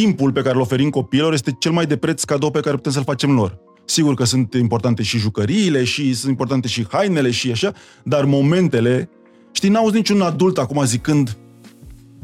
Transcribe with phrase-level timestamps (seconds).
[0.00, 2.92] timpul pe care îl oferim copiilor este cel mai de preț cadou pe care putem
[2.92, 3.58] să-l facem lor.
[3.84, 7.72] Sigur că sunt importante și jucăriile și sunt importante și hainele și așa,
[8.04, 9.08] dar momentele...
[9.52, 11.36] Știi, n-auzi niciun adult acum zicând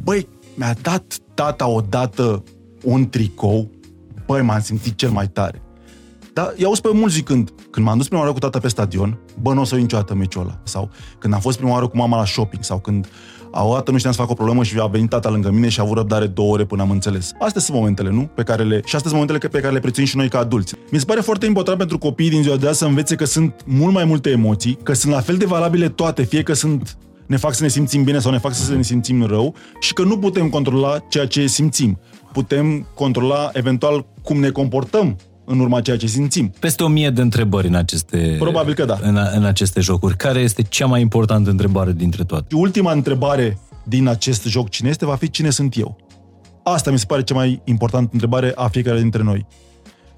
[0.02, 2.42] Băi, mi-a dat tata odată
[2.82, 3.70] un tricou,
[4.26, 5.62] băi, m-am simțit cel mai tare.
[6.32, 9.52] Dar i-au pe mulți zicând, când m-am dus prima oară cu tata pe stadion, bă,
[9.52, 10.60] nu o să uit niciodată meciul ăla.
[10.64, 13.08] Sau când am fost prima oară cu mama la shopping, sau când
[13.52, 15.68] a o dată nu știam să fac o problemă și a venit tata lângă mine
[15.68, 17.32] și a avut răbdare două ore până am înțeles.
[17.38, 18.30] Astea sunt momentele, nu?
[18.34, 20.74] Pe care le, și astea sunt momentele pe care le prețuim și noi ca adulți.
[20.90, 23.54] Mi se pare foarte important pentru copiii din ziua de azi să învețe că sunt
[23.64, 26.96] mult mai multe emoții, că sunt la fel de valabile toate, fie că sunt
[27.26, 30.02] ne fac să ne simțim bine sau ne fac să ne simțim rău și că
[30.02, 31.98] nu putem controla ceea ce simțim.
[32.32, 36.52] Putem controla eventual cum ne comportăm în urma ceea ce simțim.
[36.58, 38.98] Peste o mie de întrebări în aceste, Probabil că da.
[39.02, 40.16] în, în aceste jocuri.
[40.16, 42.54] Care este cea mai importantă întrebare dintre toate?
[42.54, 45.96] Ultima întrebare din acest joc cine este va fi cine sunt eu.
[46.62, 49.46] Asta mi se pare cea mai importantă întrebare a fiecare dintre noi.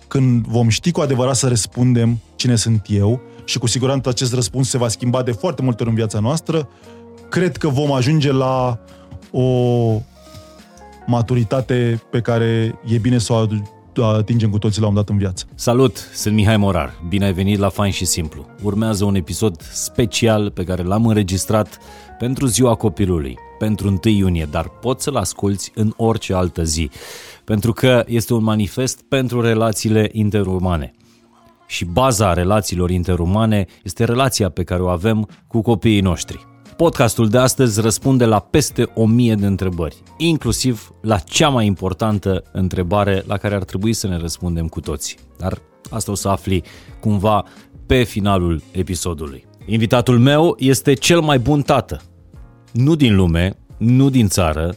[0.09, 4.69] Când vom ști cu adevărat să răspundem cine sunt eu și cu siguranță acest răspuns
[4.69, 6.69] se va schimba de foarte multe ori în viața noastră,
[7.29, 8.79] cred că vom ajunge la
[9.31, 9.47] o
[11.07, 13.37] maturitate pe care e bine să o
[14.03, 15.45] atingem cu toții la un dat în viață.
[15.55, 16.95] Salut, sunt Mihai Morar.
[17.09, 18.47] Bine ai venit la Fain și Simplu.
[18.63, 21.79] Urmează un episod special pe care l-am înregistrat
[22.19, 26.91] pentru ziua copilului, pentru 1 iunie, dar poți să-l asculți în orice altă zi,
[27.45, 30.95] pentru că este un manifest pentru relațiile interumane.
[31.67, 36.54] Și baza relațiilor interumane este relația pe care o avem cu copiii noștri.
[36.77, 42.43] Podcastul de astăzi răspunde la peste o mie de întrebări, inclusiv la cea mai importantă
[42.53, 45.17] întrebare la care ar trebui să ne răspundem cu toții.
[45.39, 45.59] Dar
[45.91, 46.63] asta o să afli
[47.01, 47.45] cumva
[47.87, 49.47] pe finalul episodului.
[49.67, 52.01] Invitatul meu este cel mai bun tată.
[52.73, 54.75] Nu din lume, nu din țară,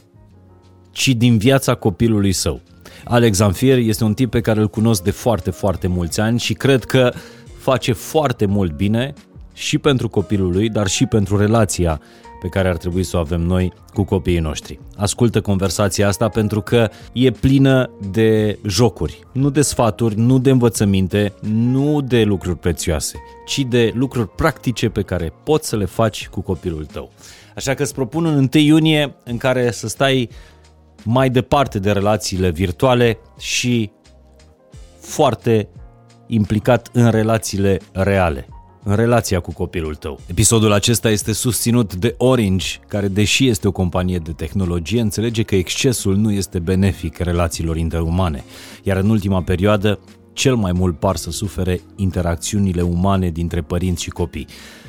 [0.90, 2.60] ci din viața copilului său.
[3.04, 6.54] Alex Zanfier este un tip pe care îl cunosc de foarte, foarte mulți ani și
[6.54, 7.12] cred că
[7.58, 9.12] face foarte mult bine
[9.58, 12.00] și pentru copilul lui, dar și pentru relația
[12.40, 14.78] pe care ar trebui să o avem noi cu copiii noștri.
[14.96, 21.32] Ascultă conversația asta pentru că e plină de jocuri, nu de sfaturi, nu de învățăminte,
[21.40, 26.40] nu de lucruri prețioase, ci de lucruri practice pe care poți să le faci cu
[26.40, 27.10] copilul tău.
[27.56, 30.28] Așa că îți propun un 1 iunie în care să stai
[31.04, 33.90] mai departe de relațiile virtuale și
[35.00, 35.68] foarte
[36.26, 38.48] implicat în relațiile reale
[38.88, 40.20] în relația cu copilul tău.
[40.26, 45.54] Episodul acesta este susținut de Orange, care deși este o companie de tehnologie, înțelege că
[45.54, 48.44] excesul nu este benefic relațiilor interumane,
[48.82, 49.98] iar în ultima perioadă
[50.32, 54.46] cel mai mult par să sufere interacțiunile umane dintre părinți și copii.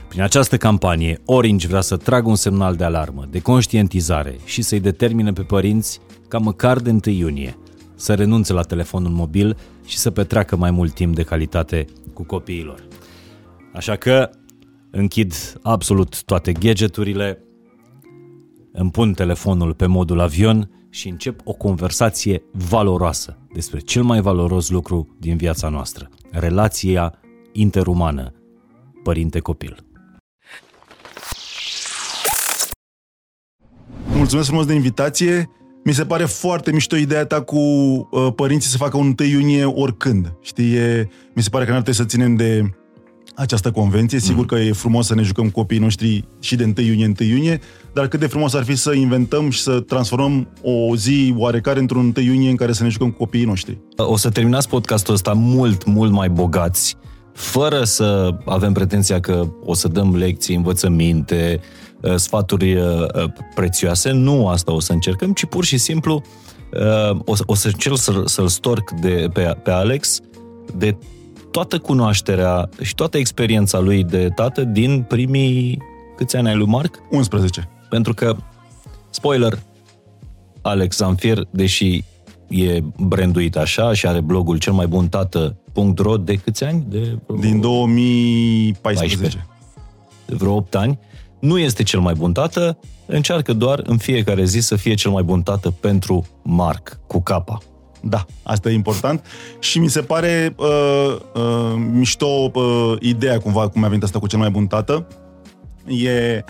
[0.07, 4.79] Prin această campanie, Orange vrea să tragă un semnal de alarmă, de conștientizare și să-i
[4.79, 7.57] determine pe părinți ca măcar de 1 iunie
[7.95, 12.88] să renunțe la telefonul mobil și să petreacă mai mult timp de calitate cu copiilor.
[13.79, 14.29] Așa că
[14.91, 17.43] închid absolut toate gadgeturile,
[18.71, 24.69] îmi pun telefonul pe modul avion și încep o conversație valoroasă despre cel mai valoros
[24.69, 27.19] lucru din viața noastră, relația
[27.51, 28.33] interumană
[29.03, 29.83] părinte-copil.
[34.13, 35.49] Mulțumesc frumos de invitație.
[35.83, 39.65] Mi se pare foarte mișto ideea ta cu uh, părinții să facă un 1 iunie
[39.65, 40.33] oricând.
[40.41, 42.73] Știi, e, mi se pare că n-ar trebui să ținem de
[43.35, 44.19] această convenție.
[44.19, 47.29] Sigur că e frumos să ne jucăm cu copiii noștri și de 1 iunie, 1
[47.29, 47.59] iunie,
[47.93, 52.13] dar cât de frumos ar fi să inventăm și să transformăm o zi oarecare într-un
[52.15, 53.77] 1 iunie în care să ne jucăm cu copiii noștri.
[53.97, 56.97] O să terminați podcastul ăsta mult, mult mai bogați,
[57.33, 61.59] fără să avem pretenția că o să dăm lecții, învățăminte,
[62.01, 62.83] uh, sfaturi uh,
[63.15, 64.11] uh, prețioase.
[64.11, 66.23] Nu asta o să încercăm, ci pur și simplu
[67.25, 70.19] o, o să încerc să, să-l storc de, pe, pe Alex
[70.77, 70.97] de
[71.51, 75.81] toată cunoașterea și toată experiența lui de tată din primii
[76.17, 76.99] câți ani ai lui Marc?
[77.11, 77.69] 11.
[77.89, 78.35] Pentru că,
[79.09, 79.59] spoiler,
[80.61, 82.03] Alex Zamfir, deși
[82.47, 86.85] e branduit așa și are blogul cel mai bun tată.ro de câți ani?
[86.87, 89.17] De Din 2014.
[89.17, 89.47] 14.
[90.25, 90.99] De vreo 8 ani.
[91.39, 95.23] Nu este cel mai bun tată, încearcă doar în fiecare zi să fie cel mai
[95.23, 97.57] bun tată pentru Marc, cu capa.
[98.01, 99.25] Da, asta e important
[99.59, 104.27] și mi se pare uh, uh, mișto uh, ideea cumva cum a venit asta cu
[104.27, 105.07] cel mai bun tată.
[105.85, 106.43] E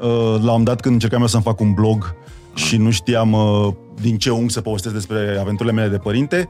[0.00, 2.14] uh, la un dat când încercam eu să-mi fac un blog
[2.54, 6.48] și nu știam uh, din ce unghi să povestesc despre aventurile mele de părinte,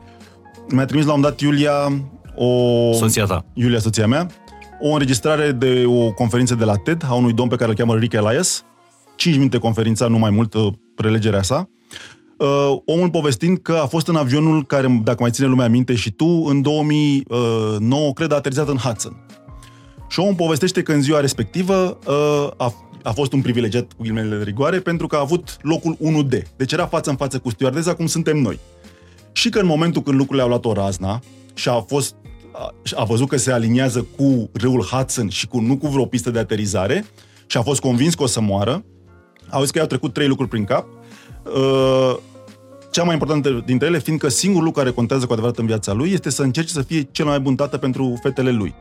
[0.68, 2.02] mi-a trimis la un dat Iulia
[2.34, 2.92] o...
[2.92, 3.44] Soția ta.
[3.54, 4.26] Iulia, soția mea,
[4.80, 7.94] o înregistrare de o conferință de la TED a unui domn pe care îl cheamă
[7.94, 8.64] Rick Elias.
[9.16, 11.68] 5 minute conferința, nu mai mult, uh, prelegerea sa
[12.38, 16.10] uh, omul povestind că a fost în avionul care, dacă mai ține lumea minte și
[16.10, 19.26] tu, în 2009, cred, a aterizat în Hudson.
[20.08, 24.36] Și omul povestește că în ziua respectivă uh, a, a fost un privilegiat cu ghilmele
[24.36, 26.42] de rigoare pentru că a avut locul 1D.
[26.56, 28.58] Deci era față în față cu stewardesa cum suntem noi.
[29.32, 31.20] Și că în momentul când lucrurile au luat o razna
[31.54, 32.14] și a fost
[32.52, 36.30] a, a văzut că se aliniază cu râul Hudson și cu nu cu vreo pistă
[36.30, 37.04] de aterizare
[37.46, 38.84] și a fost convins că o să moară,
[39.50, 40.86] au zis că i-au trecut trei lucruri prin cap.
[41.54, 42.16] Uh,
[42.90, 45.92] cea mai importantă dintre ele fiind că singurul lucru care contează cu adevărat în viața
[45.92, 48.74] lui este să încerce să fie cel mai bun tată pentru fetele lui.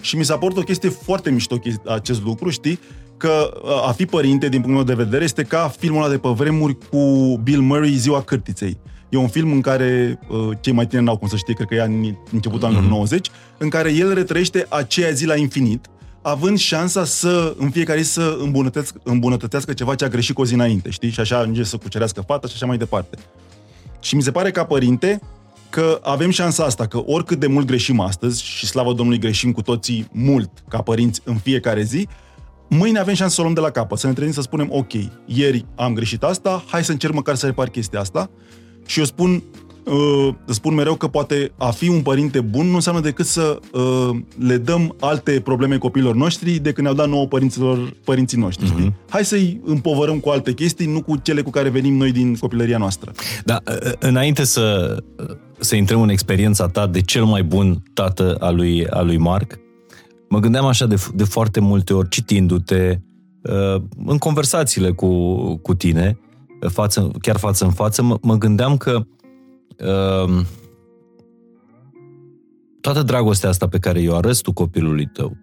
[0.00, 2.78] Și mi s-a părut o chestie foarte mișto acest lucru, știi?
[3.16, 6.28] Că a fi părinte, din punctul meu de vedere, este ca filmul ăla de pe
[6.28, 8.78] vremuri cu Bill Murray, Ziua Cârtiței.
[9.08, 11.74] E un film în care uh, cei mai tineri n-au cum să știe, cred că
[11.74, 12.88] e în începutul anilor mm-hmm.
[12.88, 15.86] 90, în care el retrăiește aceea zi la infinit,
[16.26, 20.44] având șansa să, în fiecare zi, să îmbunătățească, îmbunătățească ceva ce a greșit cu o
[20.44, 21.10] zi înainte, știi?
[21.10, 23.18] Și așa ajunge să cucerească fata și așa mai departe.
[24.00, 25.20] Și mi se pare ca părinte
[25.70, 29.62] că avem șansa asta, că oricât de mult greșim astăzi, și slavă Domnului greșim cu
[29.62, 32.08] toții mult ca părinți în fiecare zi,
[32.68, 34.92] mâine avem șansa să o luăm de la capăt, să ne trezim să spunem, ok,
[35.24, 38.30] ieri am greșit asta, hai să încerc măcar să repar chestia asta.
[38.86, 39.42] Și eu spun,
[39.86, 44.16] uh, spun mereu că poate a fi un părinte bun nu înseamnă decât să uh,
[44.38, 48.72] le dăm alte probleme copiilor noștri decât ne-au dat nouă părinților, părinții noștri.
[48.72, 49.08] Mm-hmm.
[49.08, 52.78] Hai să-i împovărăm cu alte chestii, nu cu cele cu care venim noi din copilăria
[52.78, 53.12] noastră.
[53.44, 54.96] Da, uh, înainte să,
[55.58, 59.58] să intrăm în experiența ta de cel mai bun tată al lui, al lui Marc,
[60.28, 62.98] mă gândeam așa de, de foarte multe ori, citindu-te,
[63.42, 66.18] uh, în conversațiile cu, cu tine,
[66.68, 69.06] față, chiar față în față, mă, mă gândeam că
[69.78, 70.40] uh,
[72.80, 75.36] toată dragostea asta pe care o arăți tu copilului tău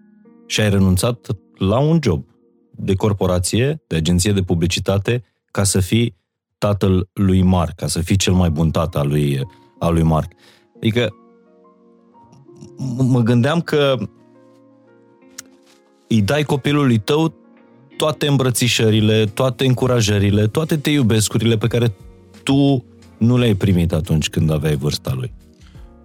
[0.45, 1.27] și ai renunțat
[1.57, 2.25] la un job
[2.71, 6.15] de corporație, de agenție de publicitate, ca să fii
[6.57, 9.41] tatăl lui Marc, ca să fii cel mai bun tată al lui,
[9.79, 10.31] al lui Marc.
[10.75, 11.15] Adică
[12.97, 13.95] mă gândeam că
[16.07, 17.33] îi dai copilului tău
[17.97, 21.95] toate îmbrățișările, toate încurajările, toate te iubescurile pe care
[22.43, 22.85] tu
[23.23, 25.33] nu le-ai primit atunci când aveai vârsta lui.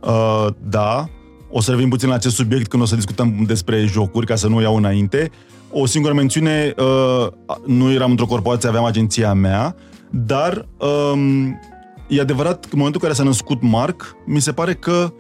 [0.03, 1.09] Uh, da,
[1.51, 4.49] o să revin puțin la acest subiect când o să discutăm despre jocuri, ca să
[4.49, 5.31] nu o iau înainte.
[5.71, 7.27] O singură mențiune, uh,
[7.67, 9.75] nu eram într-o corporație, aveam agenția mea,
[10.11, 10.69] dar
[11.13, 11.61] um,
[12.09, 15.13] e adevărat că în momentul în care s-a născut Marc, mi se pare că,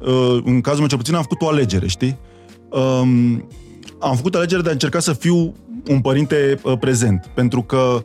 [0.00, 2.18] uh, în cazul meu cel puțin, am făcut o alegere, știi?
[2.70, 3.48] Um,
[4.00, 5.54] am făcut alegerea de a încerca să fiu
[5.88, 8.04] un părinte uh, prezent, pentru că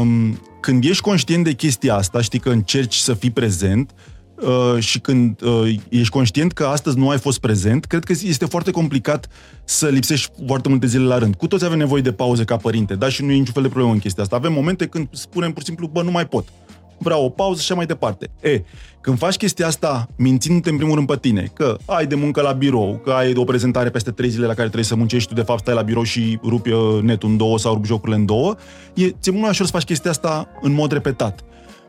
[0.00, 3.94] um, când ești conștient de chestia asta, știi că încerci să fii prezent
[4.34, 8.44] uh, și când uh, ești conștient că astăzi nu ai fost prezent, cred că este
[8.44, 9.28] foarte complicat
[9.64, 11.34] să lipsești foarte multe zile la rând.
[11.34, 13.08] Cu toți avem nevoie de pauze ca părinte, da?
[13.08, 14.36] Și nu e niciun fel de problemă în chestia asta.
[14.36, 16.48] Avem momente când spunem pur și simplu, bă, nu mai pot
[16.98, 18.30] vreau o pauză și așa mai departe.
[18.40, 18.62] E,
[19.00, 22.52] când faci chestia asta, mințindu-te în primul rând pe tine, că ai de muncă la
[22.52, 25.42] birou, că ai o prezentare peste trei zile la care trebuie să muncești, tu de
[25.42, 28.54] fapt stai la birou și rupi uh, netul în două sau rupi jocurile în două,
[28.94, 31.44] e, ți-e mult mai ușor să faci chestia asta în mod repetat.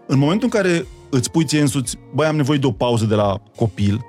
[0.08, 3.16] În momentul în care îți pui ție însuți, băi, am nevoie de o pauză de
[3.16, 4.06] la copil,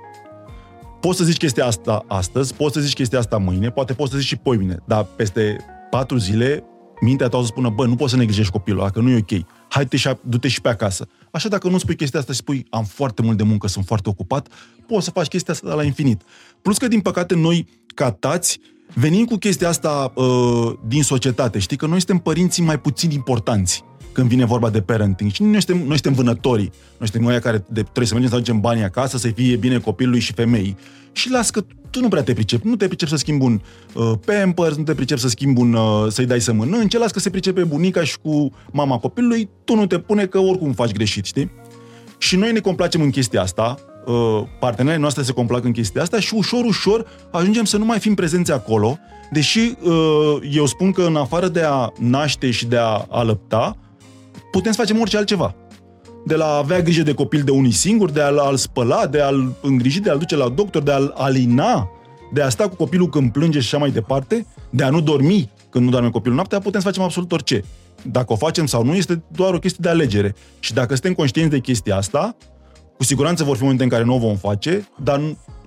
[1.01, 4.17] poți să zici chestia asta astăzi, poți să zici chestia asta mâine, poate poți să
[4.17, 5.57] zici și poimine, dar peste
[5.91, 6.65] patru zile
[7.01, 9.25] mintea ta o să spună, bă, nu poți să neglijești copilul ăla, că nu e
[9.31, 9.47] ok.
[9.73, 11.09] Hai, te și, du-te și pe acasă.
[11.31, 14.09] Așa dacă nu spui chestia asta și spui, am foarte mult de muncă, sunt foarte
[14.09, 14.49] ocupat,
[14.87, 16.23] poți să faci chestia asta la infinit.
[16.63, 18.61] Plus că, din păcate, noi, ca tați,
[18.95, 21.59] venim cu chestia asta uh, din societate.
[21.59, 23.85] Știi că noi suntem părinții mai puțin importanți
[24.21, 25.33] când vine vorba de parenting.
[25.33, 26.73] Și noi suntem, noi suntem vânătorii.
[26.99, 29.79] Noi suntem noi care de, trebuie să mergem să aducem banii acasă, să fie bine
[29.79, 30.77] copilului și femeii.
[31.13, 32.67] Și las că tu nu prea te pricepi.
[32.67, 33.61] Nu te pricepi să schimbi un
[33.95, 37.19] uh, pampers, nu te pricepi să schimbi un, uh, să-i dai să mănânce, las că
[37.19, 41.25] se pricepe bunica și cu mama copilului, tu nu te pune că oricum faci greșit,
[41.25, 41.51] știi?
[42.19, 46.21] Și noi ne complacem în chestia asta, uh, partenerii noastre se complac în chestia asta
[46.21, 48.99] și ușor, ușor ajungem să nu mai fim prezenți acolo,
[49.31, 53.77] deși uh, eu spun că în afară de a naște și de a alăpta,
[54.51, 55.55] putem să facem orice altceva.
[56.27, 59.57] De la a avea grijă de copil de unii singuri, de a-l spăla, de a-l
[59.63, 61.89] îngriji, de a-l duce la doctor, de a-l alina,
[62.33, 65.51] de a sta cu copilul când plânge și așa mai departe, de a nu dormi
[65.71, 67.65] când nu doarme copilul noaptea, putem să facem absolut orice.
[68.03, 70.35] Dacă o facem sau nu, este doar o chestie de alegere.
[70.61, 72.37] Și dacă suntem conștienți de chestia asta,
[72.97, 75.21] cu siguranță vor fi momente în care nu o vom face, dar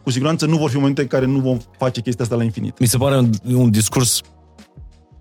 [0.04, 2.80] cu siguranță nu vor fi momente în care nu vom face chestia asta la infinit.
[2.80, 4.22] Mi se pare un, un discurs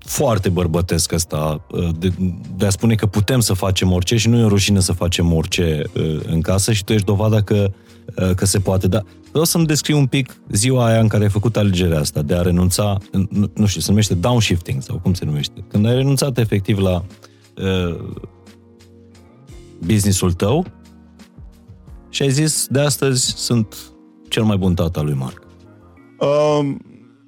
[0.05, 2.13] foarte bărbătesc ăsta uh, de,
[2.57, 5.33] de a spune că putem să facem orice și nu e o rușine să facem
[5.33, 7.73] orice uh, în casă și tu ești dovada că,
[8.17, 8.89] uh, că se poate.
[8.89, 12.35] Dar vreau să-mi descriu un pic ziua aia în care ai făcut alegerea asta de
[12.35, 12.99] a renunța,
[13.31, 17.05] nu, nu știu, se numește downshifting sau cum se numește, când ai renunțat efectiv la
[19.79, 20.67] businessul tău
[22.09, 23.77] și ai zis, de astăzi sunt
[24.29, 25.43] cel mai bun tata lui Marc?
[26.21, 26.75] Uh,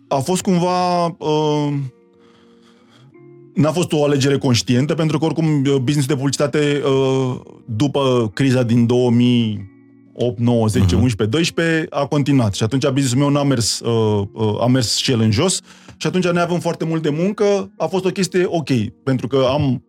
[0.08, 1.04] a fost cumva...
[1.04, 1.74] Uh,
[3.54, 8.86] n-a fost o alegere conștientă, pentru că oricum businessul de publicitate uh, după criza din
[8.86, 9.72] 2000
[10.16, 11.00] 8, 9, 10, uh-huh.
[11.00, 12.54] 11, 12, a continuat.
[12.54, 15.60] Și atunci businessul meu n-a mers, uh, uh, a mers și el în jos
[15.96, 17.72] și atunci ne avem foarte mult de muncă.
[17.76, 18.68] A fost o chestie ok,
[19.02, 19.84] pentru că am,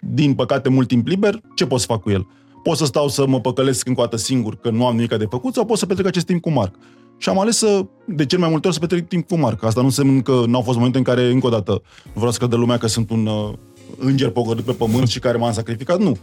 [0.00, 1.40] din păcate, mult timp liber.
[1.54, 2.26] Ce pot să fac cu el?
[2.62, 5.26] Pot să stau să mă păcălesc încă o dată singur, că nu am nimic de
[5.30, 6.74] făcut, sau pot să petrec acest timp cu Marc.
[7.20, 9.64] Și am ales să, de cel mai multe ori, să petrec timp cu Marc.
[9.64, 11.70] Asta nu înseamnă că n-au fost momente în care, încă o dată,
[12.04, 13.52] nu vreau să credă lumea că sunt un uh,
[13.98, 15.98] înger pogorât pe pământ și care m-am sacrificat.
[15.98, 16.16] Nu.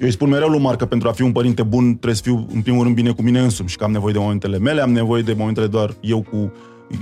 [0.00, 2.22] Eu îi spun mereu lui Marc că pentru a fi un părinte bun trebuie să
[2.22, 4.80] fiu, în primul rând, bine cu mine însumi și că am nevoie de momentele mele,
[4.80, 6.52] am nevoie de momentele doar eu cu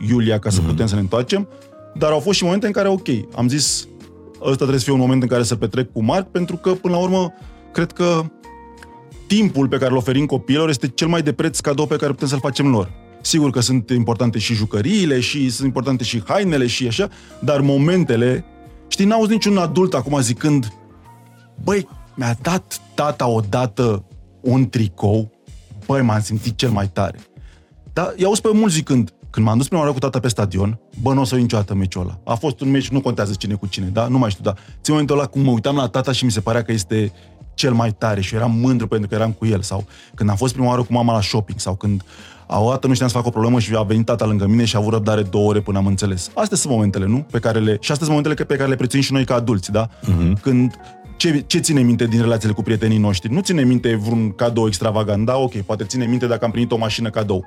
[0.08, 0.66] Iulia ca să mm-hmm.
[0.66, 1.48] putem să ne întoarcem.
[1.94, 3.88] Dar au fost și momente în care, ok, am zis,
[4.40, 6.94] ăsta trebuie să fie un moment în care să petrec cu Marc, pentru că, până
[6.94, 7.32] la urmă,
[7.72, 8.24] cred că
[9.26, 12.28] timpul pe care îl oferim copiilor este cel mai de preț cadou pe care putem
[12.28, 13.04] să-l facem lor.
[13.26, 17.08] Sigur că sunt importante și jucăriile și sunt importante și hainele și așa,
[17.40, 18.44] dar momentele,
[18.88, 20.72] știi, n-auzi niciun adult acum zicând,
[21.64, 24.04] băi, mi-a dat tata odată
[24.40, 25.32] un tricou,
[25.86, 27.18] băi, m-am simțit cel mai tare.
[27.92, 31.14] Dar i-au pe mulți zicând, când m-am dus prima oară cu tata pe stadion, bă,
[31.14, 32.20] nu o să uit niciodată meciul ăla.
[32.24, 34.06] A fost un meci, nu contează cine cu cine, da?
[34.06, 34.54] Nu mai știu, da.
[34.54, 37.12] Țin momentul ăla cum mă uitam la tata și mi se părea că este
[37.56, 39.62] cel mai tare și eram mândru pentru că eram cu el.
[39.62, 39.84] Sau
[40.14, 42.04] când am fost prima oară cu mama la shopping sau când
[42.46, 44.64] a o dată nu știam să fac o problemă și a venit tata lângă mine
[44.64, 46.30] și a avut răbdare două ore până am înțeles.
[46.34, 47.26] Astea sunt momentele, nu?
[47.30, 49.72] Pe care le, și astea sunt momentele pe care le prețuim și noi ca adulți,
[49.72, 49.88] da?
[49.88, 50.40] Uh-huh.
[50.42, 50.74] Când
[51.16, 53.32] ce, ce ține minte din relațiile cu prietenii noștri?
[53.32, 56.76] Nu ține minte vreun cadou extravagant, da, ok, poate ține minte dacă am primit o
[56.76, 57.44] mașină cadou.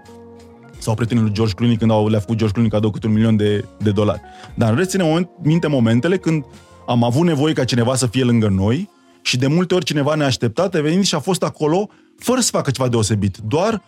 [0.77, 3.35] Sau prietenii lui George Clooney când au, le-a făcut George Clooney cadou câte un milion
[3.35, 4.21] de, de dolari.
[4.55, 6.45] Dar în rest ține moment, minte momentele când
[6.87, 8.89] am avut nevoie ca cineva să fie lângă noi
[9.29, 12.71] și de multe ori cineva neașteptat a venit și a fost acolo fără să facă
[12.71, 13.37] ceva deosebit.
[13.37, 13.81] Doar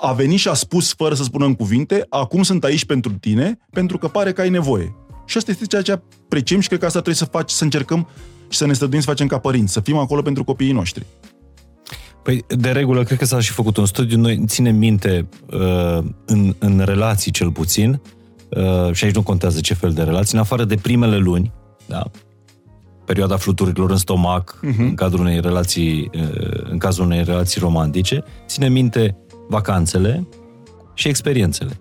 [0.00, 3.58] a venit și a spus fără să spună în cuvinte, acum sunt aici pentru tine,
[3.70, 4.94] pentru că pare că ai nevoie.
[5.26, 8.08] Și asta este ceea ce apreciem și cred că asta trebuie să faci, să încercăm
[8.48, 11.06] și să ne străduim să facem ca părinți, să fim acolo pentru copiii noștri.
[12.22, 14.18] Păi, de regulă, cred că s-a și făcut un studiu.
[14.18, 18.00] Noi ținem minte, uh, în, în relații cel puțin,
[18.48, 21.52] uh, și aici nu contează ce fel de relații, în afară de primele luni,
[21.86, 22.10] da,
[23.10, 24.78] perioada fluturilor în stomac, uh-huh.
[24.78, 29.16] în cadrul unei relații, uh, în cazul unei relații romantice, ține minte
[29.48, 30.28] vacanțele
[30.94, 31.80] și experiențele.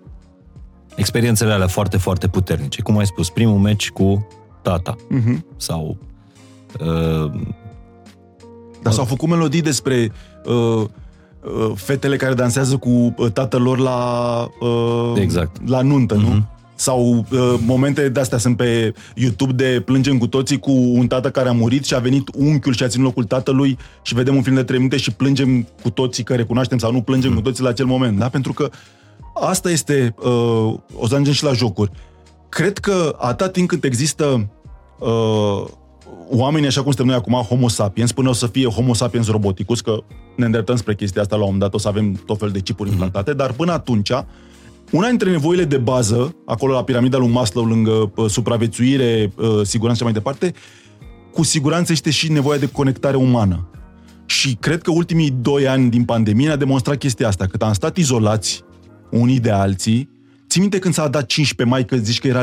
[0.96, 2.82] Experiențele alea foarte, foarte puternice.
[2.82, 4.28] Cum ai spus, primul meci cu
[4.62, 4.96] tata.
[4.96, 5.40] Uh-huh.
[5.58, 5.98] Sau
[6.80, 7.32] Uh,
[8.82, 10.12] Dar s-au făcut melodii despre
[10.46, 15.70] uh, uh, fetele care dansează cu uh, tatăl lor la, uh, exact.
[15.70, 16.22] la nuntă, uh-huh.
[16.22, 16.28] nu?
[16.28, 16.50] Mhm.
[16.80, 21.30] Sau uh, momente de astea sunt pe YouTube de plângem cu toții cu un tată
[21.30, 24.42] care a murit și a venit unchiul și a ținut locul tatălui și vedem un
[24.42, 27.36] film de 3 minute și plângem cu toții că recunoaștem sau nu plângem uh-huh.
[27.36, 28.30] cu toții la acel moment, da?
[28.30, 28.70] Pentru că
[29.34, 31.92] asta este, uh, o să ajungem și la jocuri.
[32.50, 34.50] Cred că atât timp cât există
[35.00, 35.66] uh,
[36.30, 39.82] oamenii, așa cum suntem noi acum, homo sapiens, până o să fie homo sapiens roboticus,
[39.82, 39.98] că
[40.36, 42.60] ne îndreptăm spre chestia asta la un moment dat, o să avem tot fel de
[42.60, 42.94] chipuri mm-hmm.
[42.94, 44.12] implantate, dar până atunci,
[44.92, 49.98] una dintre nevoile de bază, acolo la piramida lui Maslow, lângă uh, supraviețuire, uh, siguranță
[49.98, 50.54] și mai departe,
[51.34, 53.70] cu siguranță este și nevoia de conectare umană.
[54.26, 57.98] Și cred că ultimii doi ani din pandemie a demonstrat chestia asta, că am stat
[57.98, 58.64] izolați
[59.12, 60.10] unii de alții.
[60.50, 62.42] Ții minte când s-a dat 15 mai, că zici că era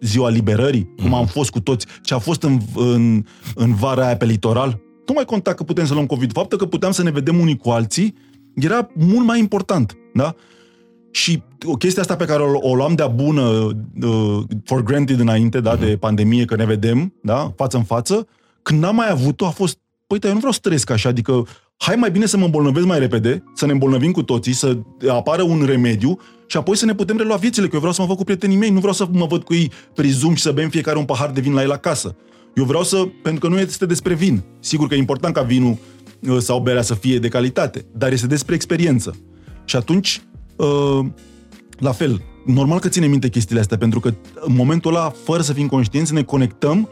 [0.00, 0.94] ziua liberării, mm.
[0.96, 1.14] cum mhm.
[1.14, 3.24] am fost cu toți, ce a fost în, în,
[3.54, 6.32] în vara aia pe litoral, nu mai conta că putem să luăm COVID.
[6.32, 8.14] Faptul că puteam să ne vedem unii cu alții
[8.54, 10.34] era mult mai important, da?
[11.14, 13.42] Și o chestie asta pe care o, o luam de-a bună
[14.02, 15.80] uh, for granted înainte, da, mm-hmm.
[15.80, 18.26] de pandemie, că ne vedem, da, față în față,
[18.62, 21.96] când n-am mai avut-o, a fost, păi, eu nu vreau să trăiesc așa, adică hai
[21.96, 24.78] mai bine să mă îmbolnăvesc mai repede, să ne îmbolnăvim cu toții, să
[25.08, 28.08] apară un remediu și apoi să ne putem relua viețile, că eu vreau să mă
[28.08, 30.52] fac cu prietenii mei, nu vreau să mă văd cu ei pe Zoom și să
[30.52, 32.16] bem fiecare un pahar de vin la el acasă.
[32.54, 34.42] Eu vreau să, pentru că nu este despre vin.
[34.60, 35.76] Sigur că e important ca vinul
[36.28, 39.16] uh, sau berea să fie de calitate, dar este despre experiență.
[39.64, 40.22] Și atunci,
[40.56, 41.06] uh,
[41.78, 45.52] la fel, normal că ține minte chestiile astea, pentru că în momentul ăla, fără să
[45.52, 46.88] fim conștienți, ne conectăm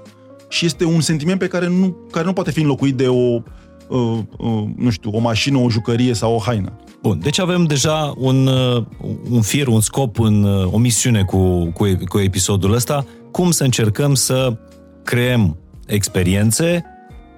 [0.49, 3.42] și este un sentiment pe care nu, care nu poate fi înlocuit de o
[3.88, 6.73] uh, uh, nu știu, o mașină, o jucărie sau o haină.
[7.02, 8.85] Bun, deci avem deja un, uh,
[9.31, 13.64] un fir, un scop, un, uh, o misiune cu, cu, cu episodul ăsta, cum să
[13.64, 14.59] încercăm să
[15.02, 16.85] creăm experiențe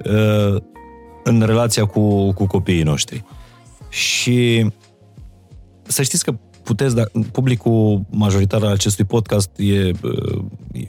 [0.04, 0.60] uh,
[1.24, 3.24] în relația cu, cu copiii noștri.
[3.88, 4.66] Și
[5.86, 10.44] să știți că puteți, da, publicul majoritar al acestui podcast e, uh,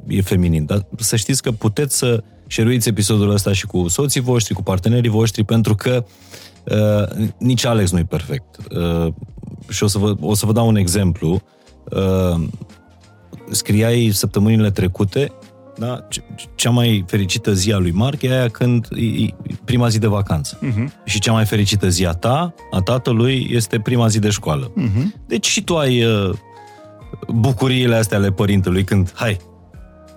[0.07, 4.53] e feminin, dar să știți că puteți să șeruiți episodul ăsta și cu soții voștri,
[4.53, 6.05] cu partenerii voștri, pentru că
[6.65, 8.57] uh, nici Alex nu e perfect.
[8.57, 9.13] Uh,
[9.69, 11.41] și o să, vă, o să vă dau un exemplu.
[11.91, 12.47] Uh,
[13.51, 15.31] scriai săptămânile trecute
[15.77, 16.08] da?
[16.55, 19.34] Cea mai fericită zi a lui Marc e aia când e
[19.65, 20.60] prima zi de vacanță.
[20.60, 21.03] Uh-huh.
[21.05, 24.72] Și cea mai fericită zi a ta, a tatălui, este prima zi de școală.
[24.72, 25.25] Uh-huh.
[25.27, 26.29] Deci și tu ai uh,
[27.27, 29.38] bucuriile astea ale părintelui când, hai,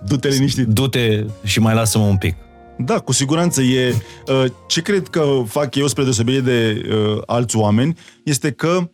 [0.07, 0.67] du-te liniștit.
[0.67, 2.35] Du-te și mai lasă-mă un pic.
[2.77, 3.95] Da, cu siguranță e...
[4.27, 8.89] Uh, ce cred că fac eu spre deosebire de uh, alți oameni este că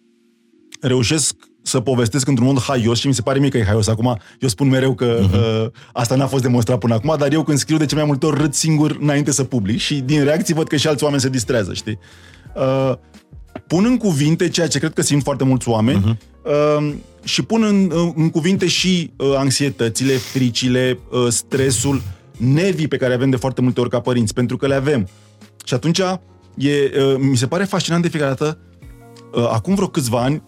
[0.81, 3.87] reușesc să povestesc într-un mod haios și mi se pare mie că e haios.
[3.87, 5.63] Acum, eu spun mereu că uh-huh.
[5.63, 8.25] uh, asta n-a fost demonstrat până acum, dar eu când scriu de ce mai multe
[8.25, 11.29] ori râd singur înainte să public și din reacții văd că și alți oameni se
[11.29, 11.99] distrează, știi?
[12.55, 12.93] Uh,
[13.67, 16.17] pun în cuvinte ceea ce cred că simt foarte mulți oameni uh-huh.
[16.43, 16.93] uh,
[17.23, 22.01] și pun în, în cuvinte și uh, anxietățile, fricile, uh, stresul,
[22.37, 25.07] nervii pe care avem de foarte multe ori ca părinți, pentru că le avem.
[25.65, 26.11] Și atunci, e,
[26.57, 28.57] uh, mi se pare fascinant de fiecare dată,
[29.33, 30.41] uh, acum vreo câțiva ani,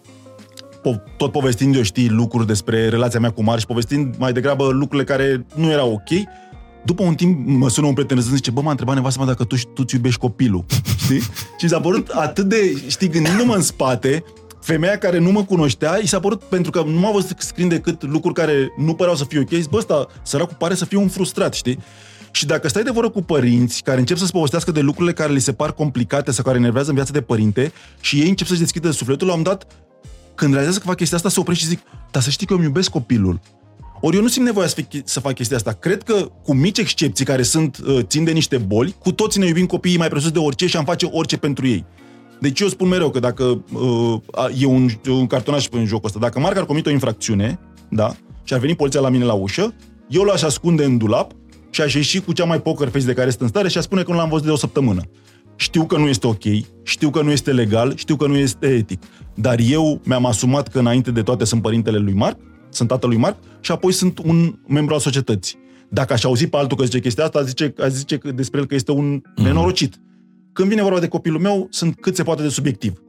[1.18, 5.04] tot povestind eu, știi, lucruri despre relația mea cu Mar și povestind mai degrabă lucrurile
[5.04, 6.28] care nu erau ok,
[6.86, 9.44] după un timp mă sună un prieten și zice, bă, m-a întrebat nevastă mă dacă
[9.44, 10.66] tu, tu ți iubești copilul,
[11.04, 11.20] știi?
[11.58, 14.24] și mi s-a părut atât de, știi, gândindu-mă în spate,
[14.62, 18.04] femeia care nu mă cunoștea, i s-a părut, pentru că nu m-a văzut scriind decât
[18.04, 21.08] lucruri care nu păreau să fie ok, zic, bă, ăsta, săracul pare să fie un
[21.08, 21.80] frustrat, știi?
[22.32, 25.40] Și dacă stai de vorbă cu părinți care încep să-ți povestească de lucrurile care li
[25.40, 28.92] se par complicate sau care enervează în viața de părinte și ei încep să-și deschidă
[28.92, 29.68] sufletul, la un dat
[30.38, 31.80] când realizează că fac chestia asta, se oprește și zic,
[32.12, 33.40] dar să știi că eu îmi iubesc copilul.
[34.02, 35.72] Ori eu nu simt nevoia să, fi, să fac chestia asta.
[35.72, 39.48] Cred că, cu mici excepții care sunt, uh, țin de niște boli, cu toții ne
[39.48, 41.86] iubim copiii mai presus de orice și am face orice pentru ei.
[42.40, 44.22] Deci eu spun mereu că dacă uh,
[44.60, 48.54] e un, un cartonaș în jocul ăsta, dacă Marc ar comite o infracțiune, da, și
[48.54, 49.74] ar veni poliția la mine la ușă,
[50.08, 51.32] eu l-aș ascunde în dulap
[51.70, 53.84] și aș ieși cu cea mai poker face de care este în stare și aș
[53.84, 55.02] spune că nu l-am văzut de o săptămână.
[55.60, 56.44] Știu că nu este ok,
[56.84, 60.80] știu că nu este legal, știu că nu este etic, dar eu mi-am asumat că
[60.80, 64.60] înainte de toate sunt părintele lui Marc, sunt tatăl lui Marc și apoi sunt un
[64.68, 65.58] membru al societății.
[65.90, 68.76] Dacă aș auzi pe altul că zice chestia asta, zice, aș zice despre el că
[68.76, 69.44] este un mm.
[69.44, 70.00] nenorocit.
[70.54, 73.02] Când vine vorba de copilul meu, sunt cât se poate de subiectiv.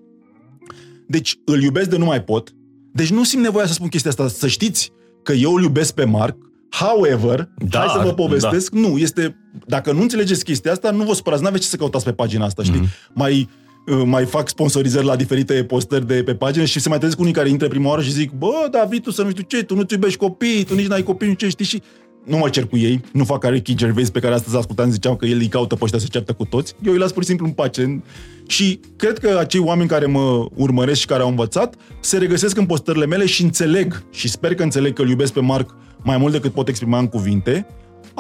[1.06, 2.54] Deci îl iubesc de nu mai pot.
[2.92, 4.28] Deci nu simt nevoia să spun chestia asta.
[4.28, 4.90] Să știți
[5.22, 6.36] că eu îl iubesc pe Marc,
[6.70, 8.80] However, da, hai să vă povestesc, da.
[8.80, 12.12] nu, este, dacă nu înțelegeți chestia asta, nu vă supărați, n-aveți ce să căutați pe
[12.12, 12.80] pagina asta, știi?
[12.80, 13.12] Mm-hmm.
[13.12, 13.48] Mai,
[13.86, 17.32] uh, mai fac sponsorizări la diferite postări de pe pagină și se mai trezesc unii
[17.32, 19.94] care intră prima oară și zic, bă, David, tu să nu știu ce, tu nu-ți
[19.94, 21.82] iubești copii, tu nici n-ai copii, nu ce știi și
[22.24, 25.16] nu mă cer cu ei, nu fac care Ricky Gervais pe care astăzi ascultam, ziceam
[25.16, 26.74] că el îi caută pe ăștia să ceartă cu toți.
[26.82, 28.02] Eu îi las pur și simplu în pace.
[28.46, 32.66] Și cred că acei oameni care mă urmăresc și care au învățat se regăsesc în
[32.66, 36.32] postările mele și înțeleg și sper că înțeleg că îl iubesc pe Marc mai mult
[36.32, 37.66] decât pot exprima în cuvinte,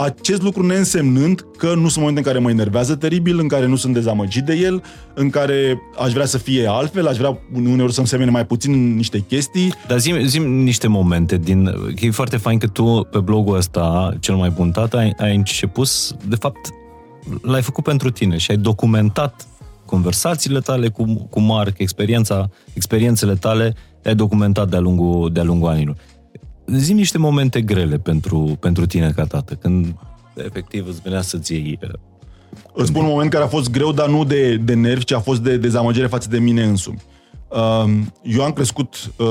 [0.04, 3.76] acest lucru neînsemnând că nu sunt momente în care mă enervează teribil, în care nu
[3.76, 4.82] sunt dezamăgit de el,
[5.14, 8.94] în care aș vrea să fie altfel, aș vrea uneori să-mi semene mai puțin în
[8.94, 9.74] niște chestii.
[9.86, 11.74] Dar zi, zi niște momente din...
[12.00, 15.88] E foarte fain că tu pe blogul ăsta, cel mai bun tată, ai, ai început,
[16.28, 16.68] de fapt,
[17.42, 19.46] l-ai făcut pentru tine și ai documentat
[19.84, 25.96] conversațiile tale cu, cu Marc, experiența, experiențele tale, le-ai documentat de-a lungul, de-a lungul anilor
[26.76, 29.94] zi niște momente grele pentru, pentru tine ca tată, când
[30.34, 31.78] efectiv îți venea să-ți iei...
[31.82, 31.88] Uh,
[32.72, 35.20] îți spun un moment care a fost greu, dar nu de, de nervi, ci a
[35.20, 37.02] fost de dezamăgire față de mine însumi.
[37.48, 39.26] Um, eu am crescut uh,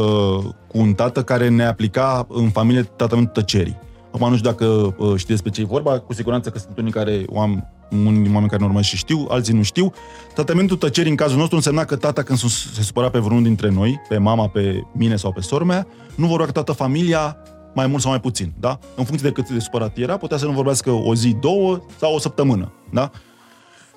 [0.67, 3.79] cu un tată care ne aplica în familie tratamentul tăcerii.
[4.11, 6.91] Acum nu știu dacă uh, știți despre ce e vorba, cu siguranță că sunt unii
[6.91, 9.91] care o am unii oameni care normal și știu, alții nu știu.
[10.33, 14.01] Tratamentul tăcerii în cazul nostru însemna că tata când se supăra pe vreunul dintre noi,
[14.09, 17.37] pe mama, pe mine sau pe sora mea, nu vorbea cu toată familia,
[17.73, 18.79] mai mult sau mai puțin, da?
[18.95, 22.13] În funcție de cât de supărat era, putea să nu vorbească o zi, două sau
[22.13, 23.11] o săptămână, da?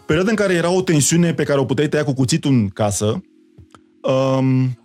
[0.07, 3.23] Perioada în care era o tensiune pe care o puteai tăia cu cuțitul în casă,
[4.03, 4.79] um,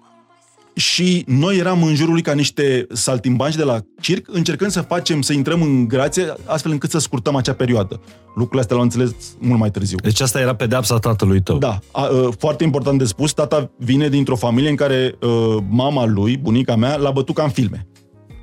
[0.75, 5.21] și noi eram în jurul lui ca niște saltimbanci de la circ, încercând să facem,
[5.21, 8.01] să intrăm în grație, astfel încât să scurtăm acea perioadă.
[8.25, 9.97] Lucrurile astea l-am înțeles mult mai târziu.
[10.03, 11.57] Deci asta era pedeapsa tatălui tău.
[11.57, 11.79] Da.
[11.91, 15.27] A, a, foarte important de spus, tata vine dintr-o familie în care a,
[15.69, 17.87] mama lui, bunica mea, l-a bătut ca în filme.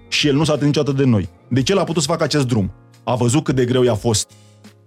[0.08, 1.28] Și el nu s-a atins niciodată de noi.
[1.48, 2.72] Deci el a putut să facă acest drum.
[3.04, 4.30] A văzut cât de greu i-a fost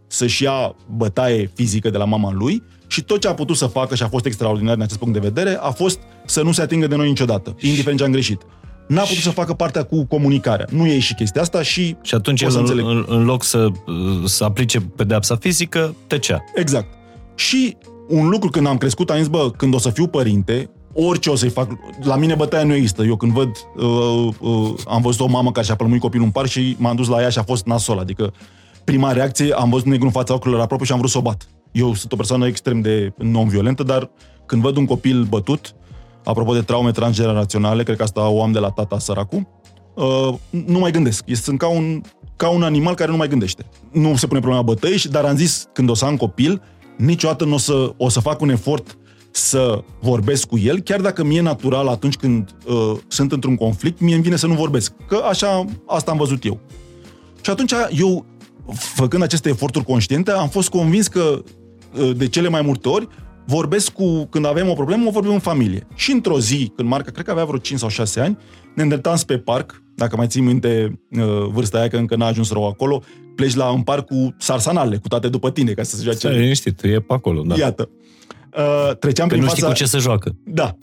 [0.08, 3.96] să-și ia bătaie fizică de la mama lui și tot ce a putut să facă
[3.96, 6.88] și a fost extraordinar din acest punct de vedere a fost să nu se atingă
[6.88, 8.42] de noi niciodată, indiferent ce am greșit.
[8.88, 10.66] N-a putut să facă partea cu comunicarea.
[10.70, 11.96] Nu e și chestia asta și...
[12.02, 13.68] Și atunci el, în, în loc să,
[14.26, 16.44] să aplice pedeapsa fizică, tăcea.
[16.56, 16.88] Exact.
[17.36, 21.30] Și un lucru când am crescut, am zis, bă, când o să fiu părinte, orice
[21.30, 21.72] o să-i fac,
[22.04, 23.04] la mine bătaia nu există.
[23.04, 26.48] Eu când văd, uh, uh, am văzut o mamă care și-a plămuit copilul în parc
[26.48, 28.34] și m-am dus la ea și a fost nasol, adică
[28.84, 31.48] prima reacție, am văzut negru în fața ochilor aproape și am vrut să o bat.
[31.76, 34.10] Eu sunt o persoană extrem de non-violentă, dar
[34.46, 35.76] când văd un copil bătut,
[36.24, 39.48] apropo de traume transgeneraționale, cred că asta o am de la tata săracu,
[39.94, 41.24] uh, nu mai gândesc.
[41.34, 42.02] Sunt ca un,
[42.36, 43.66] ca un animal care nu mai gândește.
[43.92, 46.62] Nu se pune problema bătăi, dar am zis, când o să am copil,
[46.98, 48.98] niciodată nu o să, o să fac un efort
[49.32, 54.14] să vorbesc cu el, chiar dacă mie natural atunci când uh, sunt într-un conflict, mie
[54.14, 54.94] îmi vine să nu vorbesc.
[55.08, 56.60] Că așa, asta am văzut eu.
[57.42, 58.26] Și atunci eu,
[58.74, 61.64] făcând aceste eforturi conștiente, am fost convins că uh,
[62.16, 63.08] de cele mai multe ori
[63.46, 65.88] vorbesc cu, când avem o problemă, o vorbim în familie.
[65.96, 68.38] Și într-o zi, când Marca, cred că avea vreo 5 sau 6 ani,
[68.76, 72.52] ne îndreptam spre parc, dacă mai ții minte uh, vârsta aia, că încă n-a ajuns
[72.52, 73.04] rău acolo,
[73.36, 76.18] pleci la un parc cu sarsanale, cu toate după tine, ca să se joace.
[76.18, 77.56] Stai liniștit, e pe acolo, da.
[77.56, 77.90] Iată.
[78.58, 79.56] Uh, treceam că prin nu fața...
[79.56, 80.36] știi cu ce se joacă.
[80.44, 80.78] Da.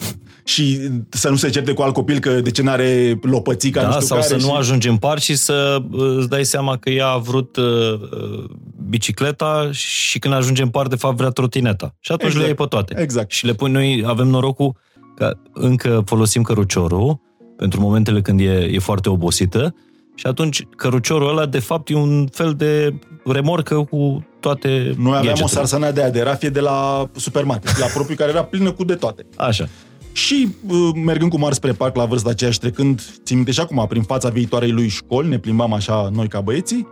[0.44, 3.92] Și să nu se certe cu alt copil că de ce n-are lopățica, da, nu
[3.92, 4.28] știu sau care.
[4.28, 4.46] să și...
[4.46, 7.64] nu ajungi în parc și să uh, îți dai seama că ea a vrut uh,
[7.64, 8.44] uh,
[8.88, 11.94] bicicleta și când ajunge în parc, de fapt, vrea trotineta.
[12.00, 12.42] Și atunci Exact.
[12.42, 13.00] le iei pe toate.
[13.00, 13.30] Exact.
[13.30, 14.76] Și le pui, noi avem norocul
[15.16, 17.20] că încă folosim căruciorul
[17.56, 19.74] pentru momentele când e, e foarte obosită
[20.14, 25.20] și atunci căruciorul ăla, de fapt, e un fel de remorcă cu toate Noi aveam
[25.20, 25.48] o gadgetele.
[25.48, 28.94] sarsană de aia de rafie de la supermarket, la propriu, care era plină cu de
[28.94, 29.26] toate.
[29.36, 29.68] Așa.
[30.12, 33.60] Și uh, mergând cu mari spre parc la vârsta aceea și trecând, țin minte și
[33.60, 36.86] acum, prin fața viitoarei lui școli, ne plimbam așa noi ca băieții,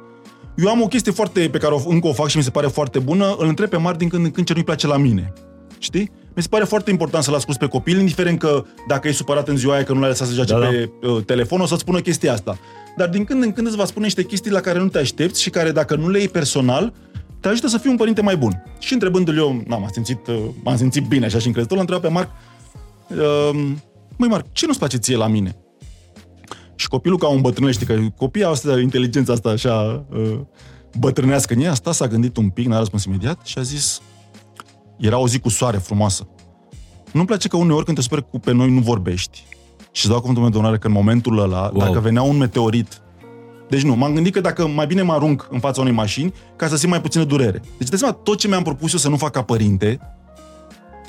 [0.56, 2.66] eu am o chestie foarte pe care o, încă o fac și mi se pare
[2.66, 5.32] foarte bună, îl întreb pe Mar din când în când ce nu-i place la mine.
[5.78, 6.10] Știi?
[6.34, 9.56] Mi se pare foarte important să-l asculți pe copil, indiferent că dacă e supărat în
[9.56, 10.66] ziua aia că nu l-a lăsat să joace Da, da.
[10.66, 12.58] pe uh, telefon, o să-ți spună chestia asta.
[12.96, 15.42] Dar din când în când îți va spune niște chestii la care nu te aștepți
[15.42, 16.92] și care, dacă nu le iei personal,
[17.40, 18.62] te ajută să fii un părinte mai bun.
[18.78, 22.10] Și întrebându-l eu, na, m-am simțit, uh, m-am simțit bine așa și încrezător, l-am întrebat
[22.10, 22.49] pe Marc, uh,
[24.16, 25.56] măi Marc, ce nu-ți place ție la mine?
[26.74, 30.38] Și copilul ca un bătrân, știi că copiii au asta, inteligența asta așa uh,
[30.98, 34.00] bătrânească în ea, asta s-a gândit un pic, n-a răspuns imediat și a zis,
[34.98, 36.28] era o zi cu soare frumoasă.
[37.12, 39.44] Nu-mi place că uneori când te superi cu pe noi nu vorbești.
[39.92, 41.84] Și îți dau cuvântul meu de onoare că în momentul ăla, Wow.
[41.86, 43.00] dacă venea un meteorit,
[43.68, 46.68] deci nu, m-am gândit că dacă mai bine mă arunc în fața unei mașini ca
[46.68, 47.62] să simt mai puțină durere.
[47.78, 50.00] Deci de seama, tot ce mi-am propus eu să nu fac ca părinte,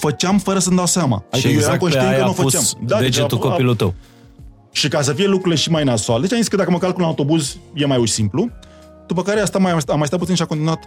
[0.01, 1.17] făceam fără să-mi dau seama.
[1.17, 2.85] Și Adică eu eram exact pe conștient aia că a nu o pus făceam.
[2.99, 3.93] degetul deci a- a- copilul tău.
[4.71, 7.01] și ca să fie lucrurile și mai nasoale, deci am zis că dacă mă calcul
[7.01, 8.49] în autobuz, e mai simplu.
[9.07, 10.83] După care asta mai, am mai stat puțin și a continuat.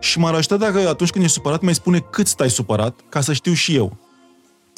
[0.00, 3.32] Și m-ar ajuta dacă atunci când ești supărat, mai spune cât stai supărat, ca să
[3.32, 3.96] știu și eu.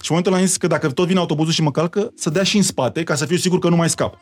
[0.02, 2.30] Și în momentul ăla am zis că dacă tot vine autobuzul și mă calcă, să
[2.30, 4.18] dea și în spate, ca să fiu sigur că nu mai scap.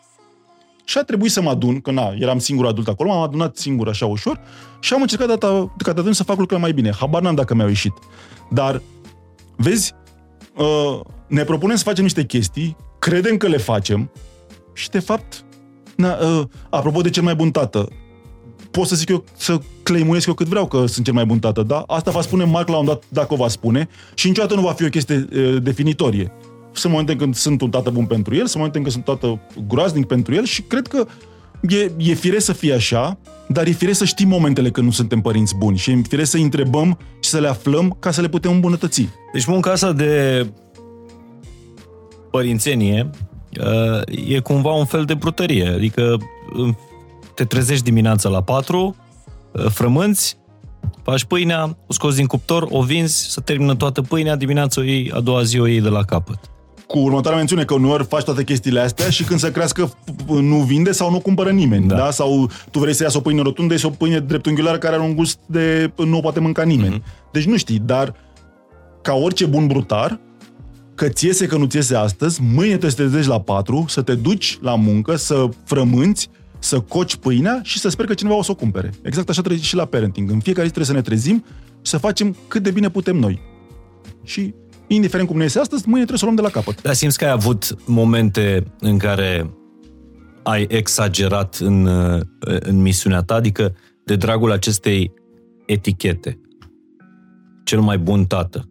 [0.84, 3.88] Și a trebuit să mă adun, că na, eram singur adult acolo, m-am adunat singur
[3.88, 4.40] așa ușor
[4.80, 6.92] și am încercat data, ca de atunci să fac lucrurile mai bine.
[6.98, 7.92] Habar n-am dacă mi-au ieșit.
[8.50, 8.82] Dar,
[9.56, 9.92] vezi,
[10.56, 14.10] uh, ne propunem să facem niște chestii, credem că le facem
[14.72, 15.44] și de fapt,
[15.96, 17.88] na, uh, apropo de cel mai bun tată,
[18.70, 21.62] pot să zic eu, să claimuiesc eu cât vreau că sunt cel mai bun tată,
[21.62, 21.84] da?
[21.86, 24.72] Asta va spune Marc la un dat dacă o va spune și niciodată nu va
[24.72, 26.32] fi o chestie uh, definitorie.
[26.72, 30.06] Sunt momente când sunt un tată bun pentru el, sunt momente când sunt tată groaznic
[30.06, 31.06] pentru el și cred că
[31.68, 35.20] e, e firesc să fie așa, dar e firesc să știm momentele când nu suntem
[35.20, 38.50] părinți buni și e firesc să întrebăm și să le aflăm ca să le putem
[38.50, 39.08] îmbunătăți.
[39.32, 40.46] Deci munca asta de
[42.30, 43.10] părințenie
[43.60, 45.68] uh, e cumva un fel de brutărie.
[45.68, 46.16] Adică
[46.56, 46.74] uh,
[47.34, 48.96] te trezești dimineața la 4,
[49.52, 50.36] uh, frămânți,
[51.02, 55.10] faci pâinea, o scoți din cuptor, o vinzi, să termină toată pâinea, dimineața o iei,
[55.14, 56.53] a doua zi o iei de la capăt.
[56.94, 59.92] Cu următoarea mențiune că uneori faci toate chestiile astea și când se crească
[60.26, 61.86] nu vinde sau nu cumpără nimeni.
[61.86, 61.94] Da.
[61.94, 62.02] Da.
[62.02, 62.10] da?
[62.10, 65.14] Sau tu vrei să iasă o pâine rotundă, și o pâine dreptunghiulară care are un
[65.14, 66.98] gust de nu o poate mânca nimeni.
[66.98, 67.30] Mm-hmm.
[67.32, 68.14] Deci nu știi, dar
[69.02, 70.20] ca orice bun brutar,
[70.94, 74.14] că ți iese că nu ți iese astăzi, mâine te trezești la 4, să te
[74.14, 78.50] duci la muncă, să frămânți, să coci pâinea și să sper că cineva o să
[78.50, 78.90] o cumpere.
[79.02, 80.30] Exact așa trebuie și la parenting.
[80.30, 81.44] În fiecare zi trebuie să ne trezim
[81.82, 83.40] și să facem cât de bine putem noi.
[84.24, 84.54] Și
[84.86, 86.82] indiferent cum ne iese astăzi, mâine trebuie să o luăm de la capăt.
[86.82, 89.50] Dar simți că ai avut momente în care
[90.42, 92.20] ai exagerat în, uh,
[92.60, 95.12] în misiunea ta, adică de dragul acestei
[95.66, 96.40] etichete.
[97.64, 98.68] Cel mai bun tată.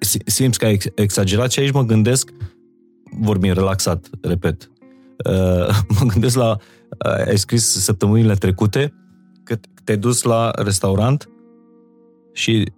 [0.00, 2.30] Si- Simți că ai ex- exagerat și aici mă gândesc,
[3.20, 4.70] vorbim relaxat, repet,
[5.30, 6.56] uh, mă gândesc la,
[7.06, 8.94] uh, ai scris săptămânile trecute
[9.42, 11.28] că te-ai dus la restaurant
[12.32, 12.72] și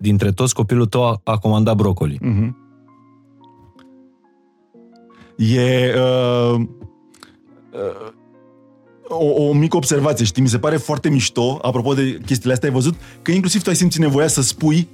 [0.00, 2.18] dintre toți copilul tău a, a comandat brocoli.
[2.22, 2.54] Mm-hmm.
[5.36, 6.60] E uh,
[7.72, 8.12] uh,
[9.08, 10.42] o, o mică observație, știi?
[10.42, 13.76] Mi se pare foarte mișto, apropo de chestiile astea, ai văzut că inclusiv tu ai
[13.76, 14.88] simțit nevoia să spui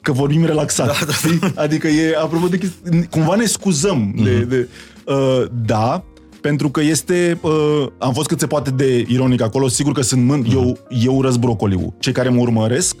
[0.00, 0.86] că vorbim relaxat.
[0.86, 1.38] Da, da, știi?
[1.54, 4.14] Adică e, apropo de chestii, cumva ne scuzăm.
[4.14, 4.22] Mm-hmm.
[4.24, 4.68] De, de,
[5.06, 6.04] uh, da,
[6.40, 10.24] Pentru că este, uh, am fost cât se poate de ironic acolo, sigur că sunt
[10.24, 10.52] mând, mm.
[10.52, 11.94] eu, eu urăsc brocoliu.
[11.98, 12.96] Cei care mă urmăresc,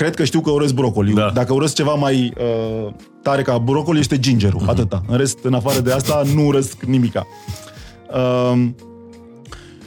[0.00, 1.14] cred că știu că urăsc brocoliu.
[1.14, 1.30] Da.
[1.34, 4.70] Dacă urăsc ceva mai uh, tare ca brocoli, este gingerul, mm-hmm.
[4.70, 5.02] atâta.
[5.08, 7.26] În rest, în afară de asta, nu urăsc nimica.
[8.14, 8.68] Uh,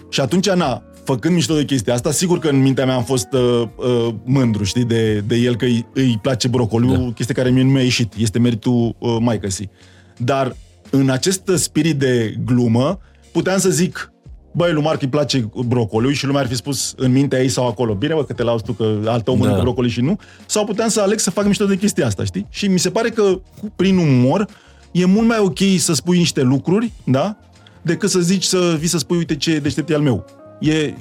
[0.09, 3.27] și atunci, na, făcând mișto de chestia asta, sigur că în mintea mea am fost
[3.31, 7.11] uh, uh, mândru, știi, de, de el că îi, îi place brocoliu, da.
[7.15, 8.13] chestie care mie nu mi-a ieșit.
[8.17, 9.69] Este meritul uh, mai căsii.
[10.17, 10.55] Dar
[10.89, 12.99] în acest spirit de glumă,
[13.31, 14.12] puteam să zic,
[14.53, 17.67] băi, lui Marc îi place brocoliu și lumea ar fi spus în mintea ei sau
[17.67, 19.63] acolo, bine bă, că te lauzi tu că al tău mănâncă da.
[19.63, 22.45] brocoli și nu, sau puteam să aleg să fac mișto de chestia asta, știi?
[22.49, 23.39] Și mi se pare că
[23.75, 24.47] prin umor
[24.91, 27.37] e mult mai ok să spui niște lucruri, da?
[27.81, 30.25] Decât să zici să vii să spui, uite ce deștept e al meu.
[30.59, 30.93] E,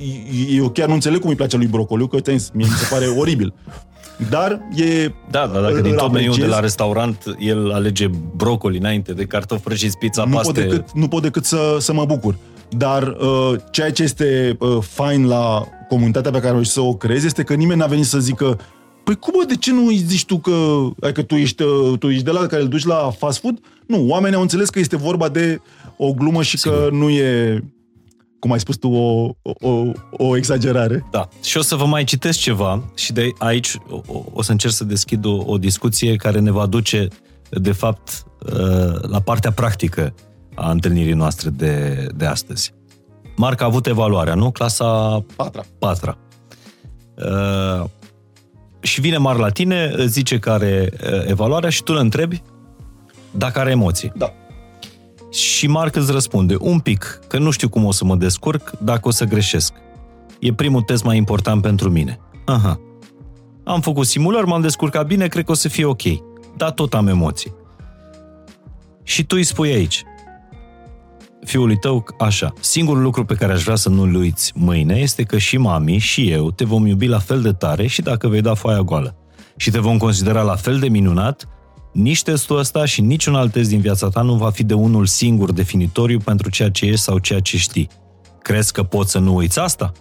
[0.51, 3.55] eu chiar nu înțeleg cum îi place lui brocoliu, că mie mi se pare oribil.
[4.31, 5.13] Dar e...
[5.31, 9.63] Da, dar dacă din tot meniul de la restaurant el alege brocoli înainte de cartofi
[9.63, 10.53] prăjiți, pizza, nu paste...
[10.53, 12.37] Pot decât, nu pot decât să, să mă bucur.
[12.77, 17.27] Dar uh, ceea ce este uh, fain la comunitatea pe care o să o creezi
[17.27, 18.59] este că nimeni n-a venit să zică
[19.05, 22.09] Păi cum, bă, de ce nu îi zici tu că, adică tu ești, uh, tu
[22.11, 23.59] ești de la care îl duci la fast food?
[23.87, 25.61] Nu, oamenii au înțeles că este vorba de
[25.97, 26.79] o glumă și Sigur.
[26.79, 27.63] că nu e
[28.39, 31.07] cum ai spus tu, o, o, o exagerare.
[31.11, 31.29] Da.
[31.43, 34.85] Și o să vă mai citesc ceva și de aici o, o să încerc să
[34.85, 37.09] deschid o, o discuție care ne va duce,
[37.51, 40.15] de fapt, uh, la partea practică
[40.55, 42.73] a întâlnirii noastre de, de astăzi.
[43.37, 44.51] Marc a avut evaluarea, nu?
[44.51, 45.63] Clasa patra.
[45.79, 46.19] patra.
[47.17, 47.85] Uh,
[48.81, 52.43] și vine Mar la tine, zice că are uh, evaluarea și tu îl întrebi
[53.31, 54.13] dacă are emoții.
[54.17, 54.33] Da.
[55.31, 59.09] Și Marc îți răspunde, un pic, că nu știu cum o să mă descurc dacă
[59.09, 59.73] o să greșesc.
[60.39, 62.19] E primul test mai important pentru mine.
[62.45, 62.81] Aha.
[63.65, 66.03] Am făcut simulări, m-am descurcat bine, cred că o să fie ok.
[66.57, 67.55] Dar tot am emoții.
[69.03, 70.03] Și tu îi spui aici,
[71.45, 75.39] fiului tău, așa, singurul lucru pe care aș vrea să nu-l uiți mâine este că
[75.39, 78.55] și mami și eu te vom iubi la fel de tare și dacă vei da
[78.55, 79.17] foaia goală.
[79.57, 81.49] Și te vom considera la fel de minunat
[81.93, 85.07] nici testul ăsta și niciun alt test din viața ta nu va fi de unul
[85.07, 87.89] singur definitoriu pentru ceea ce ești sau ceea ce știi.
[88.43, 89.93] Crezi că poți să nu uiți asta?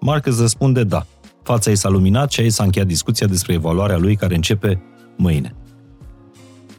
[0.00, 1.06] Mark îți răspunde da.
[1.42, 4.82] Fața ei s-a luminat și aici s-a încheiat discuția despre evaluarea lui care începe
[5.16, 5.54] mâine.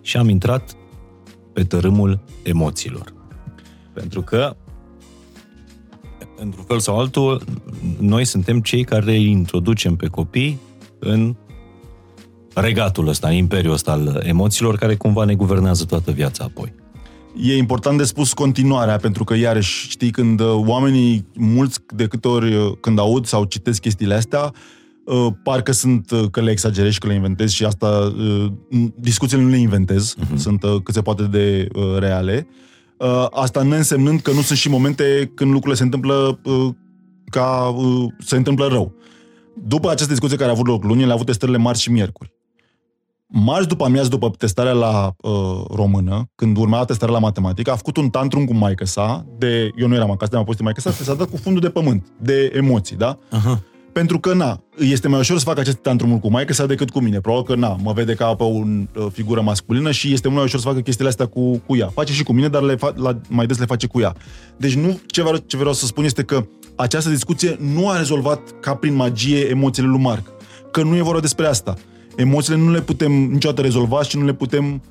[0.02, 0.76] Și am intrat
[1.54, 3.21] pe tărâmul emoțiilor.
[3.94, 4.56] Pentru că,
[6.38, 7.44] într-un fel sau altul,
[8.00, 10.60] noi suntem cei care îi introducem pe copii
[11.00, 11.36] în
[12.54, 16.74] regatul ăsta, imperiul ăsta al emoțiilor care cumva ne guvernează toată viața apoi.
[17.42, 22.28] E important de spus continuarea, pentru că iarăși, știi, când uh, oamenii, mulți de câte
[22.28, 24.54] ori uh, când aud sau citesc chestiile astea,
[25.06, 28.14] uh, parcă sunt că le exagerez și că le inventez și asta,
[28.96, 30.36] discuțiile nu le inventez, uh-huh.
[30.36, 31.68] sunt cât se poate de
[32.00, 32.48] reale.
[33.32, 36.40] Asta ne însemnând că nu sunt și momente când lucrurile se întâmplă
[37.26, 37.76] ca
[38.20, 38.94] se întâmplă rău.
[39.64, 42.34] După această discuție care a avut loc luni, le-a avut testările marți și miercuri.
[43.28, 47.98] Marți după amiază, după testarea la uh, română, când urma testarea la matematică, a făcut
[47.98, 50.92] un tantrum cu maică sa, de, eu nu eram acasă, de am fost maică sa,
[50.92, 53.18] s-a dat cu fundul de pământ, de emoții, da?
[53.18, 53.71] Uh-huh.
[53.94, 57.00] Pentru că, na, este mai ușor să fac acest tantrum cu maică sa decât cu
[57.00, 57.20] mine.
[57.20, 60.46] Probabil că, na, mă vede ca pe o uh, figură masculină și este mult mai
[60.46, 61.88] ușor să facă chestiile astea cu, cu ea.
[61.88, 64.16] Face și cu mine, dar le fa- la, mai des le face cu ea.
[64.58, 68.42] Deci nu, ce vreau, ce vreau să spun este că această discuție nu a rezolvat
[68.60, 70.32] ca prin magie emoțiile lui Marc.
[70.72, 71.76] Că nu e vorba despre asta
[72.16, 74.82] emoțiile nu le putem niciodată rezolva și nu le putem,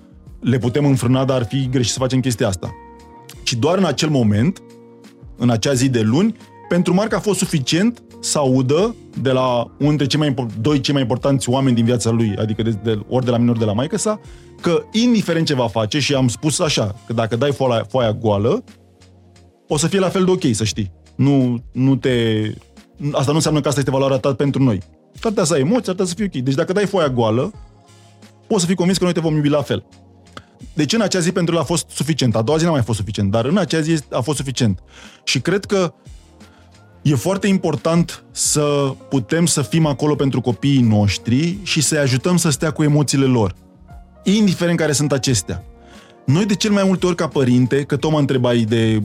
[0.40, 2.74] le putem înfrâna, dar ar fi greșit să facem chestia asta.
[3.42, 4.62] Ci doar în acel moment,
[5.36, 6.36] în acea zi de luni,
[6.68, 10.92] pentru Marc a fost suficient să audă de la unul dintre cei mai, doi cei
[10.92, 13.64] mai importanți oameni din viața lui, adică de, de, ori de la mine, ori de
[13.64, 14.20] la maică sa,
[14.60, 18.64] că indiferent ce va face, și am spus așa, că dacă dai foaia, foaia goală,
[19.68, 20.92] o să fie la fel de ok, să știi.
[21.14, 22.42] Nu, nu te...
[23.12, 24.82] Asta nu înseamnă că asta este valoarea ta pentru noi.
[25.12, 26.44] S-ar putea să ai emoții, s-ar putea să fie ok.
[26.44, 27.52] Deci dacă dai foaia goală,
[28.46, 29.84] poți să fii convins că noi te vom iubi la fel.
[30.74, 32.36] Deci în acea zi pentru el a fost suficient.
[32.36, 34.82] A doua zi n-a mai fost suficient, dar în acea zi a fost suficient.
[35.24, 35.94] Și cred că
[37.02, 42.50] e foarte important să putem să fim acolo pentru copiii noștri și să-i ajutăm să
[42.50, 43.54] stea cu emoțiile lor.
[44.24, 45.64] Indiferent care sunt acestea.
[46.26, 49.02] Noi de cel mai multe ori ca părinte, că tot mă întrebai de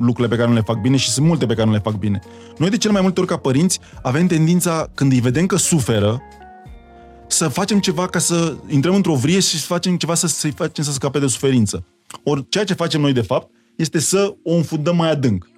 [0.00, 1.94] lucrurile pe care nu le fac bine și sunt multe pe care nu le fac
[1.94, 2.20] bine.
[2.58, 6.22] Noi de cel mai multe ori ca părinți avem tendința, când îi vedem că suferă,
[7.26, 10.84] să facem ceva ca să intrăm într-o vrie și să facem ceva să, să-i facem
[10.84, 11.84] să scape de suferință.
[12.24, 15.48] Ori ceea ce facem noi de fapt este să o înfundăm mai adânc.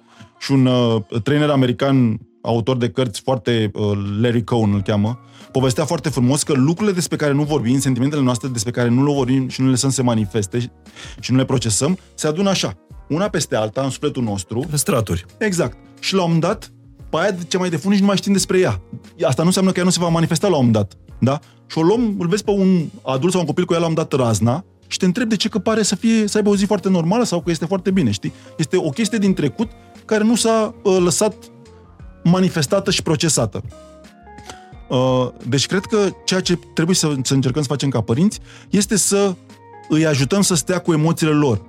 [0.41, 5.19] Și un uh, trainer american, autor de cărți foarte, uh, Larry Cohen îl cheamă,
[5.51, 9.13] povestea foarte frumos că lucrurile despre care nu vorbim, sentimentele noastre despre care nu le
[9.13, 10.71] vorbim și nu le lăsăm să se manifeste
[11.19, 12.73] și nu le procesăm, se adună așa.
[13.09, 14.65] una peste alta, în sufletul nostru.
[14.73, 15.25] Straturi.
[15.37, 15.77] Exact.
[15.99, 16.71] Și la un moment dat,
[17.09, 18.81] pe aia ce mai de fund nici nu mai știm despre ea.
[19.23, 20.97] Asta nu înseamnă că ea nu se va manifesta la un moment dat.
[21.19, 21.39] Da?
[21.67, 23.91] Și o luăm, îl vezi pe un adult sau un copil cu ea la un
[23.91, 26.55] moment dat razna și te întrebi de ce că pare să, fie, să aibă o
[26.55, 28.33] zi foarte normală sau că este foarte bine, știi?
[28.57, 29.69] Este o chestie din trecut
[30.11, 31.35] care nu s-a uh, lăsat
[32.23, 33.63] manifestată și procesată.
[34.89, 38.97] Uh, deci cred că ceea ce trebuie să, să încercăm să facem ca părinți este
[38.97, 39.35] să
[39.89, 41.61] îi ajutăm să stea cu emoțiile lor.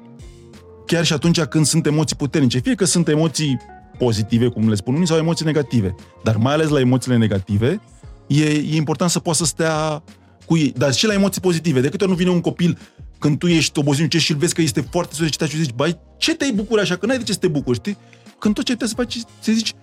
[0.86, 2.58] Chiar și atunci când sunt emoții puternice.
[2.58, 3.60] Fie că sunt emoții
[3.98, 5.94] pozitive, cum le spun unii, sau emoții negative.
[6.22, 7.80] Dar mai ales la emoțiile negative,
[8.26, 10.02] e, e important să poată să stea
[10.46, 10.72] cu ei.
[10.76, 11.80] Dar și la emoții pozitive.
[11.80, 12.78] De câte ori nu vine un copil
[13.18, 16.34] când tu ești obosit și îl vezi că este foarte solicitat și zici, bai, ce
[16.34, 16.96] te-ai bucuri așa?
[16.96, 17.96] Că n-ai de ce să te bucuri, știi?
[18.42, 19.74] Când tot ce trebuie să faci, să zici,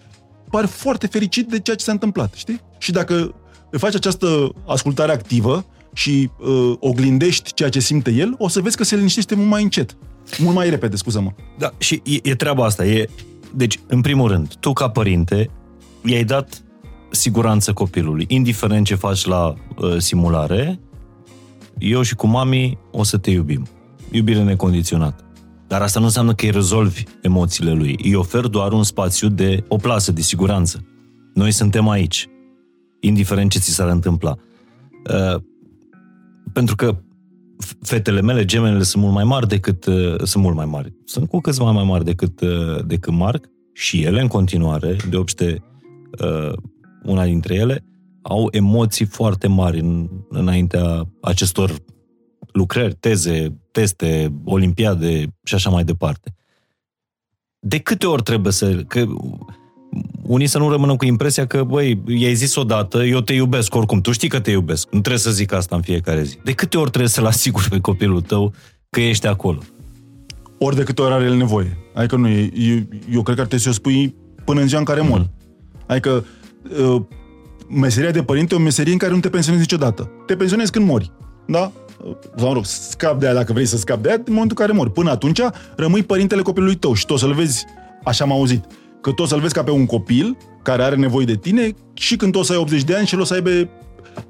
[0.49, 2.61] pare foarte fericit de ceea ce s-a întâmplat, știi?
[2.77, 3.35] Și dacă
[3.71, 8.83] faci această ascultare activă și uh, oglindești ceea ce simte el, o să vezi că
[8.83, 9.97] se liniștește mult mai încet.
[10.37, 11.31] Mult mai repede, scuză-mă.
[11.57, 12.85] Da, și e, e treaba asta.
[12.85, 13.09] E,
[13.55, 15.49] deci, în primul rând, tu ca părinte
[16.03, 16.63] i-ai dat
[17.11, 18.25] siguranță copilului.
[18.27, 20.79] Indiferent ce faci la uh, simulare,
[21.77, 23.67] eu și cu mami o să te iubim.
[24.11, 25.28] Iubire necondiționată.
[25.69, 27.99] Dar asta nu înseamnă că îi rezolvi emoțiile lui.
[28.03, 30.86] Îi ofer doar un spațiu de o plasă de siguranță.
[31.34, 32.29] Noi suntem aici,
[32.99, 34.36] indiferent ce ți s-ar întâmpla.
[35.13, 35.41] Uh,
[36.53, 36.97] pentru că
[37.82, 40.93] fetele mele, gemenele sunt mult mai mari decât, uh, sunt mult mai mari.
[41.05, 45.63] Sunt cu câțiva mai mari decât, uh, decât Marc și ele în continuare, de obște
[46.23, 46.53] uh,
[47.03, 47.86] una dintre ele,
[48.21, 51.71] au emoții foarte mari în, înaintea acestor
[52.59, 56.33] lucrări, teze, teste, olimpiade și așa mai departe.
[57.59, 58.75] De câte ori trebuie să...
[58.87, 59.05] Că
[60.21, 64.01] unii să nu rămână cu impresia că, băi, i-ai zis odată, eu te iubesc oricum,
[64.01, 66.37] tu știi că te iubesc, nu trebuie să zic asta în fiecare zi.
[66.43, 68.53] De câte ori trebuie să-l asiguri pe copilul tău
[68.89, 69.59] că ești acolo?
[70.57, 71.77] Ori de câte ori are el nevoie.
[71.93, 72.77] Adică nu, eu,
[73.11, 75.19] eu cred că ar trebui să o spui până în ziua în care mor.
[75.19, 75.31] Mm.
[75.87, 76.25] Adică
[76.79, 77.01] uh,
[77.69, 80.11] meseria de părinte e o meserie în care nu te pensionezi niciodată.
[80.25, 81.11] Te pensionezi când mori.
[81.47, 81.71] Da?
[82.38, 84.65] Sau, mă rog, scap de aia dacă vrei să scap de aia, în momentul în
[84.65, 84.91] care mori.
[84.91, 85.39] Până atunci,
[85.75, 87.65] rămâi părintele copilului tău și tu o să-l vezi,
[88.03, 88.65] așa am auzit,
[89.01, 92.15] că tu o să-l vezi ca pe un copil care are nevoie de tine și
[92.15, 93.49] când tu o să ai 80 de ani și el o să aibă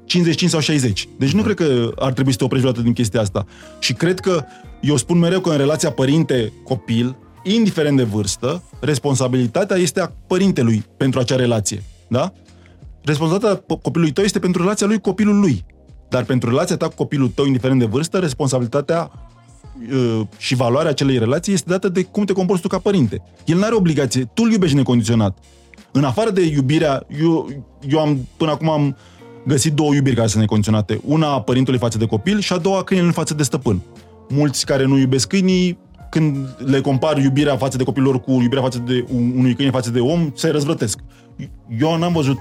[0.04, 1.08] 55 sau 60.
[1.18, 3.46] Deci nu cred că ar trebui să te oprești vreodată din chestia asta.
[3.78, 4.44] Și cred că,
[4.80, 11.20] eu spun mereu că în relația părinte-copil, indiferent de vârstă, responsabilitatea este a părintelui pentru
[11.20, 11.82] acea relație.
[12.08, 12.32] Da?
[13.04, 15.64] Responsabilitatea copilului tău este pentru relația lui copilul lui.
[16.10, 19.10] Dar pentru relația ta cu copilul tău, indiferent de vârstă, responsabilitatea
[19.92, 23.22] uh, și valoarea acelei relații este dată de cum te comporți tu ca părinte.
[23.44, 25.38] El nu are obligație, tu îl iubești necondiționat.
[25.92, 27.48] În afară de iubirea, eu,
[27.88, 28.96] eu am, până acum am
[29.46, 31.00] găsit două iubiri care sunt necondiționate.
[31.04, 33.80] Una a părintelui față de copil și a doua câinele față de stăpân.
[34.28, 35.78] Mulți care nu iubesc câinii,
[36.10, 40.00] când le compar iubirea față de copilor cu iubirea față de unui câine față de
[40.00, 40.98] om, se răzvrătesc.
[41.78, 42.38] Eu n-am văzut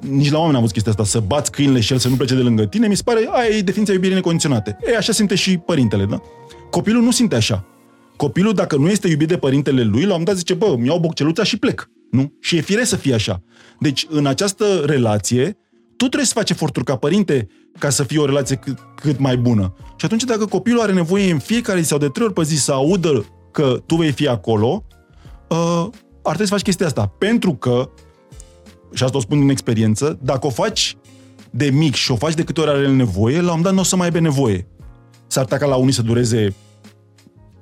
[0.00, 2.34] nici la oameni am văzut chestia asta, să bați câinele și el să nu plece
[2.34, 4.78] de lângă tine, mi se pare, aia e definiția iubirii necondiționate.
[4.92, 6.20] E, așa simte și părintele, da?
[6.70, 7.64] Copilul nu simte așa.
[8.16, 10.98] Copilul, dacă nu este iubit de părintele lui, la un moment dat zice, bă, mi-au
[10.98, 11.90] bocceluța și plec.
[12.10, 12.32] Nu?
[12.40, 13.42] Și e fire să fie așa.
[13.78, 15.56] Deci, în această relație,
[15.96, 19.36] tu trebuie să faci eforturi ca părinte ca să fie o relație cât, cât mai
[19.36, 19.74] bună.
[19.96, 22.56] Și atunci, dacă copilul are nevoie în fiecare zi sau de trei ori pe zi
[22.56, 24.84] să audă că tu vei fi acolo,
[25.48, 25.86] uh,
[26.22, 27.06] ar trebui să faci chestia asta.
[27.18, 27.90] Pentru că
[28.94, 30.96] și asta o spun din experiență, dacă o faci
[31.50, 33.80] de mic și o faci de câte ori are nevoie, la un moment dat nu
[33.80, 34.66] o să mai aibă nevoie.
[35.26, 36.54] S-ar putea ca la unii să dureze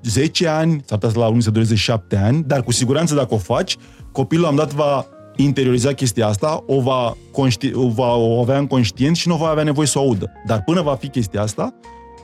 [0.03, 3.39] 10 ani, s-ar putea la unii să dureze 7 ani, dar cu siguranță dacă o
[3.39, 3.77] faci,
[4.13, 8.59] copilul la un dat va interioriza chestia asta, o va, conști- o va o avea
[8.59, 10.33] în conștient și nu va avea nevoie să o audă.
[10.47, 11.75] Dar până va fi chestia asta,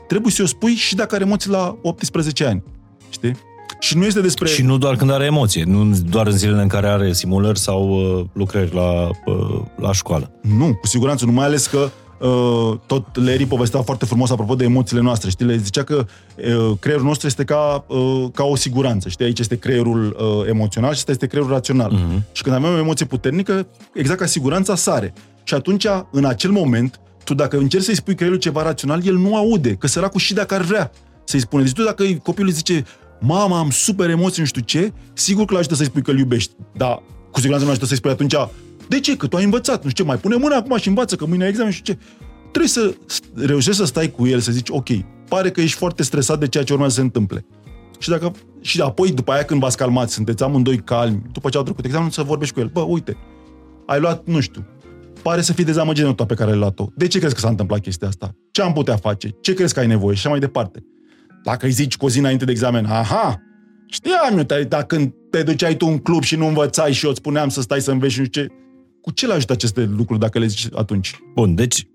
[0.09, 2.63] trebuie să o spui și dacă are emoții la 18 ani.
[3.11, 3.37] Știi?
[3.79, 4.49] Și nu este despre...
[4.49, 7.89] Și nu doar când are emoție, nu doar în zilele în care are simulări sau
[7.89, 10.31] uh, lucrări la, uh, la școală.
[10.41, 14.65] Nu, cu siguranță, nu mai ales că uh, tot Larry povestea foarte frumos apropo de
[14.65, 15.47] emoțiile noastre, știi?
[15.47, 19.25] Le zicea că uh, creierul nostru este ca, uh, ca o siguranță, știi?
[19.25, 21.93] Aici este creierul uh, emoțional și ăsta este creierul rațional.
[21.93, 22.33] Uh-huh.
[22.33, 25.13] Și când avem o emoție puternică, exact ca siguranța sare.
[25.45, 29.37] Și atunci, în acel moment, tu dacă încerci să-i spui creierul ceva rațional, el nu
[29.37, 30.91] aude, că săracul și dacă ar vrea
[31.25, 31.63] să-i spune.
[31.63, 32.85] Deci tu dacă copilul zice,
[33.21, 36.55] mama, am super emoții, nu știu ce, sigur că l-ajută să-i spui că îl iubești,
[36.77, 38.35] dar cu siguranță nu ajută să-i spui atunci,
[38.89, 39.17] de ce?
[39.17, 41.43] Că tu ai învățat, nu știu ce, mai pune mâna acum și învață, că mâine
[41.43, 42.01] ai examen, nu știu ce.
[42.43, 42.95] Trebuie să
[43.35, 44.89] reușești să stai cu el, să zici, ok,
[45.29, 47.47] pare că ești foarte stresat de ceea ce urmează să se întâmple.
[47.99, 51.63] Și, dacă, și apoi, după aia, când v-ați calmat, sunteți amândoi calmi, după ce au
[51.63, 52.71] trecut examenul, să vorbești cu el.
[52.73, 53.17] Bă, uite,
[53.87, 54.67] ai luat, nu știu,
[55.23, 56.89] pare să fii dezamăgit de nota pe care ai luat-o.
[56.95, 58.35] De ce crezi că s-a întâmplat chestia asta?
[58.51, 59.35] Ce am putea face?
[59.41, 60.15] Ce crezi că ai nevoie?
[60.15, 60.85] Și așa mai departe.
[61.47, 63.41] Dacă îi zici cu o zi înainte de examen, aha,
[63.89, 67.11] Știam eu, te- dar când te duceai tu în club și nu învățai și eu
[67.11, 68.49] îți spuneam să stai să înveți și nu știu ce,
[69.03, 71.21] cu ce le ajută aceste lucruri dacă le zici atunci?
[71.35, 71.87] Bun, deci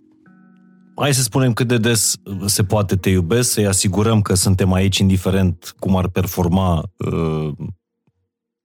[0.95, 4.97] hai să spunem cât de des se poate te iubesc, să-i asigurăm că suntem aici
[4.97, 7.51] indiferent cum ar performa, uh,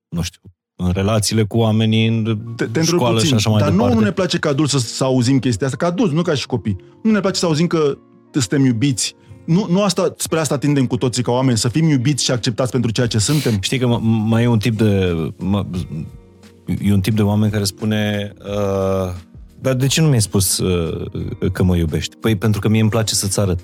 [0.08, 0.40] nu știu,
[0.76, 3.92] în relațiile cu oamenii, în Te, te școală întreb puțin, și așa mai dar departe.
[3.94, 6.34] nu, nu ne place ca adulți să, să auzim chestia asta, ca adulți, nu ca
[6.34, 6.76] și copii.
[7.02, 7.98] Nu ne place să auzim că
[8.32, 9.14] suntem iubiți.
[9.46, 12.70] Nu, nu asta, spre asta tindem cu toții ca oameni, să fim iubiți și acceptați
[12.70, 13.58] pentru ceea ce suntem.
[13.60, 15.16] Știi că m- mai e un tip de...
[15.36, 15.66] Mă,
[16.82, 19.14] e un tip de oameni care spune uh,
[19.60, 21.06] dar de ce nu mi-ai spus uh,
[21.52, 22.16] că mă iubești?
[22.16, 23.60] Păi pentru că mie îmi place să-ți arăt.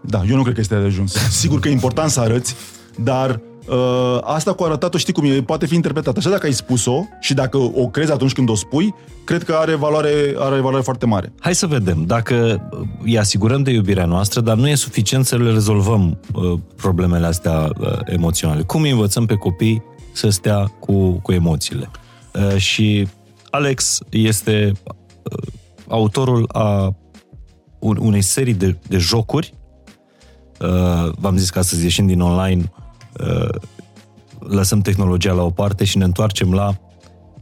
[0.00, 1.12] Da, eu nu cred că este de ajuns.
[1.30, 2.54] Sigur că e important să arăți,
[2.96, 6.18] dar uh, asta cu arătat-o știi cum e, poate fi interpretată.
[6.18, 8.94] Așa dacă ai spus-o și dacă o crezi atunci când o spui,
[9.24, 11.32] cred că are valoare, are valoare foarte mare.
[11.40, 12.04] Hai să vedem.
[12.06, 12.68] Dacă
[13.02, 17.70] îi asigurăm de iubirea noastră, dar nu e suficient să le rezolvăm uh, problemele astea
[17.80, 18.62] uh, emoționale.
[18.62, 19.82] Cum îi învățăm pe copii
[20.12, 21.90] să stea cu, cu emoțiile?
[22.34, 23.08] Uh, și
[23.50, 24.72] Alex este
[25.22, 25.52] uh,
[25.88, 26.94] autorul a
[27.78, 29.54] un, unei serii de, de jocuri.
[30.60, 32.81] Uh, v-am zis că astăzi ieșim din online, uh,
[34.38, 36.76] lăsăm tehnologia la o parte și ne întoarcem la,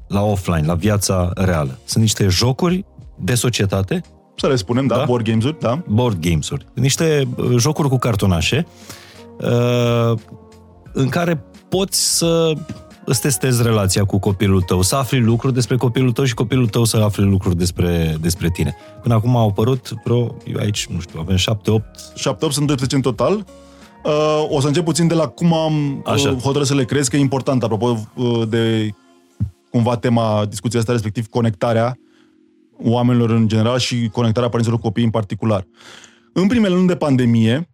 [0.09, 1.79] la offline, la viața reală.
[1.85, 2.85] Sunt niște jocuri
[3.17, 4.01] de societate,
[4.37, 5.05] Să le spunem, da, Da?
[5.05, 5.83] board games-uri, da.
[5.87, 8.67] board games-uri, niște uh, jocuri cu cartonașe
[9.41, 10.19] uh,
[10.93, 12.53] în care poți să
[13.05, 16.85] îți testezi relația cu copilul tău, să afli lucruri despre copilul tău și copilul tău
[16.85, 18.77] să afle lucruri despre, despre tine.
[19.03, 21.41] Până acum au apărut vreo, eu aici, nu știu, avem 7-8
[22.15, 23.45] 7 sunt 12 în total.
[24.05, 26.31] Uh, o să încep puțin de la cum am Așa.
[26.31, 28.95] uh, hotărât să le crezi, că e important, apropo uh, de
[29.71, 31.99] cumva tema discuției asta, respectiv conectarea
[32.83, 35.67] oamenilor în general și conectarea părinților cu copiii în particular.
[36.33, 37.69] În primele luni de pandemie,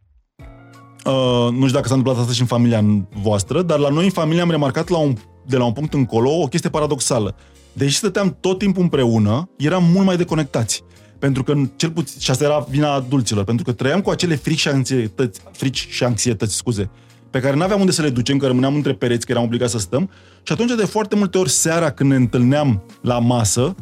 [1.04, 2.84] uh, nu știu dacă s-a întâmplat asta și în familia
[3.22, 5.14] voastră, dar la noi în familie am remarcat la un,
[5.46, 7.34] de la un punct încolo o chestie paradoxală.
[7.72, 10.82] Deși stăteam tot timpul împreună, eram mult mai deconectați.
[11.18, 14.58] Pentru că, cel puțin, și asta era vina adulților, pentru că trăiam cu acele frici
[14.58, 16.90] și anxietăți, frici și anxietăți, scuze,
[17.30, 19.72] pe care nu aveam unde să le ducem, că rămâneam între pereți, că eram obligați
[19.72, 20.10] să stăm.
[20.42, 23.74] Și atunci, de foarte multe ori, seara, când ne întâlneam la masă,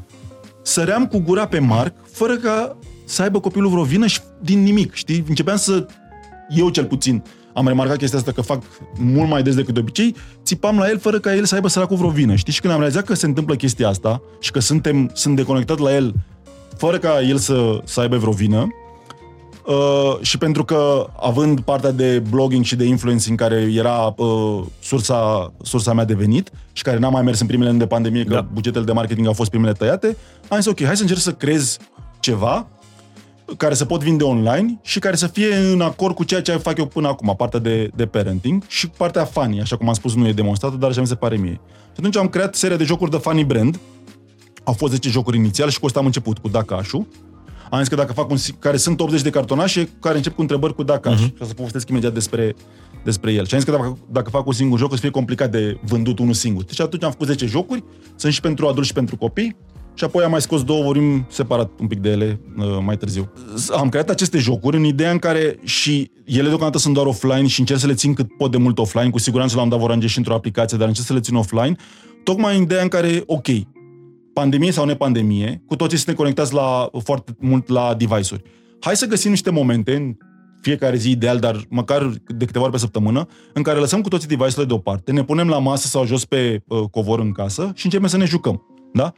[0.62, 4.95] săream cu gura pe Marc, fără ca să aibă copilul vreo vină și din nimic,
[4.95, 5.24] știi?
[5.28, 5.87] Începeam să,
[6.49, 7.22] eu cel puțin,
[7.53, 8.62] am remarcat chestia asta că fac
[8.99, 10.14] mult mai des decât de obicei,
[10.45, 12.53] țipam la el fără ca el să aibă săracul vreo vină, știi?
[12.53, 15.95] Și când am realizat că se întâmplă chestia asta și că suntem, sunt deconectat la
[15.95, 16.14] el
[16.76, 18.68] fără ca el să, să aibă vreo vină,
[19.66, 25.52] Uh, și pentru că, având partea de blogging și de influencing care era uh, sursa,
[25.62, 28.34] sursa mea de venit și care n-a mai mers în primele ani de pandemie, că
[28.34, 28.46] Da.
[28.52, 30.16] bugetele de marketing au fost primele tăiate,
[30.48, 31.76] am zis, ok, hai să încerc să creez
[32.20, 32.66] ceva
[33.56, 36.78] care să pot vinde online și care să fie în acord cu ceea ce fac
[36.78, 40.26] eu până acum, partea de, de parenting și partea funny, așa cum am spus, nu
[40.26, 41.60] e demonstrată, dar așa mi se pare mie.
[41.82, 43.80] Și atunci am creat seria de jocuri de funny brand,
[44.64, 47.08] au fost 10 jocuri inițial și cu asta am început, cu Dakașu.
[47.70, 50.40] Am zis că dacă fac un, si- care sunt 80 de cartonașe care încep cu
[50.40, 51.20] întrebări cu Dakaș.
[51.20, 51.24] Uh-huh.
[51.24, 52.54] Și o să povestesc imediat despre,
[53.04, 53.46] despre el.
[53.46, 55.78] Și am zis că dacă, dacă fac un singur joc, o să fie complicat de
[55.84, 56.64] vândut unul singur.
[56.64, 57.84] Deci atunci am făcut 10 jocuri,
[58.16, 59.56] sunt și pentru adulți și pentru copii.
[59.96, 63.32] Și apoi am mai scos două, vorbim separat un pic de ele uh, mai târziu.
[63.76, 67.60] Am creat aceste jocuri în ideea în care și ele deocamdată sunt doar offline și
[67.60, 69.10] încerc să le țin cât pot de mult offline.
[69.10, 71.76] Cu siguranță l-am dat vorange și într-o aplicație, dar încerc să le țin offline.
[72.22, 73.46] Tocmai în ideea în care, ok,
[74.35, 78.43] pandemie sau nepandemie, cu toții suntem conectați la, foarte mult la device-uri.
[78.80, 80.16] Hai să găsim niște momente, în
[80.61, 84.28] fiecare zi ideal, dar măcar de câteva ori pe săptămână, în care lăsăm cu toții
[84.28, 88.09] device-urile deoparte, ne punem la masă sau jos pe uh, covor în casă și începem
[88.09, 88.62] să ne jucăm.
[88.93, 89.12] Da?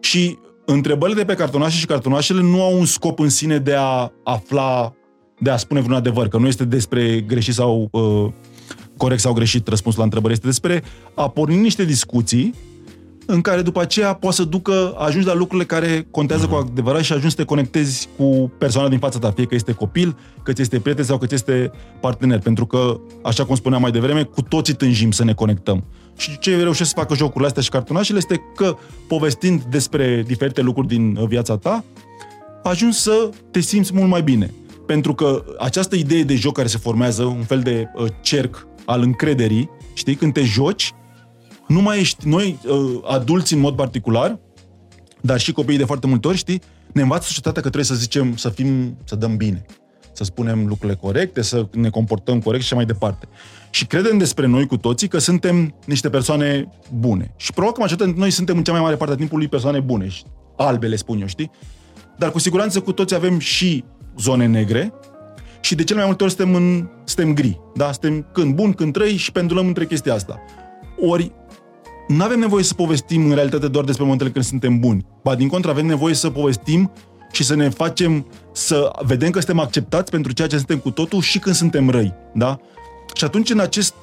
[0.00, 4.12] Și întrebările de pe cartonașe și cartonașele nu au un scop în sine de a
[4.24, 4.92] afla,
[5.38, 8.32] de a spune vreun adevăr, că nu este despre greșit sau uh,
[8.96, 10.82] corect sau greșit răspunsul la întrebări, este despre
[11.14, 12.54] a porni niște discuții
[13.30, 17.12] în care după aceea poți să ducă, ajungi la lucrurile care contează cu adevărat și
[17.12, 20.60] ajungi să te conectezi cu persoana din fața ta, fie că este copil, că ți
[20.60, 21.70] este prieten sau că ți este
[22.00, 22.38] partener.
[22.38, 25.84] Pentru că, așa cum spuneam mai devreme, cu toții tânjim să ne conectăm.
[26.16, 28.76] Și ce reușesc să facă jocurile astea și cartonașele este că,
[29.08, 31.84] povestind despre diferite lucruri din uh, viața ta,
[32.62, 34.54] ajungi să te simți mult mai bine.
[34.86, 39.00] Pentru că această idee de joc care se formează, un fel de uh, cerc al
[39.00, 40.92] încrederii, știi, când te joci,
[41.68, 44.38] nu mai ești, noi, uh, adulți în mod particular,
[45.20, 46.62] dar și copiii de foarte multe ori, știi,
[46.92, 49.64] ne învață societatea că trebuie să zicem, să fim, să dăm bine,
[50.12, 53.28] să spunem lucrurile corecte, să ne comportăm corect și așa mai departe.
[53.70, 57.34] Și credem despre noi cu toții că suntem niște persoane bune.
[57.36, 59.80] Și probabil că majoritatea dintre noi suntem în cea mai mare parte a timpului persoane
[59.80, 60.22] bune, și
[60.56, 61.50] albele spun eu, știi?
[62.18, 63.84] Dar cu siguranță cu toți avem și
[64.18, 64.92] zone negre
[65.60, 67.60] și de cele mai multe ori suntem, în, suntem gri.
[67.74, 67.92] Da?
[67.92, 70.40] Suntem când bun, când trăi și pendulăm între chestia asta.
[71.00, 71.32] Ori
[72.08, 75.06] nu avem nevoie să povestim în realitate doar despre momentele când suntem buni.
[75.22, 76.90] Ba, din contră, avem nevoie să povestim
[77.32, 81.20] și să ne facem să vedem că suntem acceptați pentru ceea ce suntem cu totul
[81.20, 82.14] și când suntem răi.
[82.34, 82.58] Da?
[83.14, 83.94] Și atunci, în acest,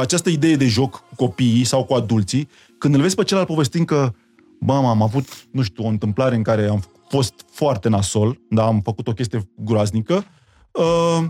[0.00, 2.48] această idee de joc cu copiii sau cu adulții,
[2.78, 4.12] când îl vezi pe celălalt povestind că,
[4.60, 8.80] bă, am avut, nu știu, o întâmplare în care am fost foarte nasol, da, am
[8.84, 10.24] făcut o chestie groaznică,
[10.72, 11.24] uh,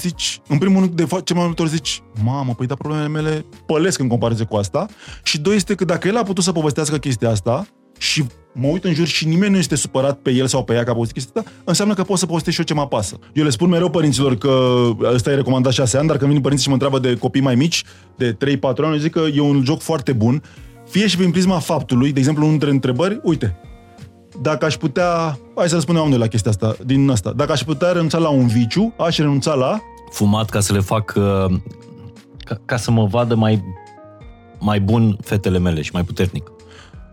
[0.00, 3.08] zici, în primul rând, de fapt, ce mai multe ori zici, mamă, păi da, problemele
[3.08, 4.86] mele pălesc în comparație cu asta.
[5.22, 7.66] Și doi este că dacă el a putut să povestească chestia asta
[7.98, 10.84] și mă uit în jur și nimeni nu este supărat pe el sau pe ea
[10.84, 13.18] că a povestit chestia asta, înseamnă că pot să povestesc și eu ce mă apasă.
[13.32, 16.64] Eu le spun mereu părinților că ăsta e recomandat 6 ani, dar când vin părinții
[16.64, 17.84] și mă întreabă de copii mai mici,
[18.16, 20.42] de 3-4 ani, eu zic că e un joc foarte bun,
[20.88, 23.56] fie și prin prisma faptului, de exemplu, între întrebări, uite,
[24.42, 27.92] dacă aș putea, hai să răspundem amândoi la chestia asta, din asta, dacă aș putea
[27.92, 29.80] renunța la un viciu, aș renunța la...
[30.10, 31.56] Fumat ca să le fac, uh,
[32.38, 33.64] ca, ca să mă vadă mai,
[34.58, 36.50] mai bun fetele mele și mai puternic.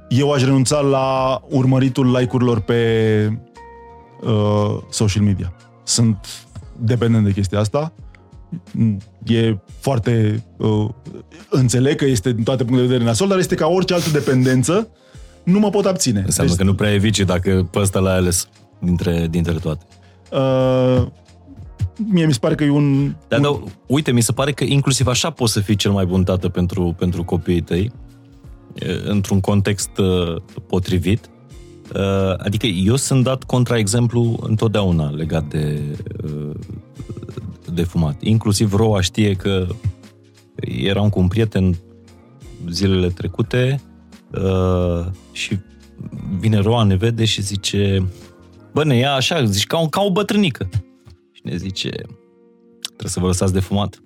[0.09, 3.39] Eu aș renunța la urmăritul like-urilor pe
[4.21, 5.53] uh, social media.
[5.83, 6.47] Sunt
[6.77, 7.93] dependent de chestia asta.
[9.25, 10.43] E foarte...
[10.57, 10.89] Uh,
[11.49, 14.87] înțeleg că este din toate punctele de vedere nasol, dar este ca orice altă dependență
[15.43, 16.21] nu mă pot abține.
[16.25, 18.47] Înseamnă deci, că nu prea e vici dacă pe ăsta l-ai ales
[18.79, 19.85] dintre, dintre toate.
[20.31, 21.07] Uh,
[22.09, 23.15] mie mi se pare că e un...
[23.27, 23.43] Dar, un...
[23.43, 26.49] da, uite, mi se pare că inclusiv așa poți să fii cel mai bun tată
[26.49, 27.91] pentru, pentru copiii tăi,
[29.03, 30.35] într-un context uh,
[30.67, 31.29] potrivit.
[31.95, 35.81] Uh, adică eu sunt dat contraexemplu întotdeauna legat de,
[36.23, 36.55] uh,
[37.73, 38.21] de fumat.
[38.21, 39.67] Inclusiv Roa știe că
[40.83, 41.75] eram cu un prieten
[42.69, 43.81] zilele trecute
[44.41, 45.57] Uh, și
[46.39, 48.07] vine Roa, ne vede și zice
[48.73, 50.69] bă, ne ia așa, zici, ca, o, ca o bătrânică.
[51.31, 51.89] Și ne zice,
[52.81, 54.01] trebuie să vă lăsați de fumat.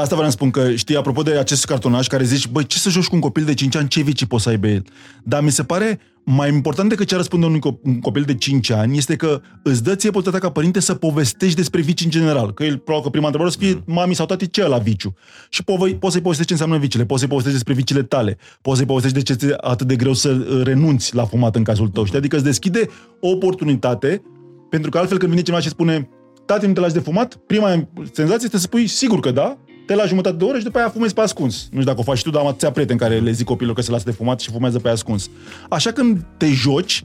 [0.00, 2.90] Asta vreau să spun că, știi, apropo de acest cartonaj care zici, băi, ce să
[2.90, 4.84] joci cu un copil de 5 ani, ce vicii poți să aibă el?
[5.22, 7.60] Dar mi se pare mai important decât ce răspunde unui
[8.00, 11.80] copil de 5 ani este că îți dă ție posibilitatea ca părinte să povestești despre
[11.80, 12.52] vici în general.
[12.52, 15.14] Că el, probabil că prima întrebare o să fie mami sau tati ce la viciu.
[15.48, 18.76] Și po- poți să-i povestești ce înseamnă vicile, poți să-i povestești despre vicile tale, poți
[18.76, 21.88] să-i povestești de ce este atât de greu să uh, renunți la fumat în cazul
[21.88, 22.04] tău.
[22.04, 22.18] Știi?
[22.18, 22.88] Adică îți deschide
[23.20, 24.22] o oportunitate,
[24.70, 26.08] pentru că altfel când vine cineva și spune
[26.46, 27.34] tati, nu te lași de fumat?
[27.34, 30.78] Prima senzație este să spui, sigur că da, te la jumătate de oră și după
[30.78, 31.54] aia fumezi pe ascuns.
[31.54, 33.74] Nu știu dacă o faci și tu, dar am atâția prieteni care le zic copilor
[33.74, 35.30] că se lasă de fumat și fumează pe ascuns.
[35.68, 37.04] Așa când te joci,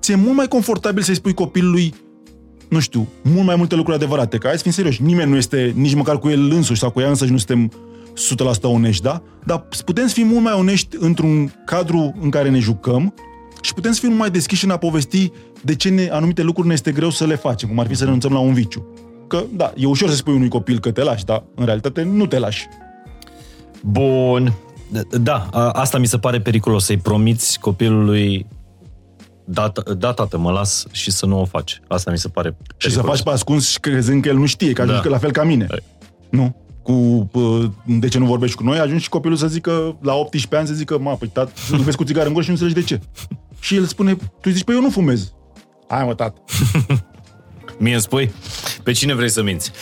[0.00, 1.94] ți-e mult mai confortabil să-i spui copilului
[2.68, 4.38] nu știu, mult mai multe lucruri adevărate.
[4.38, 7.00] Că hai să fim serioși, nimeni nu este nici măcar cu el însuși sau cu
[7.00, 7.72] ea însăși nu suntem
[8.58, 9.22] 100% onești, da?
[9.44, 13.14] Dar putem să fim mult mai onești într-un cadru în care ne jucăm
[13.62, 15.30] și putem să fim mai deschiși în a povesti
[15.62, 18.04] de ce ne, anumite lucruri ne este greu să le facem, cum ar fi să
[18.04, 18.86] renunțăm la un viciu.
[19.28, 22.26] Că, da, e ușor să spui unui copil că te lași, dar în realitate nu
[22.26, 22.68] te lași.
[23.82, 24.52] Bun.
[25.20, 28.46] Da, asta mi se pare periculos, să-i promiți copilului
[29.44, 31.80] da, da, tată, mă las și să nu o faci.
[31.88, 32.82] Asta mi se pare periculos.
[32.82, 35.08] Și să faci pe ascuns crezând că el nu știe, că ajungi da.
[35.08, 35.66] la fel ca mine.
[35.68, 35.82] Hai.
[36.30, 36.56] Nu?
[36.82, 37.30] Cu,
[37.84, 40.74] de ce nu vorbești cu noi, ajungi și copilul să zică, la 18 ani să
[40.74, 43.00] zică, mă, păi tată, nu vezi cu țigară în gură și nu înțelegi de ce.
[43.62, 45.32] Și el spune, tu zici, păi eu nu fumez.
[45.88, 46.40] Hai mă, tată.
[47.78, 48.32] Mie îmi spui?
[48.82, 49.72] Pe cine vrei să minți?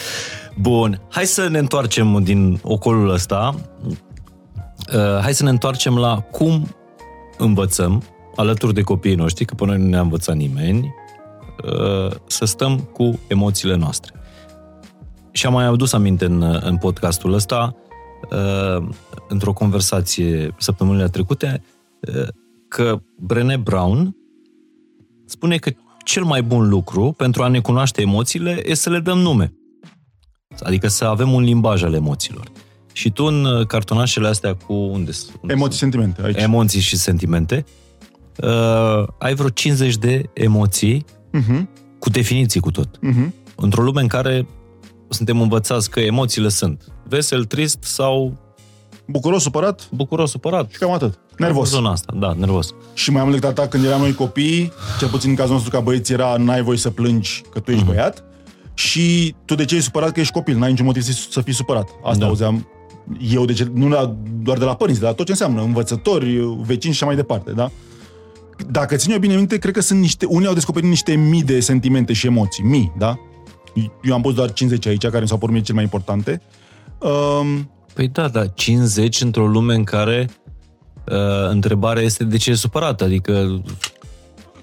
[0.56, 3.54] Bun, hai să ne întoarcem din ocolul ăsta.
[4.94, 6.76] Uh, hai să ne întoarcem la cum
[7.38, 8.02] învățăm
[8.36, 10.94] alături de copiii noștri, că până nu ne-a învățat nimeni,
[11.64, 14.14] uh, să stăm cu emoțiile noastre.
[15.32, 17.76] Și am mai adus aminte în, în podcastul ăsta,
[18.30, 18.88] uh,
[19.28, 21.62] într-o conversație săptămânile trecute,
[22.00, 22.28] uh,
[22.70, 24.16] că Brené Brown
[25.26, 25.70] spune că
[26.04, 29.52] cel mai bun lucru pentru a ne cunoaște emoțiile este să le dăm nume.
[30.60, 32.50] Adică să avem un limbaj al emoțiilor.
[32.92, 35.10] Și tu în uh, cartonașele astea cu unde,
[35.40, 36.22] unde Emoții, sentimente.
[36.22, 36.40] Aici.
[36.40, 37.64] Emoții și sentimente.
[38.36, 41.62] Uh, ai vreo 50 de emoții uh-huh.
[41.98, 42.98] cu definiții cu tot.
[42.98, 43.30] Uh-huh.
[43.56, 44.46] Într-o lume în care
[45.08, 48.38] suntem învățați că emoțiile sunt vesel, trist sau...
[49.11, 49.88] Bucuros, supărat?
[49.90, 50.70] Bucuros, supărat.
[50.70, 51.18] Și cam atât.
[51.36, 51.68] Nervos.
[51.68, 52.74] Zona asta, da, nervos.
[52.94, 55.80] Și mai mult decât atât, când eram noi copii, cel puțin în cazul nostru ca
[55.80, 57.86] băieți era n-ai voie să plângi că tu ești uh-huh.
[57.86, 58.24] băiat
[58.74, 61.88] și tu de ce ești supărat că ești copil, n-ai niciun motiv să fii supărat.
[62.02, 62.26] Asta da.
[62.26, 62.66] auzeam
[63.32, 66.98] eu, de ce, nu doar de la părinți, dar tot ce înseamnă, învățători, vecini și
[67.02, 67.70] așa mai departe, da?
[68.70, 71.61] Dacă țin eu bine minte, cred că sunt niște, unii au descoperit niște mii de
[71.61, 73.18] sentimente și emoții, mii, da?
[74.02, 76.42] Eu am pus doar 50 aici, care mi s-au părut cele mai importante.
[76.98, 80.28] Um, păi da, da, 50 într-o lume în care
[81.11, 83.62] Uh, întrebarea este de ce e supărat, adică...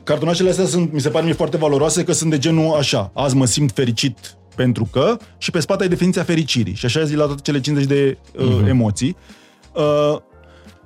[0.03, 3.35] cartonașele astea sunt, mi se pare mie foarte valoroase că sunt de genul așa, azi
[3.35, 7.25] mă simt fericit pentru că și pe spate ai definiția fericirii și așa zi la
[7.25, 8.67] toate cele 50 de uh, uh-huh.
[8.67, 9.15] emoții.
[9.75, 10.17] Uh,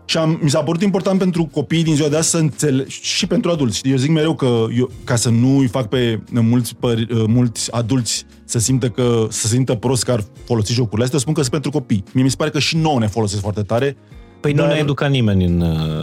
[0.05, 3.27] și am, mi s-a părut important pentru copiii din ziua de azi să înțeleg, și
[3.27, 3.89] pentru adulți.
[3.89, 7.71] Eu zic mereu că eu, ca să nu îi fac pe mulți, pări, uh, mulți
[7.71, 11.51] adulți să simtă că să simtă prost că ar folosi jocurile astea, spun că sunt
[11.51, 12.03] pentru copii.
[12.13, 13.97] Mie mi se pare că și nouă ne folosesc foarte tare.
[14.39, 15.61] Păi dar, nu ne educat nimeni în,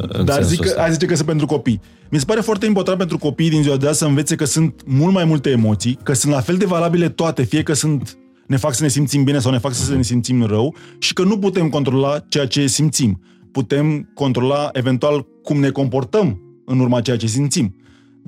[0.09, 1.80] în Dar zic că, zice că sunt pentru copii.
[2.11, 4.82] Mi se pare foarte important pentru copiii din ziua de azi să învețe că sunt
[4.86, 8.57] mult mai multe emoții, că sunt la fel de valabile toate, fie că sunt ne
[8.57, 11.38] fac să ne simțim bine sau ne fac să ne simțim rău și că nu
[11.38, 13.20] putem controla ceea ce simțim
[13.53, 17.76] putem controla eventual cum ne comportăm în urma ceea ce simțim.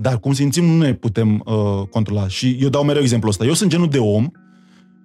[0.01, 2.28] Dar cum simțim nu ne putem uh, controla.
[2.28, 3.44] Și eu dau mereu exemplul ăsta.
[3.44, 4.28] Eu sunt genul de om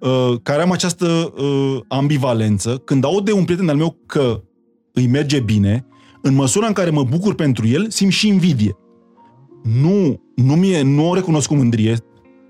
[0.00, 2.82] uh, care am această uh, ambivalență.
[2.84, 4.42] Când aud de un prieten al meu că
[4.92, 5.86] îi merge bine,
[6.22, 8.76] în măsura în care mă bucur pentru el, simt și invidie.
[9.62, 11.96] Nu, nu, mie, nu o recunosc cu mândrie,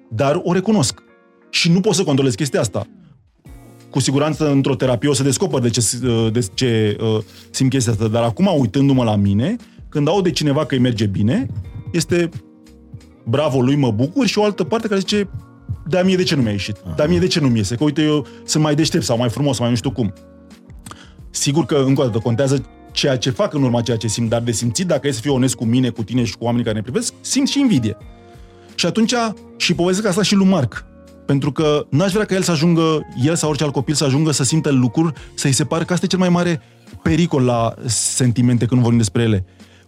[0.08, 1.02] dar o recunosc.
[1.50, 2.86] Și nu pot să controlez chestia asta
[3.90, 5.80] cu siguranță într-o terapie o să descoper de ce,
[6.32, 7.18] de ce uh,
[7.50, 8.08] simt chestia asta.
[8.08, 9.56] Dar acum, uitându-mă la mine,
[9.88, 11.46] când aud de cineva că îi merge bine,
[11.96, 12.28] este
[13.24, 15.28] bravo lui, mă bucur și o altă parte care zice
[15.88, 16.76] da mie de ce nu mi-a ieșit?
[16.96, 17.74] Da mie de ce nu mi iese?
[17.76, 20.12] Că uite, eu sunt mai deștept sau mai frumos, mai nu știu cum.
[21.30, 24.42] Sigur că, încă o dată, contează ceea ce fac în urma ceea ce simt, dar
[24.42, 26.76] de simțit, dacă e să fiu onest cu mine, cu tine și cu oamenii care
[26.76, 27.96] ne privesc, simt și invidie.
[28.74, 29.14] Și atunci,
[29.56, 30.84] și povestesc asta și lui Marc.
[31.26, 34.30] Pentru că n-aș vrea ca el să ajungă, el sau orice alt copil să ajungă
[34.30, 36.60] să simtă lucruri, să-i se pare că asta e cel mai mare
[37.02, 39.44] pericol la sentimente când vorbim despre ele.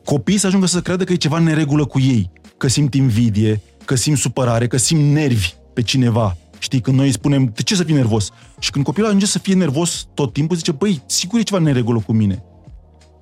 [0.08, 3.60] Copiii să ajungă să creadă că e ceva în neregulă cu ei, că simt invidie,
[3.84, 6.36] că simt supărare, că simt nervi pe cineva.
[6.58, 8.30] Știi, când noi îi spunem, de ce să fii nervos?
[8.58, 11.64] Și când copilul ajunge să fie nervos tot timpul, zice, băi, sigur e ceva în
[11.64, 12.44] neregulă cu mine.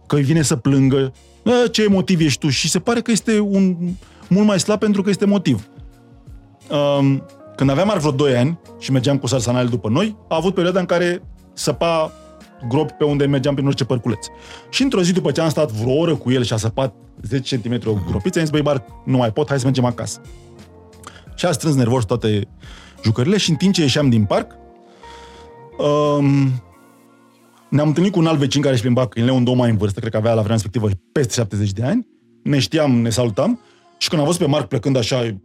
[0.07, 1.13] Că îi vine să plângă,
[1.71, 2.49] ce emotiv ești tu?
[2.49, 3.77] Și se pare că este un
[4.29, 5.69] mult mai slab pentru că este motiv.
[6.99, 7.23] Um,
[7.57, 10.81] când aveam ar vreo 2 ani și mergeam cu sarsanale după noi, a avut perioada
[10.81, 11.23] în care
[11.53, 12.13] săpa
[12.69, 14.27] gropi pe unde mergeam prin orice părculeț.
[14.71, 17.61] Și într-o zi după ce am stat vreo oră cu el și a săpat 10
[17.61, 20.21] cm o gropiță, am zis, băi, bar, nu mai pot, hai să mergem acasă.
[21.35, 22.49] Și a strâns nervos toate
[23.05, 24.53] jucările și în timp ce ieșeam din parc,
[25.79, 26.63] um,
[27.69, 30.01] ne-am întâlnit cu un alt vecin care își plimba câinile, un domn mai în vârstă,
[30.01, 32.07] cred că avea la vremea respectivă peste 70 de ani.
[32.43, 33.61] Ne știam, ne salutam
[33.99, 35.37] și când am văzut pe Marc plecând așa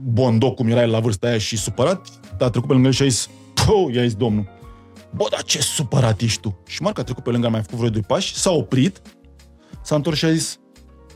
[0.00, 3.02] bondoc cum era el la vârsta aia și supărat, a trecut pe lângă el și
[3.02, 3.28] a zis,
[3.66, 4.48] Pău, i-a zis domnul,
[5.14, 6.62] bă, dar ce supărat ești tu?
[6.66, 9.02] Și Marc a trecut pe lângă, a mai făcut vreo doi pași, s-a oprit,
[9.82, 10.58] s-a întors și a zis,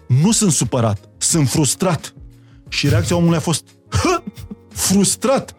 [0.09, 2.14] nu sunt supărat, sunt frustrat.
[2.68, 3.64] Și reacția omului a fost,
[4.68, 5.55] frustrat.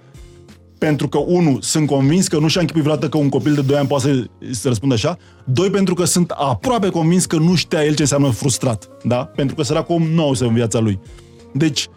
[0.77, 3.77] Pentru că, unu, sunt convins că nu și-a închipuit vreodată că un copil de 2
[3.77, 5.17] ani poate să, să răspundă așa.
[5.45, 8.89] Doi, pentru că sunt aproape convins că nu știa el ce înseamnă frustrat.
[9.03, 9.25] Da?
[9.25, 10.99] Pentru că săracul om nu să în viața lui.
[11.53, 11.87] Deci,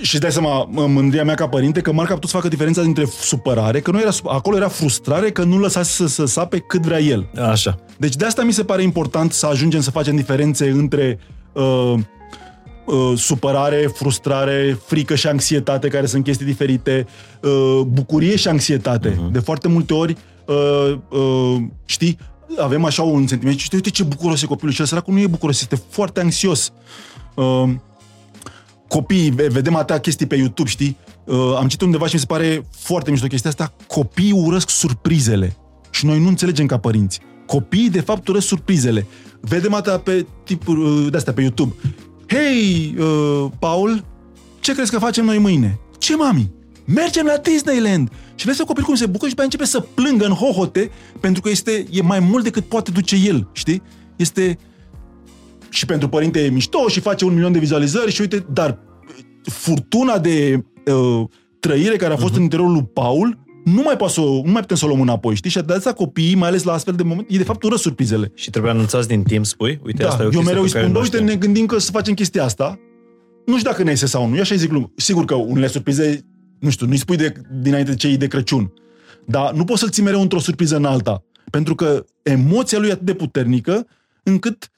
[0.00, 2.82] și îți dai seama, mândria mea ca părinte, că Marc a putut să facă diferența
[2.82, 6.82] dintre supărare, că nu era, acolo era frustrare că nu lăsa să, să sape cât
[6.82, 7.30] vrea el.
[7.50, 7.78] Așa.
[7.96, 11.18] Deci de asta mi se pare important să ajungem să facem diferențe între
[11.52, 11.94] uh,
[12.84, 17.06] uh, supărare, frustrare, frică și anxietate, care sunt chestii diferite,
[17.42, 19.10] uh, bucurie și anxietate.
[19.10, 19.32] Uh-huh.
[19.32, 22.18] De foarte multe ori, uh, uh, știi,
[22.58, 25.60] avem așa un sentiment și uite ce bucuros e copilul și săracul nu e bucuros,
[25.60, 26.72] este foarte anxios.
[27.34, 27.68] Uh,
[28.88, 30.96] copiii, vedem atâtea chestii pe YouTube, știi?
[31.24, 35.56] Uh, am citit undeva și mi se pare foarte mișto chestia asta, copiii urăsc surprizele.
[35.90, 37.20] Și noi nu înțelegem ca părinți.
[37.46, 39.06] Copiii, de fapt, urăsc surprizele.
[39.40, 41.74] Vedem atâtea pe tipuri uh, de-astea pe YouTube.
[42.26, 44.04] Hei, uh, Paul,
[44.60, 45.78] ce crezi că facem noi mâine?
[45.98, 46.50] Ce, mami?
[46.84, 48.10] Mergem la Disneyland!
[48.34, 51.48] Și vezi copil cum se bucură și pe începe să plângă în hohote pentru că
[51.48, 53.82] este, e mai mult decât poate duce el, știi?
[54.16, 54.58] Este
[55.68, 58.78] și pentru părinte e mișto și face un milion de vizualizări și uite, dar
[59.42, 61.28] furtuna de uh,
[61.60, 62.36] trăire care a fost uh-huh.
[62.36, 65.34] în interiorul lui Paul nu mai, poate să, nu mai putem să o luăm înapoi,
[65.34, 65.50] știi?
[65.50, 68.32] Și de copiii, mai ales la astfel de moment, e de fapt ură surprizele.
[68.34, 69.80] Și trebuie anunțați din timp, spui?
[69.84, 72.14] Uite, da, asta e o eu mereu îi spun, uite, ne gândim că să facem
[72.14, 72.78] chestia asta.
[73.46, 76.20] Nu știu dacă ne iese sau nu, eu așa zic, sigur că unele surprize,
[76.58, 78.72] nu știu, nu-i spui de, dinainte de cei de Crăciun.
[79.26, 81.24] Dar nu poți să-l ții mereu într-o surpriză în alta.
[81.50, 83.86] Pentru că emoția lui e atât de puternică
[84.22, 84.70] încât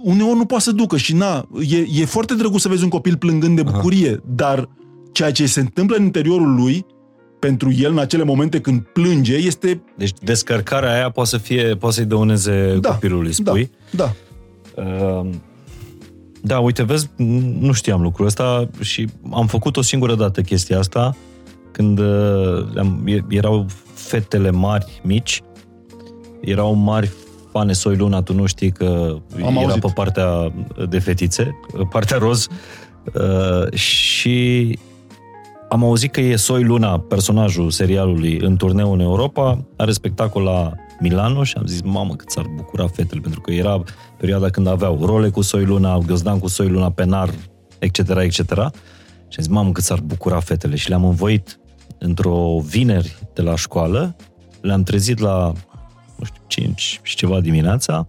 [0.00, 3.16] uneori nu poate să ducă și na, e, e foarte drăguț să vezi un copil
[3.16, 4.22] plângând de bucurie, Aha.
[4.24, 4.68] dar
[5.12, 6.86] ceea ce se întâmplă în interiorul lui,
[7.38, 9.82] pentru el în acele momente când plânge, este...
[9.96, 13.70] Deci descărcarea aia poate să fie, poate să-i dăuneze da, copilului, spui?
[13.90, 14.12] Da,
[14.74, 14.82] da.
[14.82, 15.28] Uh,
[16.40, 17.10] da, uite, vezi,
[17.60, 21.16] nu știam lucrul ăsta și am făcut o singură dată chestia asta
[21.72, 25.42] când uh, erau fetele mari, mici,
[26.40, 27.12] erau mari
[27.52, 29.80] Fane Soi Luna, tu nu știi că Am era auzit.
[29.80, 30.52] pe partea
[30.88, 31.58] de fetițe,
[31.90, 32.46] partea roz.
[33.14, 34.78] Uh, și
[35.68, 40.72] am auzit că e Soi Luna, personajul serialului, în turneu în Europa, are spectacol la
[41.00, 43.82] Milano și am zis, mamă, cât s-ar bucura fetele, pentru că era
[44.18, 47.30] perioada când aveau role cu Soi Luna, găzdan cu Soi Luna, penar,
[47.78, 48.34] etc., etc.
[49.28, 50.76] Și am zis, mamă, cât s-ar bucura fetele.
[50.76, 51.60] Și le-am învoit
[51.98, 54.16] într-o vineri de la școală,
[54.60, 55.52] le-am trezit la,
[56.22, 58.06] nu știu, 5 și ceva dimineața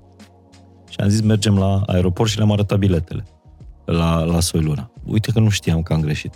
[0.90, 3.26] și am zis, mergem la aeroport și le-am arătat biletele
[3.86, 4.92] la, la Soi Luna.
[5.06, 6.34] Uite că nu știam că am greșit.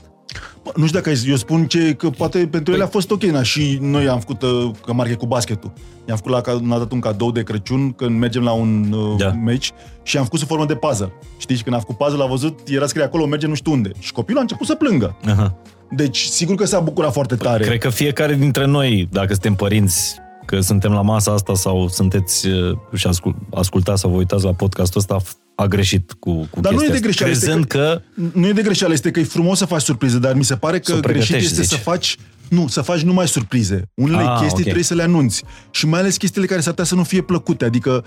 [0.64, 2.74] Bă, nu știu dacă eu spun ce, că poate pentru păi...
[2.74, 5.74] ele a fost ok, na, și noi am făcut uh, că marche cu basketul.
[6.08, 9.32] I-am făcut la, n-a dat un cadou de Crăciun când mergem la un uh, da.
[9.32, 9.70] match
[10.04, 11.14] și am făcut sub formă de puzzle.
[11.38, 13.92] Știi, și când am făcut puzzle, a văzut, era scrie acolo, mergem nu știu unde.
[14.00, 15.18] Și copilul a început să plângă.
[15.26, 15.56] Aha.
[15.92, 17.64] Deci, sigur că s-a bucurat foarte tare.
[17.64, 20.16] Cred că fiecare dintre noi, dacă suntem părinți,
[20.48, 24.54] că suntem la masa asta sau sunteți uh, și ascult, ascultați sau vă uitați la
[24.54, 25.18] podcastul ăsta,
[25.56, 28.22] a greșit cu, cu dar nu e de greșeală, crezând că, că...
[28.34, 30.80] Nu e de greșeală, este că e frumos să faci surprize, dar mi se pare
[30.80, 31.66] că greșit este zici.
[31.66, 32.18] să faci
[32.50, 33.90] nu, să faci numai surprize.
[33.94, 34.62] Unele ah, chestii okay.
[34.62, 35.44] trebuie să le anunți.
[35.72, 37.66] Și mai ales chestiile care s-ar putea să nu fie plăcute.
[37.66, 38.06] Adică,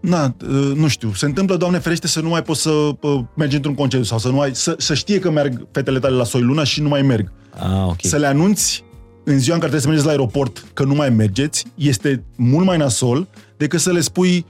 [0.00, 3.56] na, uh, nu știu, se întâmplă, Doamne ferește, să nu mai poți să uh, mergi
[3.56, 6.40] într-un concediu sau să nu ai, să, să știe că merg fetele tale la Soi
[6.40, 7.32] Luna și nu mai merg.
[7.58, 7.96] Ah, okay.
[8.02, 8.84] Să le anunți
[9.28, 12.66] în ziua în care trebuie să mergeți la aeroport că nu mai mergeți, este mult
[12.66, 14.46] mai nasol decât să le spui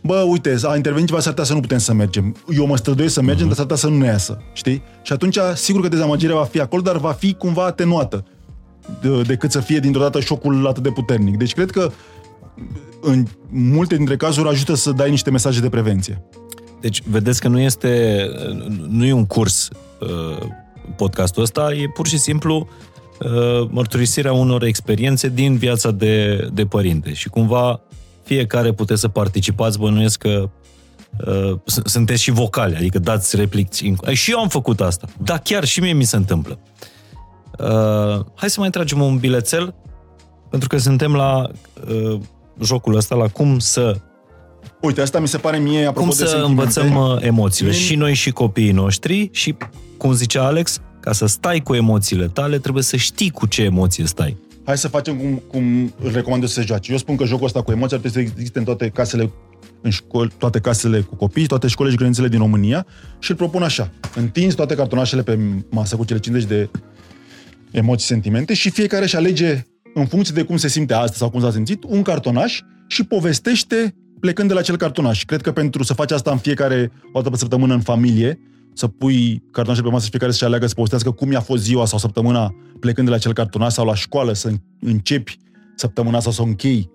[0.00, 2.36] bă, uite, a intervenit ceva, s-ar putea să nu putem să mergem.
[2.56, 3.48] Eu mă străduiesc să mergem, uh-huh.
[3.48, 4.82] dar s-ar putea să nu ne iasă, știi?
[5.02, 8.24] Și atunci, sigur că dezamăgirea va fi acolo, dar va fi cumva atenuată
[9.00, 11.36] de, decât să fie dintr-o dată șocul atât de puternic.
[11.36, 11.90] Deci cred că
[13.00, 16.22] în multe dintre cazuri ajută să dai niște mesaje de prevenție.
[16.80, 18.24] Deci, vedeți că nu este,
[18.88, 19.68] nu e un curs
[20.00, 20.46] uh,
[20.96, 22.95] podcastul ăsta, e pur și simplu uh,
[23.70, 27.12] mărturisirea unor experiențe din viața de, de părinte.
[27.12, 27.80] Și cumva
[28.22, 30.50] fiecare puteți să participați, bănuiesc că
[31.26, 33.82] uh, sunteți și vocali, adică dați replici.
[34.12, 35.06] Și eu am făcut asta.
[35.22, 36.58] Da, chiar și mie mi se întâmplă.
[37.58, 39.74] Uh, hai să mai tragem un bilețel,
[40.50, 41.50] pentru că suntem la
[41.88, 42.20] uh,
[42.62, 43.96] jocul ăsta, la cum să
[44.80, 48.14] Uite, asta mi se pare mie, apropo Cum de să învățăm uh, emoțiile, și noi
[48.14, 49.56] și copiii noștri și,
[49.96, 54.04] cum zicea Alex, ca să stai cu emoțiile tale, trebuie să știi cu ce emoție
[54.04, 56.92] stai hai să facem cum, cum îl recomandă să se joace.
[56.92, 59.30] Eu spun că jocul ăsta cu emoții ar trebui să existe în toate casele
[59.82, 62.86] în școli, toate casele cu copii, toate școlile și grădinițele din România
[63.18, 63.90] și îl propun așa.
[64.14, 65.38] Întinzi toate cartonașele pe
[65.70, 66.70] masă cu cele 50 de
[67.70, 71.40] emoții, sentimente și fiecare își alege în funcție de cum se simte astăzi sau cum
[71.40, 75.24] s-a simțit, un cartonaș și povestește plecând de la acel cartonaș.
[75.24, 78.38] Cred că pentru să faci asta în fiecare o dată pe săptămână în familie,
[78.76, 81.86] să pui cartonașe pe masă și fiecare să-și aleagă să povestească cum i-a fost ziua
[81.86, 85.38] sau săptămâna plecând de la acel cartonaș sau la școală, să începi
[85.76, 86.90] săptămâna sau să o închei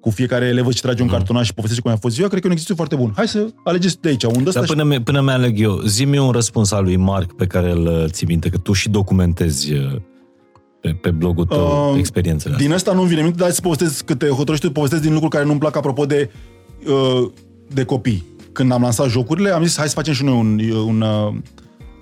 [0.00, 1.14] cu fiecare elevă și trage un mm.
[1.14, 3.12] cartonaș și povestește cum a fost ziua, cred că e un exercițiu foarte bun.
[3.16, 4.24] Hai să alegeți de aici.
[4.24, 4.88] Unde Dar până, și...
[4.88, 8.26] mi, până mi-aleg eu, zi-mi un răspuns al lui Marc pe care îl uh, ții
[8.26, 10.00] minte, că tu și documentezi uh,
[10.80, 14.28] pe, pe blogul tău uh, experiențele Din asta nu-mi vine minte, dar să povestesc câte
[14.28, 16.30] hotărăști tu, povestesc din lucruri care nu-mi plac apropo de,
[16.86, 17.30] uh,
[17.72, 18.24] de copii
[18.54, 21.34] când am lansat jocurile, am zis hai să facem și noi un, un uh,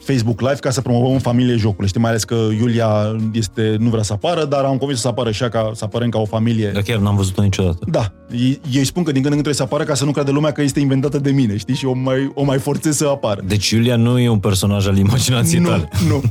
[0.05, 1.87] Facebook Live ca să promovăm în familie jocurile.
[1.87, 5.31] Știi, mai ales că Iulia este, nu vrea să apară, dar am convins să apară
[5.31, 6.71] și ea ca să apărăm ca o familie.
[6.73, 7.79] Dar chiar n-am văzut-o niciodată.
[7.87, 8.13] Da.
[8.31, 10.31] Ei, ei spun că din când în când trebuie să apară ca să nu crede
[10.31, 11.75] lumea că este inventată de mine, știi?
[11.75, 13.43] Și o mai, o mai forțez să apară.
[13.47, 15.89] Deci Iulia nu e un personaj al imaginației nu, tale.
[16.09, 16.23] Nu,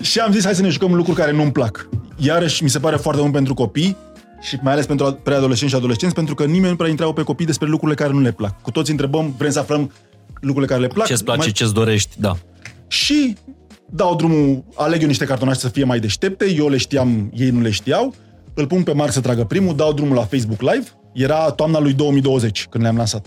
[0.00, 1.88] Și am zis hai să ne jucăm lucruri care nu-mi plac.
[2.16, 3.96] Iarăși mi se pare foarte bun pentru copii,
[4.40, 7.46] și mai ales pentru preadolescenți și adolescenți, pentru că nimeni nu prea întreabă pe copii
[7.46, 8.62] despre lucrurile care nu le plac.
[8.62, 9.92] Cu toți întrebăm, vrem să aflăm
[10.40, 11.06] lucrurile care le plac.
[11.06, 11.52] Ce-ți place, mai...
[11.52, 12.36] ce-ți dorești, da.
[12.88, 13.36] Și
[13.90, 17.60] dau drumul, aleg eu niște cartonașe să fie mai deștepte, eu le știam, ei nu
[17.60, 18.14] le știau,
[18.54, 21.92] îl pun pe Marc să tragă primul, dau drumul la Facebook Live, era toamna lui
[21.92, 23.26] 2020 când le-am lansat.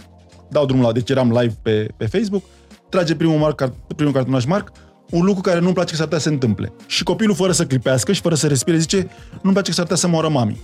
[0.50, 2.44] Dau drumul la, deci eram live pe, pe Facebook,
[2.90, 4.72] trage primul, Marc, primul cartonaș Marc,
[5.10, 6.74] un lucru care nu-mi place că s-ar putea să se întâmple.
[6.86, 9.10] Și copilul, fără să clipească și fără să respire, zice,
[9.42, 10.60] nu-mi place că s-ar putea să moară mami.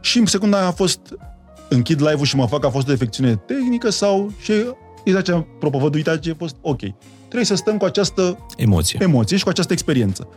[0.00, 1.00] Și în secunda a fost
[1.68, 4.52] închid live-ul și mă fac, a fost o defecțiune tehnică sau și
[5.04, 6.80] exact ce am propovăduit ce a fost ok.
[7.18, 10.28] Trebuie să stăm cu această emoție, emoție și cu această experiență.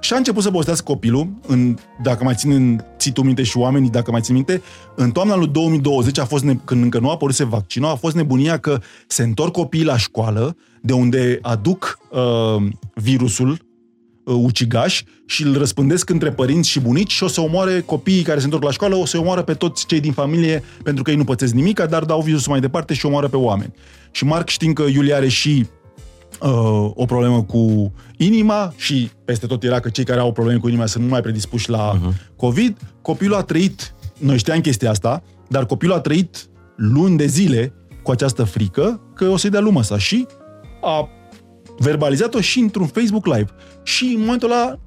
[0.00, 3.56] Și a început să povestească copilul, în, dacă mai țin, în, ții tu minte și
[3.56, 4.62] oamenii, dacă mai țin minte,
[4.96, 8.14] în toamna lui 2020, a fost ne, când încă nu a apărut vaccinul, a fost
[8.14, 13.58] nebunia că se întorc copiii la școală, de unde aduc uh, virusul
[14.24, 18.38] uh, ucigaș și îl răspândesc între părinți și bunici și o să omoare copiii care
[18.38, 21.16] se întorc la școală, o să omoară pe toți cei din familie pentru că ei
[21.16, 23.72] nu pățesc nimic, dar dau virusul mai departe și omoară pe oameni.
[24.10, 25.66] Și Marc știind că Iulia are și
[26.40, 30.68] uh, o problemă cu inima și peste tot era că cei care au probleme cu
[30.68, 32.36] inima sunt mult mai predispuși la uh-huh.
[32.36, 37.72] COVID, copilul a trăit noi știam chestia asta, dar copilul a trăit luni de zile
[38.02, 40.26] cu această frică că o să-i dea lumea asta și
[40.82, 41.08] a
[41.78, 43.46] verbalizat-o și într-un Facebook Live.
[43.82, 44.78] Și în momentul ăla,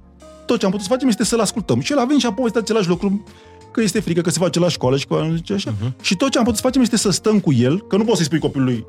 [0.46, 1.80] tot ce am putut să facem este să-l ascultăm.
[1.80, 3.24] Și el a venit și a povestit același lucru,
[3.72, 5.74] că este frică, că se face la școală și că zice așa.
[5.74, 6.02] Uh-huh.
[6.02, 8.18] Și tot ce am putut să facem este să stăm cu el, că nu poți
[8.18, 8.86] să-i spui copilului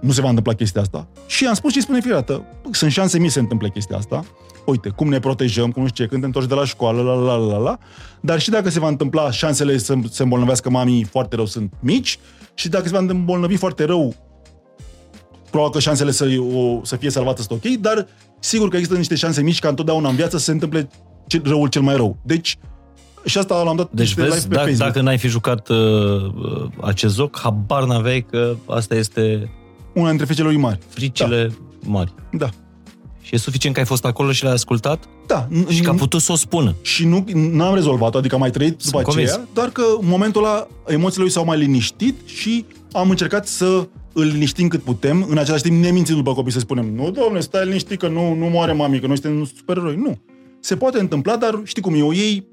[0.00, 1.08] nu se va întâmpla chestia asta.
[1.26, 4.24] Și am spus și spune fiecare dată, sunt șanse mii să se întâmple chestia asta.
[4.64, 7.14] Uite, cum ne protejăm, cum nu știu ce, când te întorci de la școală, la,
[7.14, 7.78] la, la, la, la.
[8.20, 12.18] Dar și dacă se va întâmpla, șansele să se îmbolnăvească mamii foarte rău sunt mici
[12.54, 14.14] și dacă se va îmbolnăvi foarte rău,
[15.52, 18.06] probabil că șansele să, o, să fie salvată sunt ok, dar
[18.38, 20.88] sigur că există niște șanse mici ca întotdeauna în viață să se întâmple
[21.42, 22.16] răul cel mai rău.
[22.22, 22.58] Deci,
[23.24, 24.92] și asta l-am dat deci vezi, live pe dacă, Facebook.
[24.92, 29.50] dacă n-ai fi jucat uh, uh, acest joc, habar n-aveai că asta este...
[29.94, 30.78] Una dintre fricile lui mari.
[30.88, 31.88] Fricile da.
[31.88, 32.14] mari.
[32.32, 32.48] Da.
[33.20, 35.04] Și e suficient că ai fost acolo și l-ai ascultat?
[35.26, 35.48] Da.
[35.68, 36.74] Și că a putut să o spună.
[36.82, 39.30] Și nu n-am rezolvat-o, adică am mai trăit Sunt după convins.
[39.30, 43.86] aceea, doar că în momentul ăla emoțiile lui s-au mai liniștit și am încercat să
[44.12, 47.40] îl liniștim cât putem, în același timp ne mințim după copii să spunem nu, domne,
[47.40, 49.96] stai liniștit că nu, nu moare mami, că noi suntem supereroi.
[49.96, 50.20] Nu.
[50.60, 52.50] Se poate întâmpla, dar știi cum e, o iei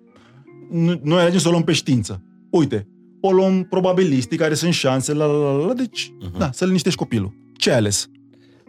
[1.03, 2.23] noi alegem să o luăm pe știință.
[2.49, 2.87] Uite,
[3.21, 6.37] o luăm probabilistic, care sunt șanse, la, la, la, la deci, uh-huh.
[6.37, 7.33] da, să liniștești copilul.
[7.57, 8.09] Ce ai ales?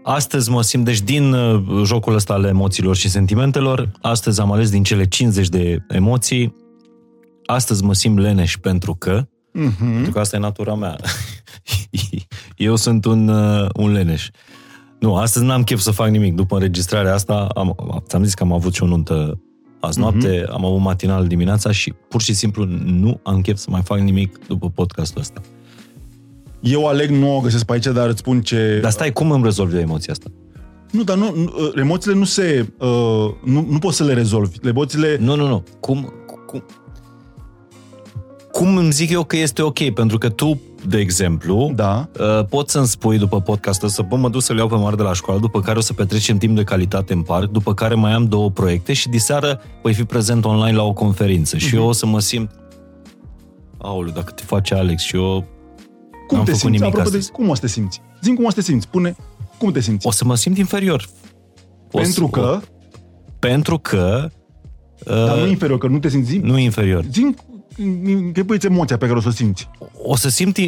[0.02, 4.70] Astăzi mă simt, deci din uh, jocul ăsta al emoțiilor și sentimentelor, astăzi am ales
[4.70, 6.56] din cele 50 de emoții,
[7.44, 9.78] astăzi mă simt leneș pentru că, uh-huh.
[9.78, 10.96] pentru că asta e natura mea.
[12.60, 14.28] Eu sunt un, uh, un leneș.
[14.98, 16.34] Nu, astăzi n-am chef să fac nimic.
[16.34, 19.40] După înregistrarea asta, am, ți-am zis că am avut și o nuntă
[19.80, 20.08] Azi mhm.
[20.08, 20.52] noapte mm-hmm.
[20.52, 24.46] am avut matinal dimineața și pur și simplu nu am chef să mai fac nimic
[24.46, 25.40] după podcastul ăsta.
[26.60, 28.78] Eu aleg, nu o găsesc pe aici, dar îți spun ce...
[28.82, 30.30] Dar stai, cum îmi rezolvi emoția asta?
[30.90, 32.66] Nu, dar nu, nu uh, emoțiile nu se...
[32.78, 32.88] Uh,
[33.44, 34.56] nu, nu poți să le rezolvi.
[34.62, 35.16] Emoțiile...
[35.20, 35.64] Nu, nu, nu.
[35.80, 36.12] Cum,
[36.46, 36.64] cum,
[38.60, 39.90] cum îmi zic eu că este ok?
[39.90, 42.08] Pentru că tu de exemplu, da.
[42.20, 45.02] uh, poți să-mi spui după podcastul să bă, mă duc să-l iau pe mare de
[45.02, 48.12] la școală, după care o să petrecem timp de calitate în parc, după care mai
[48.12, 51.56] am două proiecte și diseară voi fi prezent online la o conferință.
[51.56, 51.60] Mm-hmm.
[51.60, 51.76] Și mhm.
[51.76, 52.50] eu o să mă simt
[53.78, 55.44] aoleu, dacă te face Alex și eu
[56.26, 56.82] cum am te făcut simți?
[56.82, 58.00] nimic de, cum o să te simți?
[58.22, 58.88] Zim cum o să te simți.
[58.88, 59.16] Pune,
[59.58, 60.06] cum te simți?
[60.06, 61.08] O să mă simt inferior.
[61.90, 62.60] O pentru să, că?
[62.62, 62.66] O,
[63.38, 64.30] pentru că...
[65.04, 66.36] Dar uh, nu inferior, că nu te simți?
[66.36, 67.04] Nu inferior.
[67.12, 67.36] Zim
[67.76, 69.68] închipuiți emoția pe care o să o simți.
[70.02, 70.62] O să simți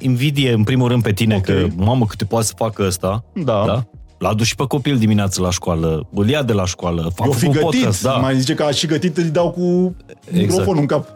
[0.00, 1.54] invidie, în primul rând, pe tine, okay.
[1.54, 3.24] că, mamă, câte poate să facă ăsta.
[3.32, 3.64] Da.
[3.66, 3.84] da?
[4.18, 7.32] L-a dus și pe copil dimineața la școală, îl ia de la școală, fac Eu
[7.32, 8.12] fi gătit, podcast, da.
[8.12, 10.40] mai zice că a și gătit, îi dau cu exact.
[10.40, 11.08] microfonul în cap.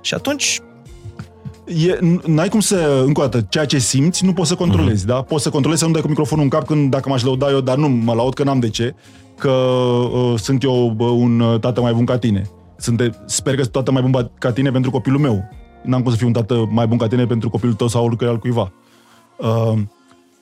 [0.00, 0.60] Și atunci
[1.66, 5.08] e, n-ai cum să, încă o dată, ceea ce simți nu poți să controlezi, mm-hmm.
[5.08, 5.22] da?
[5.22, 7.60] Poți să controlezi să nu dai cu microfonul în cap când, dacă m-aș lăuda eu,
[7.60, 8.94] dar nu, mă laud că n-am de ce,
[9.38, 12.50] că uh, sunt eu uh, un tată mai bun ca tine.
[12.78, 15.48] Sunt de, sper că sunt tată mai bun ca tine pentru copilul meu.
[15.84, 18.30] N-am cum să fiu un tată mai bun ca tine pentru copilul tău sau oricare
[18.30, 18.72] al cuiva.
[19.36, 19.78] Uh,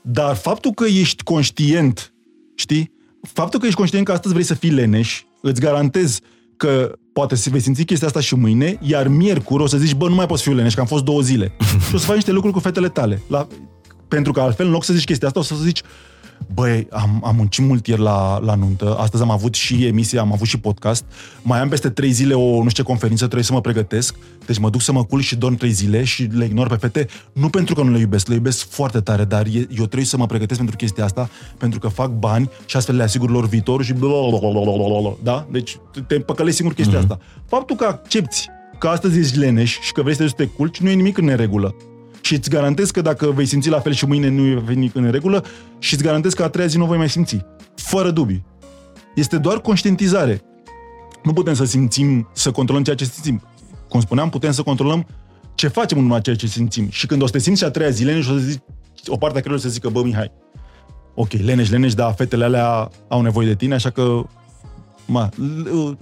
[0.00, 2.12] dar faptul că ești conștient,
[2.54, 2.92] știi?
[3.22, 6.18] Faptul că ești conștient că astăzi vrei să fii leneș, îți garantez
[6.56, 10.08] că poate să vei simți chestia asta și mâine, iar miercuri o să zici, bă,
[10.08, 11.56] nu mai poți fi leneș, că am fost două zile.
[11.88, 13.22] și o să faci niște lucruri cu fetele tale.
[13.28, 13.46] La,
[14.08, 15.82] pentru că altfel, în loc să zici chestia asta, o să zici,
[16.54, 20.32] Băi, am, am muncit mult ieri la, la nuntă, astăzi am avut și emisie, am
[20.32, 21.04] avut și podcast,
[21.42, 24.14] mai am peste trei zile o, nu știu ce conferință, trebuie să mă pregătesc,
[24.46, 27.06] deci mă duc să mă culc și dorm trei zile și le ignor pe fete,
[27.32, 30.16] nu pentru că nu le iubesc, le iubesc foarte tare, dar e, eu trebuie să
[30.16, 31.28] mă pregătesc pentru chestia asta,
[31.58, 33.92] pentru că fac bani și astfel le asigur lor viitor și
[35.22, 35.46] da?
[35.50, 35.76] Deci
[36.06, 37.02] te păcălești singur chestia mm-hmm.
[37.02, 37.18] asta.
[37.46, 38.46] Faptul că accepti
[38.78, 41.74] că astăzi ești leneș și că vrei să te culci, nu e nimic în neregulă
[42.26, 45.10] și îți garantez că dacă vei simți la fel și mâine nu e venit în
[45.10, 45.44] regulă
[45.78, 47.44] și îți garantez că a treia zi nu voi mai simți.
[47.74, 48.44] Fără dubii.
[49.14, 50.42] Este doar conștientizare.
[51.22, 53.42] Nu putem să simțim, să controlăm ceea ce simțim.
[53.88, 55.06] Cum spuneam, putem să controlăm
[55.54, 56.88] ce facem în urma ceea ce simțim.
[56.90, 58.62] Și când o să te simți și a treia zi leneș, o să zici,
[59.06, 60.32] o parte a creierului să zică, bă, Mihai,
[61.14, 64.22] ok, leneș, leneș, dar fetele alea au nevoie de tine, așa că
[65.06, 65.28] ma,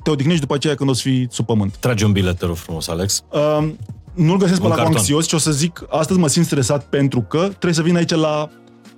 [0.02, 1.76] te odihnești după aceea când o să fii sub pământ.
[1.76, 3.24] Trage un bilet, te rog frumos, Alex.
[3.30, 3.68] Uh,
[4.14, 7.38] nu-l găsesc pe la anxios și o să zic, astăzi mă simt stresat pentru că
[7.38, 8.48] trebuie să vin aici la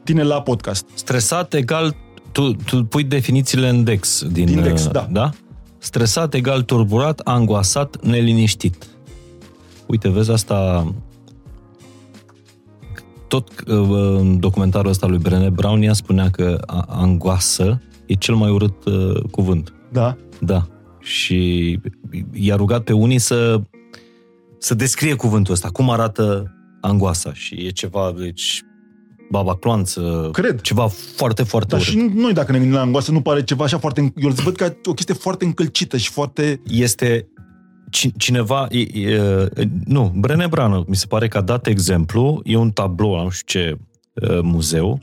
[0.04, 0.86] tine la podcast.
[0.94, 1.96] Stresat egal,
[2.32, 4.24] tu, tu pui definițiile în Dex.
[4.32, 5.08] Din, din Dex, da.
[5.10, 5.30] da.
[5.78, 8.86] Stresat egal turburat, angoasat, neliniștit.
[9.86, 10.92] Uite, vezi asta...
[13.28, 13.76] Tot uh,
[14.18, 19.22] în documentarul ăsta lui Brené Brown ea spunea că angoasă e cel mai urât uh,
[19.30, 19.72] cuvânt.
[19.92, 20.16] Da?
[20.40, 20.66] Da.
[21.00, 21.80] Și
[22.32, 23.60] i-a rugat pe unii să
[24.58, 26.50] să descrie cuvântul ăsta, cum arată
[26.80, 28.62] angoasa și e ceva, deci,
[29.30, 30.60] baba cloanță, Cred.
[30.60, 30.86] ceva
[31.16, 31.92] foarte, foarte Dar urât.
[31.92, 34.00] și noi, dacă ne gândim la angoasă, nu pare ceva așa foarte...
[34.00, 36.60] Eu îl văd ca o chestie foarte încălcită și foarte...
[36.66, 37.28] Este
[38.16, 39.48] cineva, e, e,
[39.84, 43.60] nu, Brené Brown, mi se pare că a dat exemplu, e un tablou, nu știu
[43.60, 43.78] ce
[44.42, 44.98] muzeu,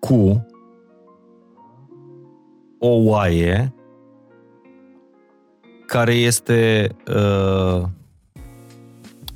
[0.00, 0.46] cu
[2.78, 3.74] o oaie
[5.86, 7.82] care este uh,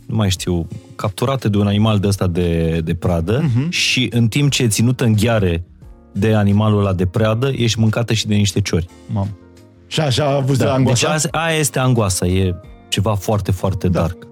[0.07, 3.69] nu mai știu, capturată de un animal de ăsta de, de pradă uh-huh.
[3.69, 5.65] și în timp ce e ținută în gheare
[6.13, 8.87] de animalul ăla de pradă, ești mâncată și de niște ciori.
[9.07, 9.39] Mam.
[9.87, 10.65] Și așa a avut da.
[10.65, 11.13] de angoasa?
[11.13, 12.55] Deci aia este angoasa, e
[12.89, 14.01] ceva foarte, foarte da.
[14.01, 14.27] dark.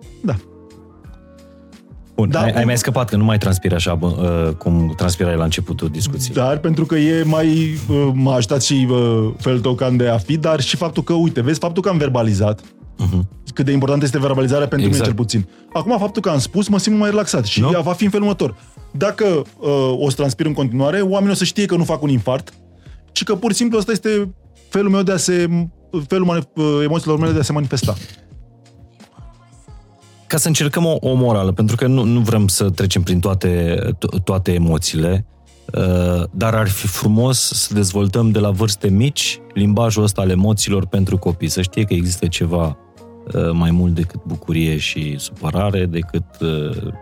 [2.19, 2.25] Da.
[2.25, 5.37] Bun, da, ai, ai mai scăpat că nu mai transpiri așa bă, uh, cum transpirai
[5.37, 6.35] la începutul discuției.
[6.35, 10.19] Dar pentru că e mai, uh, m-a ajutat și uh, felul tău cam de a
[10.19, 13.53] fi, dar și faptul că, uite, vezi, faptul că am verbalizat, uh-huh.
[13.55, 15.09] cât de important este verbalizarea pentru exact.
[15.09, 15.49] mine cel puțin.
[15.73, 17.71] Acum, faptul că am spus, mă simt mai relaxat și no?
[17.83, 18.55] va fi în felul următor.
[18.91, 22.09] Dacă uh, o să transpir în continuare, oamenii o să știe că nu fac un
[22.09, 22.53] infart,
[23.13, 24.35] ci că pur și simplu ăsta este
[24.69, 25.67] felul meu de a se,
[26.07, 27.95] felul uh, emoțiilor mele de a se manifesta
[30.29, 33.79] ca să încercăm o, o morală, pentru că nu, nu vrem să trecem prin toate,
[33.93, 35.27] to- toate emoțiile,
[35.75, 40.87] uh, dar ar fi frumos să dezvoltăm de la vârste mici limbajul ăsta al emoțiilor
[40.87, 42.79] pentru copii, să știe că există ceva
[43.35, 46.93] uh, mai mult decât bucurie și supărare, decât, uh,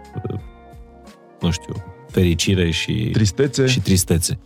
[1.40, 1.74] nu știu,
[2.10, 3.66] fericire și tristețe.
[3.66, 4.38] Și tristețe.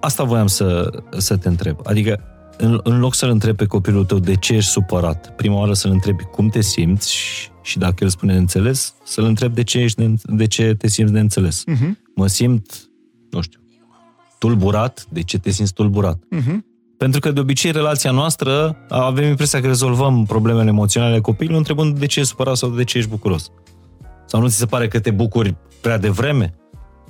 [0.00, 1.78] Asta voiam să, să te întreb.
[1.84, 2.20] Adică
[2.58, 5.90] în, în loc să-l întrebi pe copilul tău de ce ești supărat, prima oară să-l
[5.90, 10.06] întrebi cum te simți și, și dacă el spune înțeles, să-l întrebi de ce, ești
[10.06, 11.64] de, de ce te simți de înțeles.
[11.70, 11.90] Uh-huh.
[12.14, 12.90] Mă simt,
[13.30, 13.60] nu știu,
[14.38, 16.18] tulburat, de ce te simți tulburat?
[16.36, 16.58] Uh-huh.
[16.96, 22.06] Pentru că de obicei relația noastră avem impresia că rezolvăm problemele emoționale copilului întrebând de
[22.06, 23.50] ce ești supărat sau de ce ești bucuros.
[24.26, 26.54] Sau nu ți se pare că te bucuri prea devreme?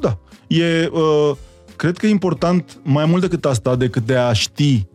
[0.01, 0.19] Da.
[0.47, 1.37] E, uh,
[1.77, 4.87] cred că e important mai mult decât asta, decât de a ști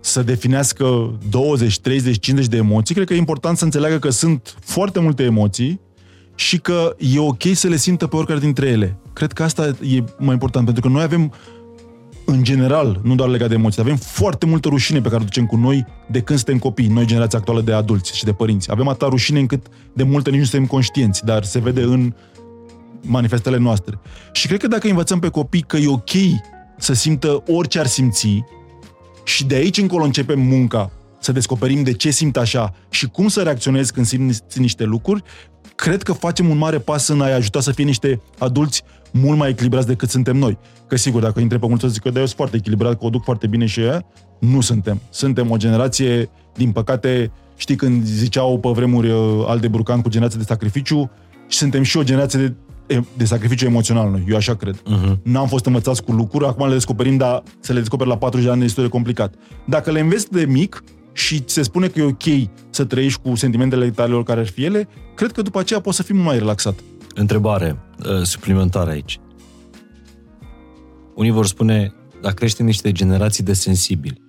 [0.00, 4.56] să definească 20, 30, 50 de emoții, cred că e important să înțeleagă că sunt
[4.60, 5.80] foarte multe emoții
[6.34, 8.96] și că e ok să le simtă pe oricare dintre ele.
[9.12, 11.32] Cred că asta e mai important, pentru că noi avem,
[12.24, 15.46] în general, nu doar legat de emoții, avem foarte multă rușine pe care o ducem
[15.46, 18.70] cu noi de când suntem copii, noi generația actuală de adulți și de părinți.
[18.70, 22.14] Avem atâta rușine încât de multe nici nu suntem conștienți, dar se vede în
[23.02, 23.98] manifestele noastre.
[24.32, 26.10] Și cred că dacă învățăm pe copii că e ok
[26.78, 28.44] să simtă orice ar simți,
[29.30, 33.42] și de aici încolo începem munca, să descoperim de ce simt așa și cum să
[33.42, 35.22] reacționez când simt niște lucruri,
[35.74, 39.48] cred că facem un mare pas în a-i ajuta să fie niște adulți mult mai
[39.48, 40.58] echilibrați decât suntem noi.
[40.86, 43.10] Că sigur, dacă întreb pe mulți, zic că da, eu sunt foarte echilibrat, că o
[43.10, 44.06] duc foarte bine și ea,
[44.38, 45.00] nu suntem.
[45.10, 50.08] Suntem o generație, din păcate, știi când ziceau pe vremuri uh, al de Brucan cu
[50.08, 51.10] generație de sacrificiu,
[51.48, 52.54] și suntem și o generație de
[53.16, 54.82] de sacrificiu emoțional noi, eu așa cred.
[54.82, 55.16] Uh-huh.
[55.22, 58.52] N-am fost învățați cu lucruri, acum le descoperim, dar să le descoperi la 40 de
[58.52, 59.34] ani este de complicat.
[59.64, 63.90] Dacă le înveți de mic și se spune că e ok să trăiești cu sentimentele
[63.90, 66.74] tale care ar fi ele, cred că după aceea poți să fii mai relaxat.
[67.14, 69.20] Întrebare uh, suplimentară aici.
[71.14, 74.22] Unii vor spune, dacă crește niște generații de sensibili,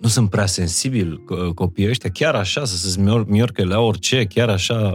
[0.00, 1.24] nu sunt prea sensibili
[1.54, 4.94] copiii ăștia, chiar așa, să se miorcă la orice, chiar așa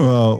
[0.00, 0.36] Uh,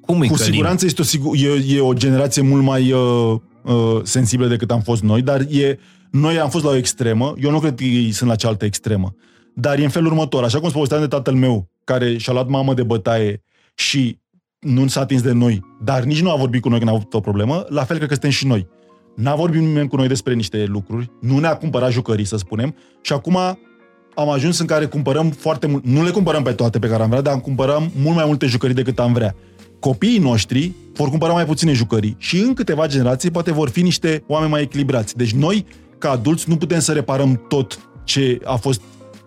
[0.00, 3.34] Cum cu siguranță este o, e, e o generație mult mai uh,
[3.64, 5.78] uh, sensibilă decât am fost noi, dar e,
[6.10, 9.14] noi am fost la o extremă, eu nu cred că ei sunt la cealaltă extremă,
[9.54, 12.74] dar e în felul următor, așa cum spuneam de tatăl meu, care și-a luat mamă
[12.74, 13.42] de bătaie
[13.74, 14.18] și
[14.58, 17.14] nu s-a atins de noi, dar nici nu a vorbit cu noi când a avut
[17.14, 18.66] o problemă, la fel cred că suntem și noi.
[19.16, 23.12] N-a vorbit nimeni cu noi despre niște lucruri, nu ne-a cumpărat jucării, să spunem, și
[23.12, 23.38] acum
[24.16, 27.08] am ajuns în care cumpărăm foarte mult, nu le cumpărăm pe toate pe care am
[27.08, 29.34] vrea, dar cumpărăm mult mai multe jucării decât am vrea.
[29.80, 34.22] Copiii noștri vor cumpăra mai puține jucării și în câteva generații poate vor fi niște
[34.26, 35.16] oameni mai echilibrați.
[35.16, 35.66] Deci noi,
[35.98, 38.80] ca adulți, nu putem să reparăm tot ce a fost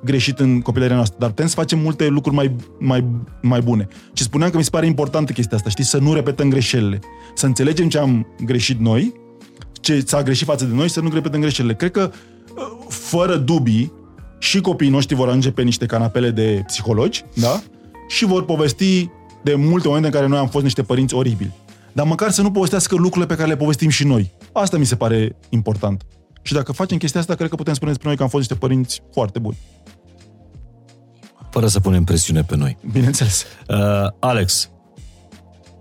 [0.03, 3.05] greșit în copilăria noastră, dar putem să facem multe lucruri mai, mai,
[3.41, 3.87] mai bune.
[4.13, 6.99] Și spuneam că mi se pare importantă chestia asta, știi, să nu repetăm greșelile.
[7.35, 9.13] Să înțelegem ce am greșit noi,
[9.81, 11.75] ce s-a greșit față de noi, să nu repetăm greșelile.
[11.75, 12.11] Cred că,
[12.87, 13.91] fără dubii,
[14.39, 17.61] și copiii noștri vor ajunge pe niște canapele de psihologi, da?
[18.07, 19.09] Și vor povesti
[19.43, 21.51] de multe momente în care noi am fost niște părinți oribili.
[21.93, 24.31] Dar măcar să nu povestească lucrurile pe care le povestim și noi.
[24.51, 26.03] Asta mi se pare important.
[26.41, 28.65] Și dacă facem chestia asta, cred că putem spune despre noi că am fost niște
[28.65, 29.57] părinți foarte buni.
[31.49, 32.77] Fără să punem presiune pe noi.
[32.91, 33.45] Bineînțeles.
[33.67, 33.77] Uh,
[34.19, 34.69] Alex,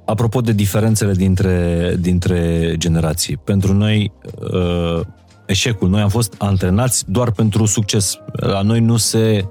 [0.04, 5.00] apropo de diferențele dintre, dintre generații, pentru noi uh,
[5.48, 5.88] eșecul.
[5.88, 8.18] Noi am fost antrenați doar pentru succes.
[8.32, 9.44] La noi nu se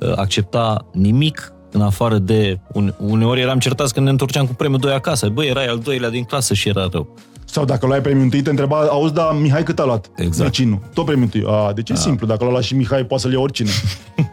[0.00, 2.60] uh, accepta nimic în afară de...
[2.98, 5.28] Uneori eram certați când ne întorceam cu premiul 2 acasă.
[5.28, 7.14] Băi, erai al doilea din clasă și era rău.
[7.44, 10.10] Sau dacă luai premiul întâi, te întreba, auzi, da, Mihai cât a luat?
[10.16, 10.50] Exact.
[10.50, 10.80] Vecinul.
[10.94, 11.44] Tot premiul întâi.
[11.46, 13.70] A, deci e simplu, dacă l-a luat și Mihai, poate să-l ia oricine.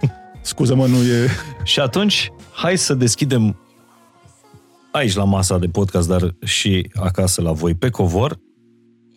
[0.41, 1.27] Scuză-mă, nu e...
[1.63, 3.57] Și atunci, hai să deschidem
[4.91, 8.39] aici la masa de podcast, dar și acasă la voi, pe covor,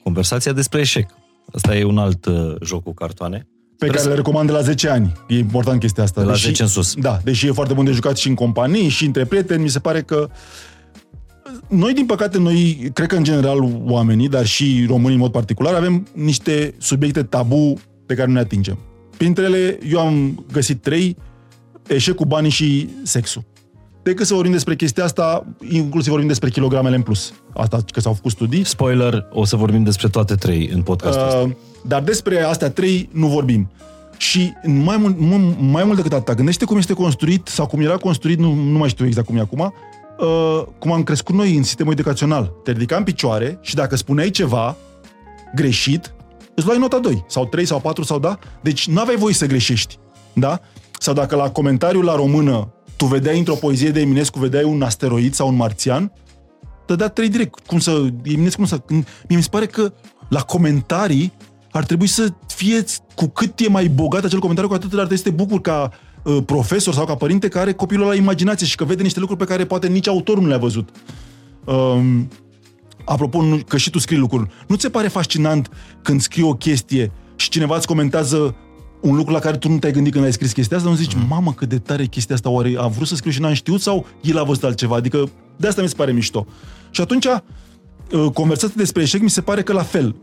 [0.03, 1.11] conversația despre eșec.
[1.53, 3.47] Asta e un alt uh, joc cu cartoane.
[3.79, 5.13] Pe care le recomand de la 10 ani.
[5.29, 6.21] E important chestia asta.
[6.21, 6.95] De la 10 în sus.
[6.95, 9.79] Da, deși e foarte bun de jucat și în companii, și între prieteni, mi se
[9.79, 10.29] pare că
[11.69, 15.75] noi, din păcate, noi, cred că în general oamenii, dar și românii în mod particular,
[15.75, 18.79] avem niște subiecte tabu pe care nu ne atingem.
[19.17, 21.17] Printre ele, eu am găsit trei,
[21.87, 23.45] eșecul, banii și sexul.
[24.03, 27.33] Decât să vorbim despre chestia asta, inclusiv vorbim despre kilogramele în plus.
[27.53, 28.65] Asta că s-au făcut studii.
[28.65, 31.39] Spoiler, o să vorbim despre toate trei în podcastul ăsta.
[31.39, 31.51] Uh,
[31.87, 33.71] dar despre astea trei nu vorbim.
[34.17, 37.97] Și mai mult, mai, mai mult decât atât, gândește cum este construit sau cum era
[37.97, 39.75] construit, nu, nu mai știu exact cum e acum,
[40.19, 42.53] uh, cum am crescut noi în sistemul educațional.
[42.65, 44.77] Te ridica în picioare și dacă spuneai ceva
[45.55, 46.15] greșit,
[46.55, 48.39] îți luai nota 2 sau 3 sau 4 sau da.
[48.61, 49.99] Deci nu aveai voie să greșești.
[50.33, 50.61] Da?
[50.99, 52.73] Sau dacă la comentariul la română
[53.03, 56.13] tu vedeai într-o poezie de Eminescu, vedeai un asteroid sau un marțian,
[56.87, 57.67] te dea trei direct.
[57.67, 58.83] Cum să, Eminescu, cum să...
[58.89, 59.93] Mie mi se pare că
[60.29, 61.33] la comentarii
[61.71, 62.85] ar trebui să fie,
[63.15, 65.91] cu cât e mai bogat acel comentariu, cu atât ar trebui să te bucur ca
[66.23, 69.41] uh, profesor sau ca părinte care are copilul la imaginație și că vede niște lucruri
[69.41, 70.89] pe care poate nici autorul nu le-a văzut.
[71.65, 72.29] Um,
[73.05, 75.71] apropo, nu, că și tu scrii lucruri, nu ți se pare fascinant
[76.03, 78.57] când scrii o chestie și cineva îți comentează
[79.03, 81.15] un lucru la care tu nu te-ai gândit când ai scris chestia asta, nu zici,
[81.15, 81.27] mm.
[81.29, 83.81] mamă, cât de tare e chestia asta, oare a vrut să scriu și n-am știut
[83.81, 84.97] sau el a văzut altceva?
[84.97, 86.47] Adică de asta mi se pare mișto.
[86.91, 90.17] Și atunci, uh, conversația despre eșec mi se pare că la fel.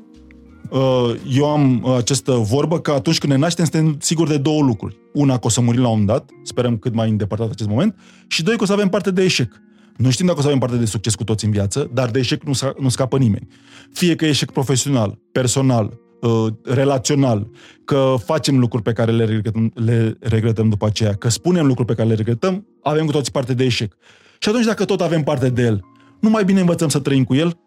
[0.69, 4.97] Uh, eu am această vorbă că atunci când ne naștem suntem siguri de două lucruri.
[5.13, 7.95] Una, că o să murim la un moment dat, sperăm cât mai îndepărtat acest moment,
[8.27, 9.61] și doi, că o să avem parte de eșec.
[9.97, 12.19] Nu știm dacă o să avem parte de succes cu toți în viață, dar de
[12.19, 13.47] eșec nu, nu scapă nimeni.
[13.93, 17.47] Fie că e eșec profesional, personal, uh, relațional,
[17.85, 21.93] că facem lucruri pe care le regretăm, le regretăm după aceea, că spunem lucruri pe
[21.93, 23.95] care le regretăm, avem cu toți parte de eșec.
[24.39, 25.83] Și atunci dacă tot avem parte de el,
[26.19, 27.59] nu mai bine învățăm să trăim cu el?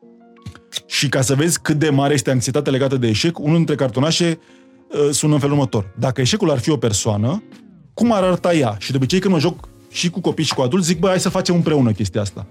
[0.87, 4.39] Și ca să vezi cât de mare este anxietatea legată de eșec, unul dintre cartonașe
[4.89, 5.95] uh, sună în felul următor.
[5.99, 7.43] Dacă eșecul ar fi o persoană,
[7.95, 8.77] cum ar arăta ea?
[8.79, 11.21] Și de obicei când mă joc și cu copii și cu adulți, zic, băi, hai
[11.21, 12.47] să facem împreună chestia asta.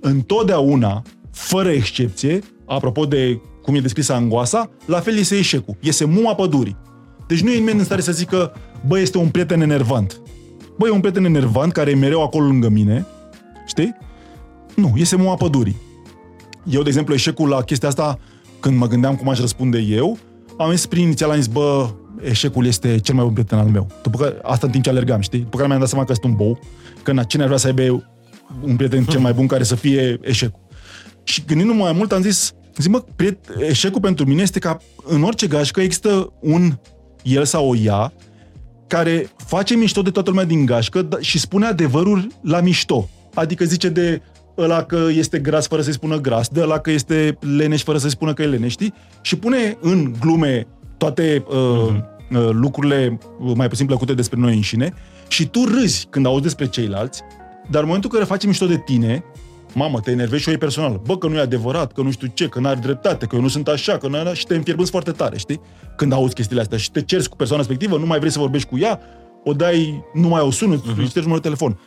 [0.00, 5.76] Întotdeauna, fără excepție, apropo de cum e descrisă angoasa, la fel este eșecul.
[5.80, 6.76] Este muma pădurii.
[7.26, 8.52] Deci nu e nimeni în stare să zică,
[8.86, 10.20] bă, este un prieten enervant.
[10.78, 13.06] Bă, e un prieten enervant care e mereu acolo lângă mine,
[13.66, 13.96] știi?
[14.74, 15.76] Nu, este muma pădurii.
[16.64, 18.18] Eu, de exemplu, eșecul la chestia asta,
[18.60, 20.18] când mă gândeam cum aș răspunde eu,
[20.58, 21.90] am zis prin inițial, am zis, bă,
[22.22, 23.86] eșecul este cel mai bun prieten al meu.
[24.02, 25.38] După că asta în timp ce alergam, știi?
[25.38, 26.58] După care mi-am dat seama că sunt un bou,
[27.02, 28.04] că cine ar vrea să aibă
[28.62, 30.60] un prieten cel mai bun care să fie eșecul.
[31.22, 35.22] Și gândindu-mă mai mult, am zis, zic, mă, priet, eșecul pentru mine este ca în
[35.22, 36.78] orice gașcă există un
[37.22, 38.12] el sau o ea
[38.86, 43.08] care face mișto de toată lumea din gașcă și spune adevărul la mișto.
[43.34, 44.22] Adică zice de
[44.58, 48.10] ăla că este gras fără să-i spună gras, de ăla că este leneș fără să-i
[48.10, 48.94] spună că e leneș, știi?
[49.20, 50.66] Și pune în glume
[50.96, 52.36] toate uh, uh-huh.
[52.36, 53.18] uh, lucrurile
[53.54, 54.94] mai puțin plăcute despre noi înșine
[55.28, 57.22] și tu râzi când auzi despre ceilalți,
[57.70, 59.24] dar în momentul în care faci mișto de tine,
[59.74, 61.00] mamă, te enervezi și o iei personal.
[61.04, 63.48] Bă, că nu e adevărat, că nu știu ce, că n-are dreptate, că eu nu
[63.48, 65.60] sunt așa, că nu și te înfierbânți foarte tare, știi?
[65.96, 68.68] Când auzi chestiile astea și te cerți cu persoana respectivă, nu mai vrei să vorbești
[68.68, 69.00] cu ea,
[69.44, 70.84] o dai, nu mai o suni, uh-huh.
[70.84, 71.78] îți ștergi numărul de telefon.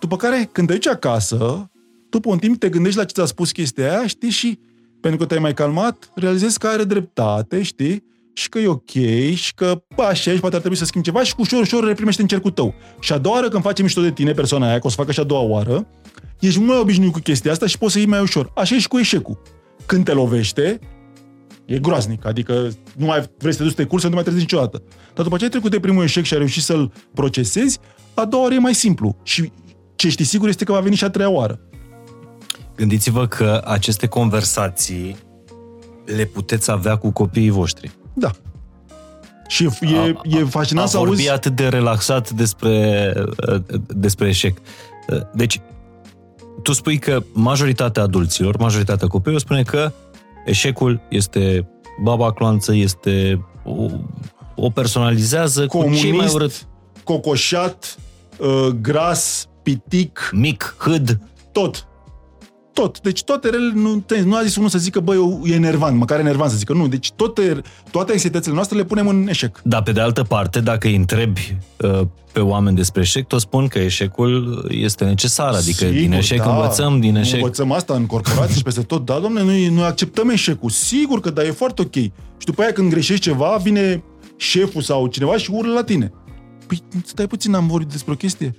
[0.00, 1.70] După care, când te duci acasă,
[2.10, 4.58] după un timp te gândești la ce ți-a spus chestia aia, știi, și
[5.00, 8.90] pentru că te-ai mai calmat, realizezi că are dreptate, știi, și că e ok,
[9.34, 11.84] și că bă, așa și poate ar trebui să schimbi ceva și cu ușor, ușor
[11.84, 12.74] reprimește în cercul tău.
[13.00, 15.12] Și a doua oară când face mișto de tine persoana aia, că o să facă
[15.12, 15.86] și a doua oară,
[16.40, 18.52] ești mult mai obișnuit cu chestia asta și poți să iei mai ușor.
[18.54, 19.42] Așa e și cu eșecul.
[19.86, 20.78] Când te lovește,
[21.64, 24.38] e groaznic, adică nu mai vrei să te duci să te curse, nu mai trezi
[24.38, 24.82] niciodată.
[25.14, 27.78] Dar după ce ai trecut de primul eșec și ai reușit să-l procesezi,
[28.14, 29.16] a doua oară e mai simplu.
[29.22, 29.52] Și
[29.96, 31.60] ce știi sigur este că va veni și a treia oară.
[32.76, 35.16] Gândiți-vă că aceste conversații
[36.04, 37.90] le puteți avea cu copiii voștri.
[38.14, 38.30] Da.
[39.48, 41.30] Și e, a, e fascinant a, să auzi...
[41.30, 43.12] atât de relaxat despre,
[43.86, 44.58] despre eșec.
[45.34, 45.60] Deci,
[46.62, 49.92] tu spui că majoritatea adulților, majoritatea copiilor spune că
[50.44, 51.68] eșecul este
[52.02, 53.86] baba cloanță, este o,
[54.54, 56.66] o personalizează Comunist, cu cei mai urât.
[57.04, 57.96] cocoșat,
[58.38, 60.30] uh, gras, pitic.
[60.32, 61.18] Mic, hâd.
[61.52, 61.86] Tot.
[62.82, 63.00] Tot.
[63.00, 66.50] Deci toate relele, nu, nu a zis unul să zică, băi, e enervant, măcar enervant
[66.50, 66.72] să zică.
[66.72, 69.60] Nu, deci toate, toate anxietățile noastre le punem în eșec.
[69.64, 72.00] Dar pe de altă parte, dacă îi întrebi uh,
[72.32, 75.54] pe oameni despre eșec, toți spun că eșecul este necesar.
[75.54, 76.54] Adică Sigur, din eșec da.
[76.54, 77.34] învățăm, din eșec...
[77.34, 79.04] Învățăm asta în corporații și peste tot.
[79.04, 80.70] Da, domne, noi, noi acceptăm eșecul.
[80.70, 81.94] Sigur că da, e foarte ok.
[81.94, 84.02] Și după aia când greșești ceva, vine
[84.36, 86.12] șeful sau cineva și urlă la tine.
[86.66, 88.54] Păi stai puțin, am vorbit despre o chestie.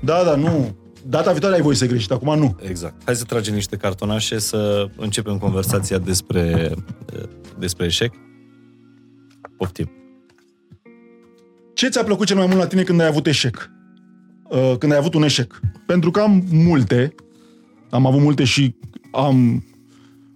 [0.00, 0.74] Da, da, nu.
[1.08, 2.56] Data viitoare ai voie să greșești, acum nu.
[2.68, 3.02] Exact.
[3.04, 6.74] Hai să tragem niște cartonașe să începem conversația despre,
[7.58, 8.14] despre eșec.
[9.56, 9.90] Poftim.
[11.74, 13.70] Ce ți-a plăcut cel mai mult la tine când ai avut eșec?
[14.48, 15.60] Uh, când ai avut un eșec?
[15.86, 17.14] Pentru că am multe,
[17.90, 18.74] am avut multe și
[19.12, 19.64] am,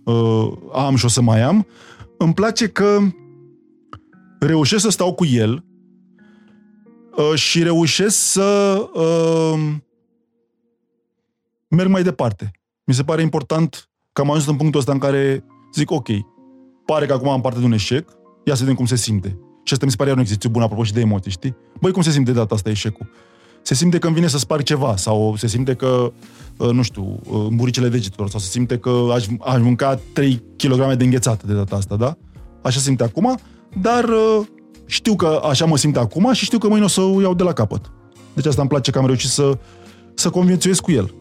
[0.05, 1.66] uh, am și o să mai am.
[2.19, 2.99] Îmi place că
[4.39, 5.65] reușesc să stau cu el
[7.16, 9.74] uh, și reușesc să uh,
[11.74, 12.51] merg mai departe.
[12.84, 15.44] Mi se pare important că am ajuns în punctul ăsta în care
[15.74, 16.09] zic, ok,
[16.86, 18.09] pare că acum am parte de un eșec,
[18.44, 19.38] ia să vedem cum se simte.
[19.64, 21.56] Și asta mi se pare un exercițiu bun, apropo și de emoții, știi?
[21.80, 23.10] Băi, cum se simte de data asta eșecul?
[23.62, 26.12] Se simte că îmi vine să sparg ceva sau se simte că,
[26.56, 30.94] uh, nu știu, uh, buricele degetelor sau se simte că aș, aș mânca 3 kg
[30.94, 32.16] de înghețată de data asta, da?
[32.62, 33.38] Așa se simte acum,
[33.80, 34.46] dar uh,
[34.86, 37.42] știu că așa mă simt acum și știu că mâine o să o iau de
[37.42, 37.92] la capăt.
[38.34, 39.59] Deci asta îmi place că am reușit să,
[40.14, 41.14] să conviețuiesc cu el.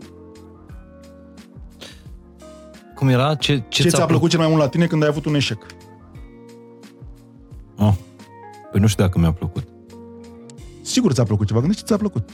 [2.95, 3.35] Cum era?
[3.35, 5.35] Ce, ce, ce ți-a, ți-a plăcut cel mai mult la tine când ai avut un
[5.35, 5.65] eșec?
[7.77, 7.93] Oh.
[8.71, 9.67] Păi nu știu dacă mi-a plăcut.
[10.81, 11.59] Sigur ți-a plăcut ceva.
[11.59, 12.29] Gândește ce ți-a plăcut.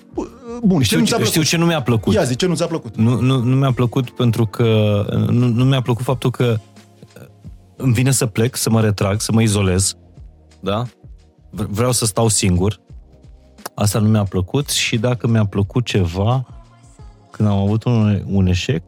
[0.64, 1.34] Bun, știu, ce nu ți-a plăcut?
[1.34, 2.14] știu ce nu mi-a plăcut.
[2.14, 2.96] Ia zi, ce nu ți-a plăcut?
[2.96, 5.06] Nu, nu, nu mi-a plăcut pentru că...
[5.30, 6.58] Nu, nu mi-a plăcut faptul că
[7.76, 9.96] îmi vine să plec, să mă retrag, să mă izolez.
[10.60, 10.84] Da?
[11.50, 12.80] Vreau să stau singur.
[13.74, 16.46] Asta nu mi-a plăcut și dacă mi-a plăcut ceva
[17.32, 18.84] când am avut un, un eșec,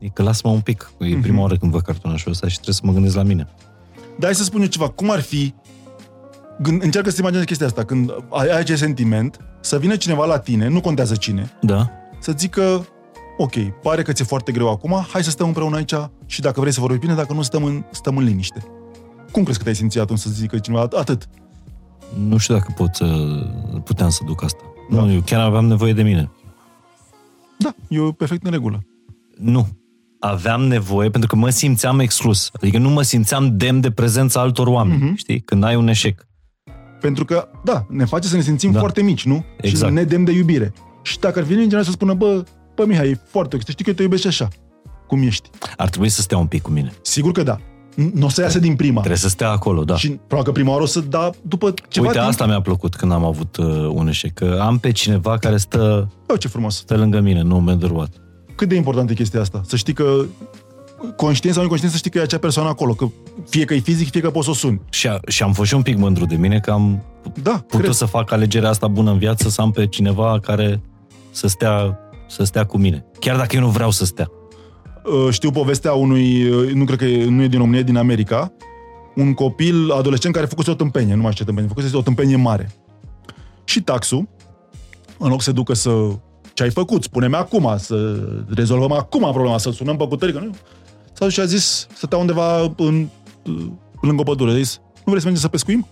[0.00, 0.92] e că lasă-mă un pic.
[0.98, 1.40] E prima mm-hmm.
[1.40, 3.48] oară când văd cartonașul ăsta și trebuie să mă gândesc la mine.
[4.18, 4.88] Dar hai să spun eu ceva.
[4.88, 5.54] Cum ar fi
[6.60, 10.38] gând, încearcă să imaginezi chestia asta, când ai, ai acest sentiment, să vină cineva la
[10.38, 11.90] tine, nu contează cine, da.
[12.20, 12.86] să zică,
[13.36, 15.94] ok, pare că ți-e foarte greu acum, hai să stăm împreună aici
[16.26, 18.64] și dacă vrei să vorbim bine, dacă nu, stăm în, stăm în liniște.
[19.32, 21.28] Cum crezi că te-ai simțit atunci să zică cineva atât?
[22.28, 23.06] Nu știu dacă pot să,
[23.84, 24.62] puteam să duc asta.
[24.90, 25.00] Da.
[25.00, 26.30] Nu, eu chiar aveam nevoie de mine.
[27.58, 28.84] Da, e perfect în regulă.
[29.36, 29.68] Nu,
[30.20, 32.50] aveam nevoie, pentru că mă simțeam exclus.
[32.52, 35.16] Adică nu mă simțeam demn de prezența altor oameni, mm-hmm.
[35.16, 35.40] știi?
[35.40, 36.26] Când ai un eșec.
[37.00, 38.78] Pentru că, da, ne face să ne simțim da.
[38.78, 39.44] foarte mici, nu?
[39.60, 39.92] Exact.
[39.92, 40.72] Și ne dem de iubire.
[41.02, 42.44] Și dacă ar veni cineva să spună, bă,
[42.74, 44.48] bă, Mihai, e foarte ok, știi că eu te iubesc așa,
[45.06, 45.50] cum ești.
[45.76, 46.92] Ar trebui să stea un pic cu mine.
[47.02, 47.60] Sigur că da.
[48.14, 48.98] Nu o să iasă din prima.
[48.98, 49.96] Trebuie să stea acolo, da.
[49.96, 52.30] Și probabil că prima oară o să da după ceva Uite, timp.
[52.30, 54.34] asta mi-a plăcut când am avut uh, un eșec.
[54.34, 56.08] Că am pe cineva care stă...
[56.26, 56.76] Oh, ce frumos.
[56.76, 58.10] Stă lângă mine, nu matter what.
[58.60, 59.62] Cât de importantă e chestia asta?
[59.66, 60.24] Să știi că
[61.16, 63.06] conștient sau inconștient să știi că e acea persoană acolo, că
[63.48, 64.80] fie că e fizic, fie că poți să o suni.
[64.90, 67.02] Și, a, și am fost și un pic mândru de mine că am
[67.42, 67.92] da, putut cred.
[67.92, 70.80] să fac alegerea asta bună în viață, să am pe cineva care
[71.30, 73.04] să stea, să stea cu mine.
[73.18, 74.30] Chiar dacă eu nu vreau să stea.
[75.04, 77.96] Uh, știu povestea unui, uh, nu cred că e, nu e din România, e din
[77.96, 78.52] America,
[79.14, 81.94] un copil adolescent care a făcut o tâmpenie, nu mai știu ce tâmpenie, a făcut
[81.94, 82.70] o tâmpenie mare.
[83.64, 84.28] Și taxul,
[85.18, 85.90] în loc să ducă să
[86.60, 88.20] ce ai făcut, spune-mi acum, să
[88.54, 90.54] rezolvăm acum problema, să sunăm pe cutărică, nu?
[91.12, 93.08] S-a dus și a zis, stătea undeva în,
[94.00, 95.86] lângă o pădure, a zis, nu vrei să mergem să pescuim?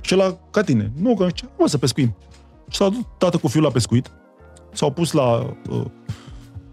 [0.00, 0.92] Și la ca tine.
[1.00, 2.16] Nu, că ce, mă, să pescuim.
[2.70, 4.10] Și s-a dus tată cu fiul la pescuit,
[4.72, 5.56] s-au pus la...
[5.70, 5.84] Uh,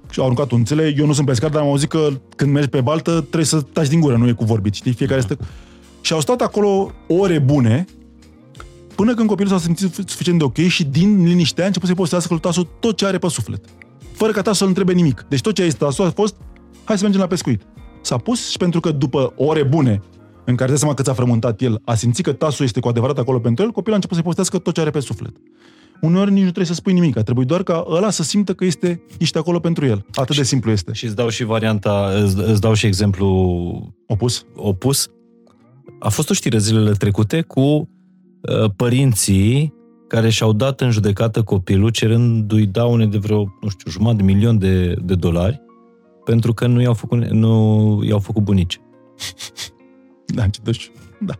[0.10, 0.94] și au aruncat unțele.
[0.98, 3.88] Eu nu sunt pescar, dar am auzit că când mergi pe baltă trebuie să taci
[3.88, 4.94] din gură, nu e cu vorbit, știi?
[4.94, 5.38] Fiecare stă...
[6.02, 7.86] Și au stat acolo ore bune,
[8.96, 12.28] până când copilul s-a simțit suficient de ok și din liniște a început să-i postească
[12.34, 13.66] lui Tasu tot ce are pe suflet.
[14.14, 15.26] Fără ca Tasu să-l întrebe nimic.
[15.30, 16.36] Deci tot ce a zis Tasu a fost
[16.84, 17.62] hai să mergem la pescuit.
[18.02, 20.02] S-a pus și pentru că după ore bune
[20.46, 23.18] în care de seama că ți-a frământat el, a simțit că tasul este cu adevărat
[23.18, 25.36] acolo pentru el, copilul a început să-i postească tot ce are pe suflet.
[26.02, 29.02] Uneori nici nu trebuie să spui nimic, trebuie doar ca ăla să simtă că este,
[29.18, 30.06] ești acolo pentru el.
[30.14, 30.94] Atât și, de simplu este.
[30.94, 33.26] Și îți dau și varianta, îți, îți dau și exemplu
[34.08, 34.46] opus.
[34.56, 35.08] opus.
[36.00, 37.88] A fost o știre zilele trecute cu uh,
[38.76, 39.74] părinții
[40.08, 44.58] care și-au dat în judecată copilul cerându-i daune de vreo, nu știu, jumătate de milion
[44.58, 45.64] de, de dolari
[46.26, 48.80] pentru că nu i-au făcut, nu i-au făcut bunici.
[50.36, 51.34] da, ce deci, da.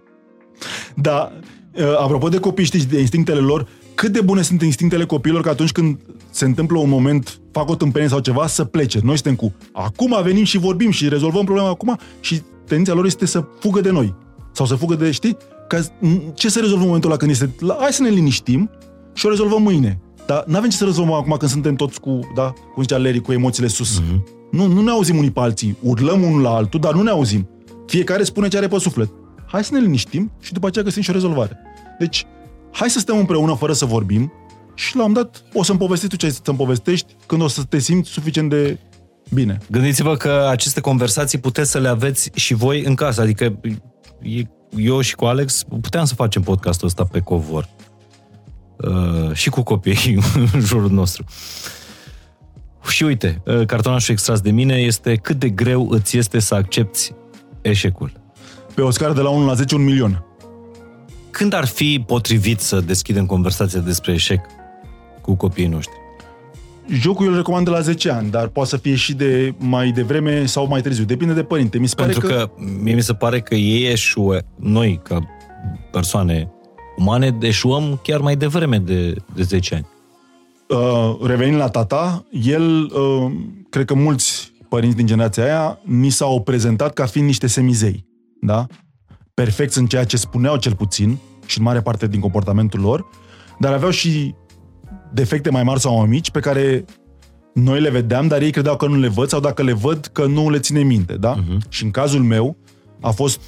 [0.96, 1.32] Da,
[1.78, 5.50] uh, apropo de copii, știți, de instinctele lor, cât de bune sunt instinctele copiilor că
[5.50, 6.00] atunci când
[6.30, 9.00] se întâmplă un moment, fac o tâmpenie sau ceva, să plece.
[9.04, 13.26] Noi suntem cu acum venim și vorbim și rezolvăm problema acum și tendința lor este
[13.26, 14.16] să fugă de noi.
[14.52, 15.38] Sau să fugă de, știi?
[15.68, 15.80] Ca,
[16.34, 17.56] ce să rezolvăm în momentul ăla când este...
[17.80, 18.70] Hai să ne liniștim
[19.14, 20.00] și o rezolvăm mâine.
[20.26, 23.32] Dar n-avem ce să rezolvăm acum când suntem toți cu, da, cum zicea Larry, cu
[23.32, 24.02] emoțiile sus.
[24.02, 24.22] Mm-hmm.
[24.52, 27.50] Nu, nu ne auzim unii pe alții, urlăm unul la altul, dar nu ne auzim.
[27.88, 29.10] Fiecare spune ce are pe suflet.
[29.46, 31.58] Hai să ne liniștim și după aceea găsim și o rezolvare.
[32.00, 32.26] Deci,
[32.72, 34.34] hai să stăm împreună fără să vorbim
[34.74, 37.80] și la un dat o să-mi povestești tu ce să-mi povestești când o să te
[37.80, 38.80] simți suficient de
[39.34, 39.58] bine.
[39.72, 43.22] Gândiți-vă că aceste conversații puteți să le aveți și voi în casă.
[43.22, 43.60] Adică
[44.78, 47.70] eu și cu Alex puteam să facem podcastul ăsta pe covor.
[48.78, 50.20] Uh, și cu copiii
[50.54, 51.26] în jurul nostru.
[52.90, 57.14] Și uite, uh, cartonașul extras de mine este cât de greu îți este să accepti
[57.62, 58.12] eșecul.
[58.74, 60.26] Pe o scară de la 1 la 10, un milion.
[61.32, 64.46] Când ar fi potrivit să deschidem conversația despre eșec
[65.22, 66.05] cu copiii noștri?
[66.88, 69.92] Jocul eu îl recomand de la 10 ani, dar poate să fie și de mai
[69.92, 71.04] devreme sau mai târziu.
[71.04, 71.78] Depinde de părinte.
[71.78, 72.40] Mi se Pentru pare că...
[72.40, 72.52] că
[72.82, 75.20] mie mi se pare că ei eșuă, noi ca
[75.92, 76.50] persoane
[76.98, 79.88] umane, eșuăm chiar mai devreme de, de 10 ani.
[80.68, 83.32] Uh, revenind la tata, el, uh,
[83.70, 88.06] cred că mulți părinți din generația aia, ni s-au prezentat ca fiind niște semizei.
[88.42, 88.66] Da?
[89.34, 93.06] Perfecți în ceea ce spuneau cel puțin și în mare parte din comportamentul lor,
[93.60, 94.36] dar aveau și
[95.16, 96.86] defecte mai mari sau mai mici pe care
[97.54, 100.26] noi le vedeam, dar ei credeau că nu le văd sau dacă le văd că
[100.26, 101.36] nu le ține minte, da?
[101.36, 101.70] Uh-huh.
[101.70, 102.58] Și în cazul meu
[103.02, 103.42] a fost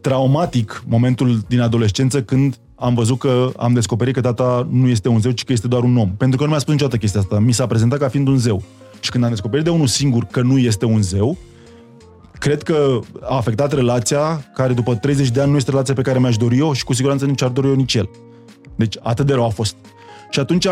[0.00, 5.20] traumatic momentul din adolescență când am văzut că am descoperit că tata nu este un
[5.20, 6.10] zeu, ci că este doar un om.
[6.16, 7.38] Pentru că nu mi-a spus niciodată chestia asta.
[7.38, 8.62] Mi s-a prezentat ca fiind un zeu.
[9.00, 11.36] Și când am descoperit de unul singur că nu este un zeu,
[12.38, 16.18] cred că a afectat relația care după 30 de ani nu este relația pe care
[16.18, 18.08] mi-aș dori eu și cu siguranță nici ar dori eu nici el.
[18.76, 19.76] Deci atât de rău a fost.
[20.34, 20.66] Și atunci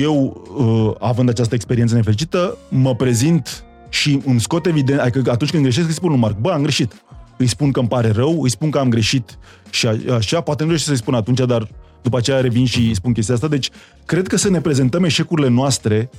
[0.00, 5.62] eu, uh, având această experiență nefericită, mă prezint și îmi scot evident, adică atunci când
[5.62, 7.02] greșesc îi spun lui Marc, bă, am greșit.
[7.36, 9.38] Îi spun că îmi pare rău, îi spun că am greșit
[9.70, 9.86] și
[10.16, 11.68] așa, poate nu greșesc să-i spun atunci, dar
[12.02, 13.48] după aceea revin și spun chestia asta.
[13.48, 13.70] Deci,
[14.04, 16.10] cred că să ne prezentăm eșecurile noastre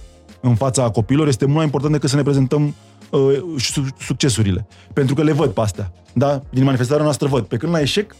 [0.41, 2.75] în fața copiilor este mult mai important decât să ne prezentăm
[3.09, 4.67] uh, succesurile.
[4.93, 5.91] Pentru că le văd pe astea.
[6.13, 6.41] Da?
[6.49, 7.43] Din manifestarea noastră văd.
[7.45, 8.15] Pe când la eșec,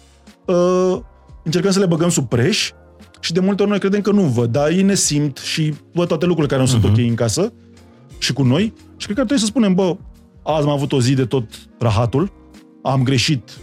[0.46, 1.00] uh,
[1.44, 2.72] încercăm să le băgăm sub preș
[3.20, 6.08] și de multe ori noi credem că nu văd, dar ei ne simt și văd
[6.08, 6.82] toate lucrurile care nu uh-huh.
[6.82, 7.02] sunt mhm.
[7.02, 7.54] ok în casă
[8.18, 8.74] și cu noi.
[8.98, 9.98] Și cred că trebuie să spunem, bă,
[10.44, 11.44] azi am avut o zi de tot
[11.80, 12.32] rahatul,
[12.84, 13.58] am greșit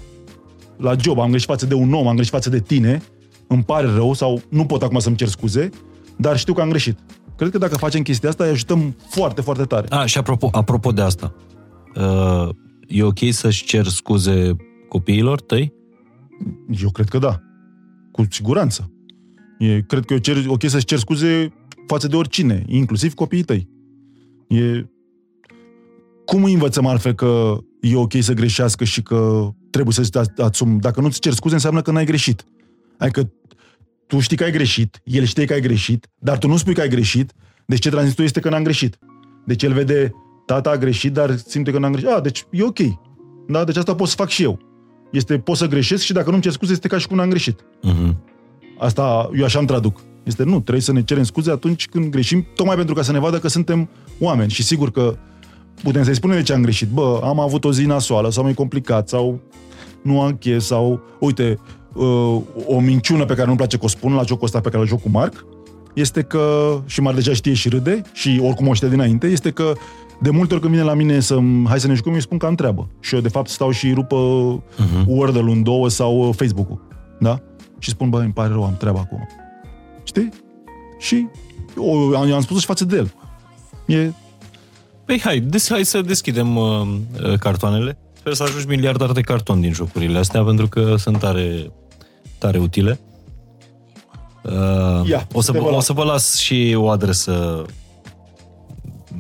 [0.77, 3.03] la job, am greșit față de un om, am greșit față de tine,
[3.47, 5.70] îmi pare rău sau nu pot acum să-mi cer scuze,
[6.16, 6.99] dar știu că am greșit.
[7.37, 9.87] Cred că dacă facem chestia asta, îi ajutăm foarte, foarte tare.
[9.91, 11.35] A, și apropo, apropo de asta,
[11.95, 12.49] uh,
[12.87, 14.57] e ok să-și cer scuze
[14.89, 15.73] copiilor tăi?
[16.83, 17.41] Eu cred că da.
[18.12, 18.91] Cu siguranță.
[19.59, 21.53] E, cred că eu cer, ok să-și cer scuze
[21.87, 23.69] față de oricine, inclusiv copiii tăi.
[24.49, 24.87] E...
[26.24, 30.81] Cum îi învățăm altfel că e ok să greșească și că trebuie să-ți asumi?
[30.81, 32.45] Dacă nu-ți cer scuze, înseamnă că n-ai greșit.
[32.99, 33.33] Adică
[34.07, 36.81] tu știi că ai greșit, el știe că ai greșit, dar tu nu spui că
[36.81, 37.33] ai greșit,
[37.66, 38.99] deci ce transmiți tu este că n-am greșit.
[39.47, 40.15] Deci el vede,
[40.47, 42.09] tata a greșit, dar simte că n-am greșit.
[42.09, 42.78] Ah, deci e ok.
[43.49, 43.65] Da?
[43.65, 44.59] Deci asta pot să fac și eu.
[45.12, 47.61] Este, pot să greșesc și dacă nu-mi cer scuze, este ca și cum n-am greșit.
[47.61, 48.15] Uh-huh.
[48.78, 50.01] Asta, eu așa îmi traduc.
[50.23, 53.19] Este nu, trebuie să ne cerem scuze atunci când greșim, tocmai pentru ca să ne
[53.19, 53.89] vadă că suntem
[54.20, 54.51] oameni.
[54.51, 55.16] Și sigur că
[55.82, 56.89] putem să-i spunem de ce am greșit.
[56.89, 59.40] Bă, am avut o zi nasoală sau mai complicat sau
[60.03, 61.59] nu am chef sau, uite,
[61.94, 64.82] uh, o minciună pe care nu-mi place că o spun la jocul ăsta pe care
[64.82, 65.44] îl joc cu Marc,
[65.94, 69.73] este că, și Marc deja știe și râde, și oricum o știe dinainte, este că
[70.20, 72.47] de multe ori când vine la mine să hai să ne jucăm, eu spun că
[72.47, 72.89] am treabă.
[73.01, 75.07] Și eu de fapt stau și rupă uh-huh.
[75.07, 76.81] Word-ul în două sau Facebook-ul.
[77.19, 77.40] Da?
[77.78, 79.28] Și spun, bă, îmi pare rău, am treabă acum.
[80.05, 80.28] Știi?
[80.98, 81.27] Și
[81.77, 83.12] eu am spus și față de el.
[83.86, 84.12] E...
[85.05, 86.89] Păi hai, des, hai să deschidem uh,
[87.23, 87.98] uh, cartoanele.
[88.12, 91.73] Sper să ajungi miliardar de carton din jocurile astea, pentru că sunt tare,
[92.39, 93.01] tare utile.
[94.43, 97.65] Uh, Ia, o, să, o să vă las și o adresă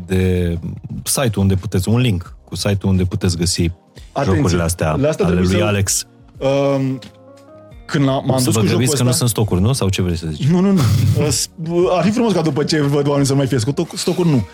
[0.06, 0.58] de
[1.04, 3.70] site unde puteți, un link cu site-ul unde puteți găsi
[4.12, 6.06] Atenție, jocurile astea ale lui să, Alex.
[6.38, 6.94] Uh,
[7.86, 8.96] când m-am dus cu jocul ăsta...
[8.96, 9.72] că nu sunt stocuri, nu?
[9.72, 10.46] Sau ce vreți să zici?
[10.46, 10.80] Nu, nu, nu.
[11.90, 13.58] Ar fi frumos ca după ce văd oameni să mai fie
[13.94, 14.46] stocuri, nu.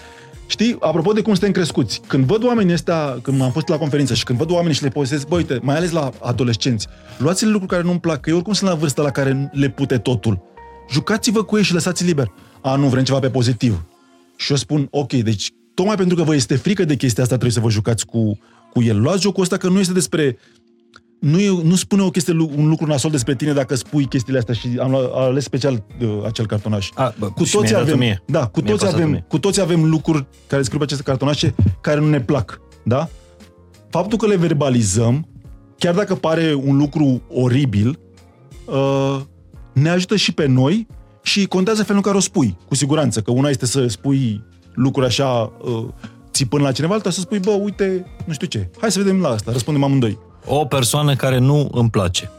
[0.46, 4.14] Știi, apropo de cum suntem crescuți, când văd oamenii ăștia, când am fost la conferință
[4.14, 6.86] și când văd oamenii și le povestesc, bă, uite, mai ales la adolescenți,
[7.18, 9.98] luați-le lucruri care nu-mi plac, că eu oricum sunt la vârsta la care le pute
[9.98, 10.42] totul.
[10.90, 12.32] Jucați-vă cu ei și lăsați liber.
[12.62, 13.84] A, nu, vrem ceva pe pozitiv.
[14.36, 17.56] Și eu spun, ok, deci tocmai pentru că vă este frică de chestia asta, trebuie
[17.56, 18.38] să vă jucați cu,
[18.72, 19.00] cu el.
[19.00, 20.38] Luați jocul ăsta că nu este despre
[21.22, 24.54] nu, e, nu spune o chestie, un lucru nasol despre tine dacă spui chestiile astea
[24.54, 26.90] și am ales special uh, acel cartonaș.
[26.94, 28.22] A, bă, cu toți avem, mie.
[28.26, 32.08] da, cu toți avem, cu toți avem lucruri care scriu pe aceste cartonașe care nu
[32.08, 33.08] ne plac, da?
[33.90, 35.26] Faptul că le verbalizăm,
[35.78, 37.98] chiar dacă pare un lucru oribil,
[38.64, 39.20] uh,
[39.72, 40.86] ne ajută și pe noi
[41.22, 44.44] și contează felul în care o spui, cu siguranță, că una este să spui
[44.74, 45.84] lucruri așa uh,
[46.30, 49.28] țipând la cineva, alta să spui, bă, uite, nu știu ce, hai să vedem la
[49.28, 50.30] asta, răspundem amândoi.
[50.46, 52.30] O persoană care nu îmi place.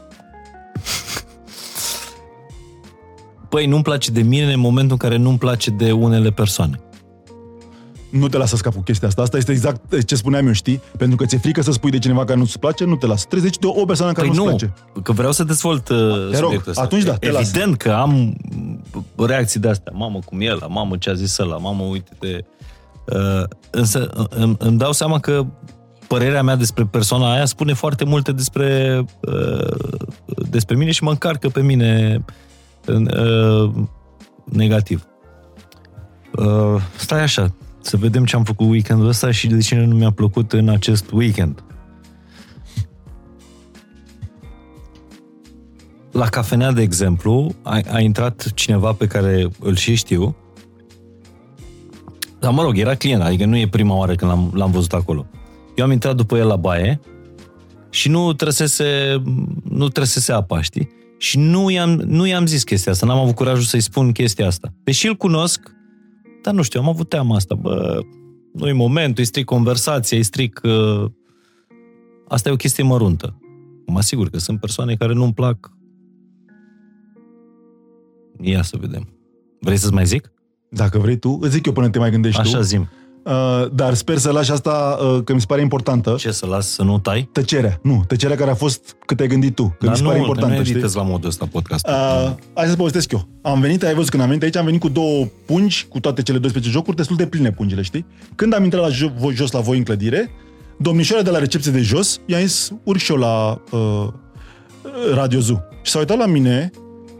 [3.48, 6.80] Păi nu-mi place de mine în momentul în care nu-mi place de unele persoane.
[8.10, 9.22] Nu te lasă scap cu chestia asta.
[9.22, 10.80] Asta este exact ce spuneam eu, știi?
[10.98, 13.26] Pentru că ți-e frică să spui de cineva care nu-ți place, nu te lasă.
[13.28, 14.72] Trezești de o persoană care păi nu-ți nu, place.
[15.02, 15.96] că vreau să dezvolt uh,
[16.30, 16.82] Te rog, subiectul ăsta.
[16.82, 17.76] atunci da, te Evident lasă.
[17.76, 18.36] că am
[19.16, 19.92] reacții de astea.
[19.96, 22.44] Mamă, cum e ăla, mamă, ce a zis ăla, mamă, uite-te.
[23.16, 25.46] Uh, însă îmi, îmi dau seama că
[26.08, 29.76] părerea mea despre persoana aia spune foarte multe despre, uh,
[30.50, 32.24] despre mine și mă încarcă pe mine
[32.86, 33.72] uh,
[34.44, 35.06] negativ.
[36.36, 40.10] Uh, stai așa, să vedem ce am făcut weekendul ăsta și de ce nu mi-a
[40.10, 41.64] plăcut în acest weekend.
[46.12, 50.36] La cafenea, de exemplu, a, a intrat cineva pe care îl și știu,
[52.44, 55.26] dar mă rog, era client, adică nu e prima oară când l-am, l-am văzut acolo.
[55.74, 57.00] Eu am intrat după el la baie
[57.90, 59.22] și nu trăsese,
[59.68, 60.88] nu trăsese apa, știi?
[61.18, 64.72] Și nu i-am, nu i-am zis chestia asta, n-am avut curajul să-i spun chestia asta.
[64.84, 65.60] Deși îl cunosc,
[66.42, 68.00] dar nu știu, am avut teama asta, bă,
[68.52, 70.60] nu e momentul, îi stric conversația, îi stric...
[70.64, 71.10] Uh...
[72.28, 73.38] Asta e o chestie măruntă.
[73.86, 75.72] Mă asigur că sunt persoane care nu-mi plac.
[78.40, 79.08] Ia să vedem.
[79.60, 80.32] Vrei să-ți mai zic?
[80.70, 82.62] Dacă vrei tu, îți zic eu până te mai gândești Așa tu.
[82.62, 82.88] zim.
[83.24, 86.14] Uh, dar sper să lași asta, uh, că mi se pare importantă.
[86.18, 87.28] Ce, să las să nu tai?
[87.32, 87.78] Tăcerea.
[87.82, 89.76] Nu, tăcerea care a fost cât ai gândit tu.
[89.78, 90.72] Că mi se nu, pare nu importantă, știi?
[90.72, 91.86] editez la modul ăsta podcast.
[91.86, 93.28] Uh, hai să povestesc eu.
[93.42, 96.22] Am venit, ai văzut când am venit aici, am venit cu două pungi, cu toate
[96.22, 98.06] cele 12 jocuri, destul de pline pungile, știi?
[98.34, 100.30] Când am intrat la jo- voi- jos la voi în clădire,
[100.78, 104.08] domnișoara de la recepție de jos i-a zis, urc și eu la uh,
[105.14, 105.58] Radio Zoo.
[105.82, 106.70] Și s-a uitat la mine,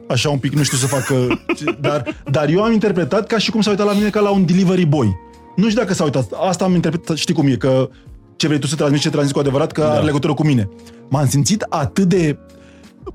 [0.08, 1.14] așa un pic, nu știu să facă,
[1.80, 4.46] dar, dar eu am interpretat ca și cum s-a uitat la mine ca la un
[4.46, 5.16] delivery boy.
[5.56, 7.88] Nu știu dacă s-a uitat, asta am interpretat, știi cum e, că
[8.36, 9.92] ce vrei tu să transmiți, ce transmiți cu adevărat, că da.
[9.92, 10.68] are legătură cu mine.
[11.08, 12.38] M-am simțit atât de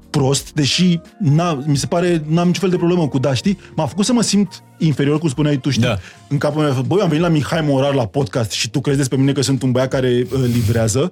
[0.10, 3.60] prost, deși n mi se pare, n-am niciun fel de problemă cu da, știi?
[3.76, 5.84] M-a făcut să mă simt inferior, cum spuneai tu, știi?
[5.84, 5.98] Da.
[6.28, 9.18] În capul meu, băi, am venit la Mihai Morar la podcast și tu crezi despre
[9.18, 11.12] mine că sunt un băiat care uh, livrează,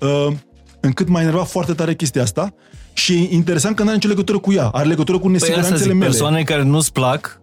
[0.00, 0.26] uh,
[0.80, 2.54] încât m-a enervat foarte tare chestia asta
[2.92, 5.46] și e interesant că nu are nicio legătură cu ea, are legătură cu Păi asta
[5.46, 6.04] nesiguranțele zic, mele.
[6.04, 7.40] persoane care nu-ți plac,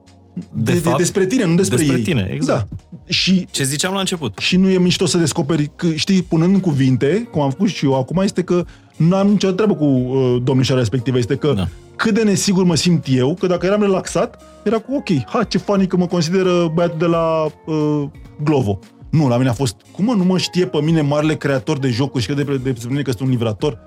[0.54, 2.04] de, de, fapt, de, despre tine, nu despre, despre ei.
[2.04, 2.70] tine, exact.
[2.70, 2.98] Da.
[3.08, 4.38] Și ce ziceam la început.
[4.38, 7.86] și nu e mișto să descoperi, că, știi, punând în cuvinte, cum am făcut și
[7.86, 11.68] eu acum, este că nu am nicio treabă cu uh, domnișoara respectivă, este că Da.
[11.96, 15.58] cât de nesigur mă simt eu, că dacă eram relaxat, era cu ok, ha, ce
[15.58, 18.04] funny că mă consideră băiatul de la uh,
[18.44, 18.80] Glovo.
[19.10, 21.88] Nu, la mine a fost, cum mă, nu mă știe pe mine marele creator de
[21.88, 23.80] jocuri și că de, de, de mine că sunt un livrator?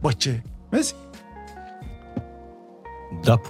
[0.00, 0.42] Bă, ce?
[0.70, 0.94] Vezi?
[3.22, 3.40] Da.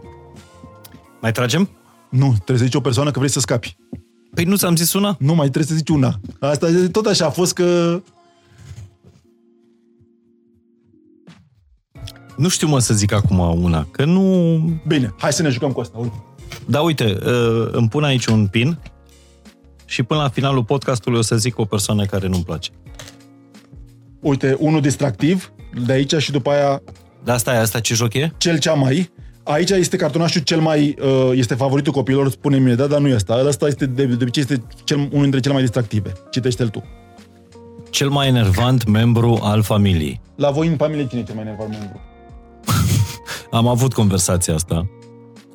[1.21, 1.69] Mai tragem?
[2.15, 3.77] Nu, trebuie să zici o persoană că vrei să scapi.
[4.35, 5.17] Păi nu ți-am zis una?
[5.19, 6.21] Nu, mai trebuie să zici una.
[6.41, 8.01] Asta e tot așa a fost că...
[12.37, 14.57] Nu știu mă să zic acum una, că nu...
[14.87, 15.99] Bine, hai să ne jucăm cu asta.
[15.99, 16.23] Uite.
[16.67, 18.79] Da, uite, uh, îmi pun aici un pin
[19.85, 22.71] și până la finalul podcastului o să zic o persoană care nu-mi place.
[24.21, 25.53] Uite, unul distractiv
[25.85, 26.83] de aici și după aia
[27.25, 28.33] Dar asta e, asta ce joc e?
[28.37, 29.13] cel cea mai.
[29.45, 33.15] Aici este cartonașul cel mai, uh, este favoritul copilor, spune mie, da, dar nu e
[33.15, 33.43] asta.
[33.47, 36.13] Ăsta este, de, de obicei, este cel, unul dintre cele mai distractive.
[36.31, 36.85] Citește-l tu.
[37.91, 40.21] Cel mai enervant membru al familiei.
[40.37, 42.01] La voi în familie cine e cel mai nervat membru?
[43.59, 44.87] Am avut conversația asta.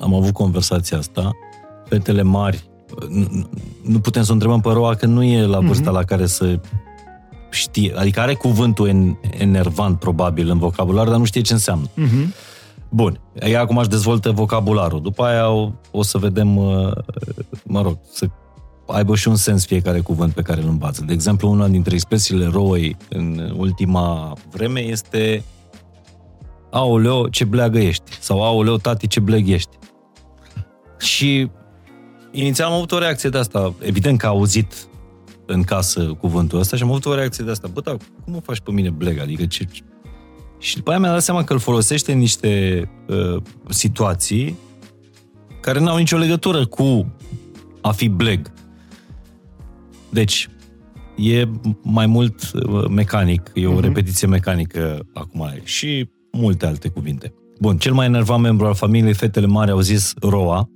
[0.00, 1.30] Am avut conversația asta.
[1.88, 2.70] Fetele mari,
[3.08, 3.48] nu,
[3.82, 5.94] nu putem să o întrebăm pe Roa că nu e la vârsta mm-hmm.
[5.94, 6.60] la care să
[7.50, 7.92] știe.
[7.96, 11.86] Adică are cuvântul en, enervant probabil în vocabular, dar nu știe ce înseamnă.
[11.86, 12.48] Mm-hmm.
[12.90, 15.02] Bun, ea acum își dezvoltă vocabularul.
[15.02, 16.92] După aia o, o să vedem, uh,
[17.64, 18.26] mă rog, să
[18.86, 21.04] aibă și un sens fiecare cuvânt pe care îl învață.
[21.06, 25.44] De exemplu, una dintre expresiile roi în ultima vreme este
[26.70, 28.18] Aoleo, ce bleagă ești.
[28.20, 29.70] Sau Aoleo, tati, ce bleg ești.
[30.98, 31.50] Și
[32.30, 33.74] inițial am avut o reacție de asta.
[33.78, 34.88] Evident că a auzit
[35.46, 37.68] în casă cuvântul ăsta și am avut o reacție de asta.
[37.72, 39.18] Bă, dar cum o faci pe mine bleg?
[39.18, 39.66] Adică ce...
[40.60, 44.58] Și după aia mi-a dat seama că îl folosește în niște uh, situații
[45.60, 47.12] care n-au nicio legătură cu
[47.80, 48.52] a fi bleg.
[50.10, 50.48] Deci,
[51.16, 51.48] e
[51.82, 53.80] mai mult uh, mecanic, e o uh-huh.
[53.80, 57.34] repetiție mecanică acum și multe alte cuvinte.
[57.60, 60.70] Bun, cel mai enervant membru al familiei, fetele mari au zis Roa,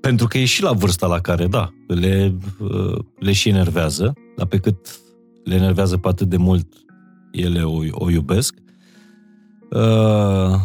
[0.00, 4.46] pentru că e și la vârsta la care, da, le, uh, le și enervează, dar
[4.46, 5.00] pe cât
[5.44, 6.83] le enervează pe atât de mult,
[7.34, 8.54] ele o, o iubesc.
[9.70, 10.60] Uh,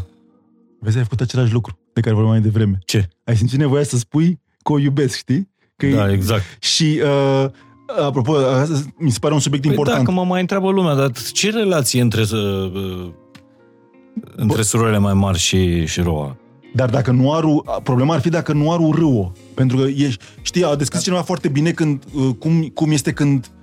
[0.79, 1.79] Vezi, ai făcut același lucru.
[1.93, 2.79] de care vorbeam mai devreme.
[2.85, 3.07] Ce?
[3.23, 5.49] Ai simțit nevoia să spui că o iubesc, știi?
[5.75, 6.43] Că e- Da, exact.
[6.59, 7.49] Și, uh,
[8.05, 10.05] apropo, asta mi se pare un subiect Păi important.
[10.05, 13.09] da, că mă mai întreabă lumea, dar ce relație între, uh, uh,
[14.35, 16.37] între surorile mai mari și, și Roa?
[16.73, 17.43] Dar dacă nu ar,
[17.83, 19.31] problema ar fi dacă nu ar râo.
[19.53, 23.45] Pentru că ești, știi, a descris cineva foarte bine când, uh, cum, cum este când
[23.45, 23.58] uh,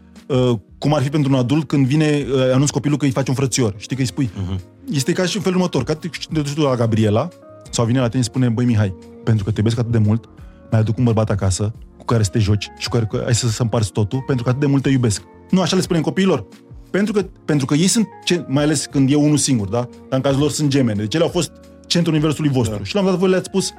[0.78, 3.34] cum ar fi pentru un adult când vine, uh, anunț copilul că îi faci un
[3.34, 3.74] frățior.
[3.76, 4.30] Știi că îi spui.
[4.34, 4.60] Mhm.
[4.92, 5.84] Este ca și în felul următor.
[5.84, 7.28] Ca te te duci tu la Gabriela
[7.70, 8.94] sau vine la tine și spune, băi Mihai,
[9.24, 10.24] pentru că te iubesc atât de mult,
[10.70, 13.34] mai aduc un bărbat acasă cu care să te joci și cu care cu- ai
[13.34, 15.22] să, să împarți totul, pentru că atât de mult te iubesc.
[15.50, 16.46] Nu așa le spunem copiilor.
[16.90, 19.78] Pentru că, pentru că ei sunt, ce, mai ales când e unul singur, da?
[19.80, 21.00] Dar în cazul lor sunt gemene.
[21.00, 21.52] Deci ele au fost
[21.86, 22.76] centrul universului vostru.
[22.76, 22.84] Da.
[22.84, 23.72] Și la un moment dat voi le-ați spus,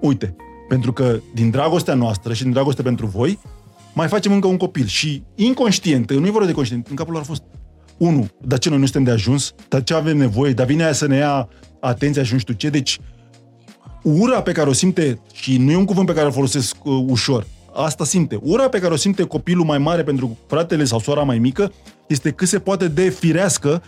[0.00, 0.36] uite,
[0.68, 3.38] pentru că din dragostea noastră și din dragoste pentru voi,
[3.94, 4.86] mai facem încă un copil.
[4.86, 7.42] Și inconștient, nu e vorba de conștient, în capul lor a fost,
[7.96, 10.92] unu, dar ce noi nu suntem de ajuns, dar ce avem nevoie, dar vine aia
[10.92, 11.48] să ne ia
[11.80, 12.98] atenția și nu știu ce, deci
[14.02, 17.04] ura pe care o simte, și nu e un cuvânt pe care îl folosesc uh,
[17.06, 18.38] ușor, asta simte.
[18.42, 21.72] Ura pe care o simte copilul mai mare pentru fratele sau sora mai mică
[22.06, 23.82] este cât se poate de firească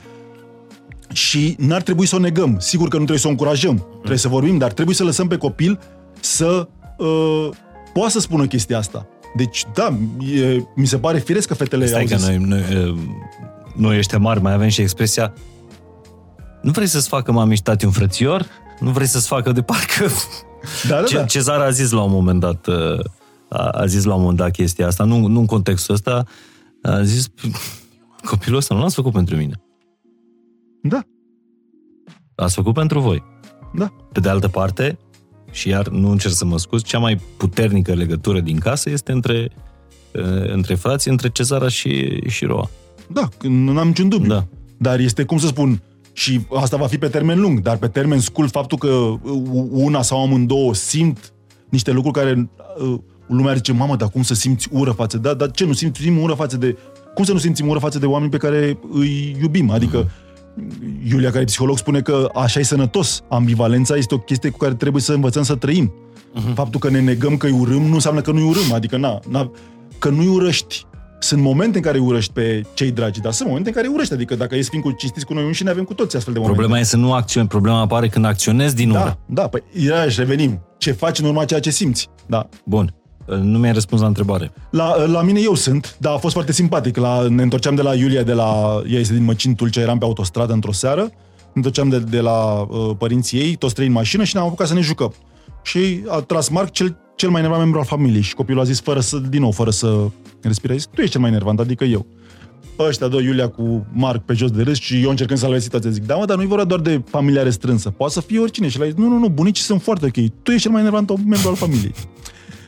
[1.12, 2.56] și n-ar trebui să o negăm.
[2.58, 5.36] Sigur că nu trebuie să o încurajăm, trebuie să vorbim, dar trebuie să lăsăm pe
[5.36, 5.80] copil
[6.20, 6.68] să
[6.98, 7.48] uh,
[7.92, 9.06] poată să spună chestia asta.
[9.36, 9.98] Deci, da,
[10.34, 12.26] e, mi se pare firesc că fetele Stai au că zis.
[12.26, 12.98] noi, noi, uh,
[13.76, 15.32] noi ăștia mari mai avem și expresia
[16.62, 18.46] nu vrei să-ți facă mami și tati un frățior?
[18.80, 20.06] Nu vrei să-ți facă de parcă...
[20.88, 21.24] Da, da, Ce, da.
[21.24, 22.98] Cezar a zis la un moment dat uh,
[23.48, 26.24] a, a zis la un moment dat chestia asta, nu, nu în contextul ăsta,
[26.82, 27.28] a zis
[28.30, 29.62] copilul ăsta nu l-ați făcut pentru mine.
[30.82, 31.00] Da,
[32.34, 33.22] L-ați făcut pentru voi.
[33.74, 33.92] da.
[34.12, 34.98] Pe de altă parte,
[35.52, 39.50] și iar nu încerc să mă scuz, cea mai puternică legătură din casă este între,
[40.12, 42.70] uh, între frații, între Cezara și, și Roa.
[43.06, 44.28] Da, nu am niciun dubiu.
[44.28, 44.46] Da.
[44.76, 48.20] Dar este, cum să spun, și asta va fi pe termen lung, dar pe termen
[48.20, 49.18] scurt, faptul că uh,
[49.70, 51.32] una sau amândouă simt
[51.68, 55.28] niște lucruri care uh, lumea zice, mamă, dar cum să simți ură față de...
[55.28, 56.76] Da, dar ce, nu simțim ură față de...
[57.14, 59.70] Cum să nu simțim ură față de oameni pe care îi iubim?
[59.70, 60.10] Adică,
[61.10, 63.22] Iulia, care e psiholog, spune că așa e sănătos.
[63.28, 65.92] Ambivalența este o chestie cu care trebuie să învățăm să trăim.
[66.54, 68.72] Faptul că ne negăm că îi urâm nu înseamnă că nu-i urâm.
[68.72, 69.50] Adică, na, na,
[69.98, 70.84] că nu-i urăști.
[71.18, 73.92] Sunt momente în care îi urăști pe cei dragi, dar sunt momente în care îi
[73.92, 74.12] urăști.
[74.12, 76.38] Adică dacă e să fim cu cinstiți cu noi înșine, avem cu toți astfel de
[76.38, 76.60] momente.
[76.60, 79.18] Problema e să nu acționezi, problema apare când acționezi din ură.
[79.26, 80.62] Da, da, păi iarăși revenim.
[80.78, 82.08] Ce faci în urma ceea ce simți.
[82.26, 82.48] Da.
[82.64, 82.94] Bun.
[83.26, 84.52] Nu mi-ai răspuns la întrebare.
[84.70, 86.96] La, la mine eu sunt, dar a fost foarte simpatic.
[86.96, 90.04] La, ne întorceam de la Iulia, de la, ea este din Măcin Tulcea, eram pe
[90.04, 91.10] autostradă într-o seară, ne
[91.52, 94.74] întorceam de, de la uh, părinții ei, toți trei în mașină și ne-am apucat să
[94.74, 95.14] ne jucăm.
[95.62, 98.80] Și a tras Marc cel, cel mai nervant membru al familiei și copilul a zis,
[98.80, 99.96] fără să, din nou, fără să
[100.42, 102.06] respire, a zis, tu ești cel mai nervant, adică eu.
[102.78, 105.90] Ăștia doi, Iulia cu Marc pe jos de râs și eu încercând să salvez situația.
[105.90, 107.90] Zic, da, mă, dar nu-i vorba doar de familia restrânsă.
[107.90, 108.68] Poate să fie oricine.
[108.68, 110.28] Și el a zis, nu, nu, nu, bunicii sunt foarte ok.
[110.42, 111.94] Tu ești cel mai nervant membru al familiei.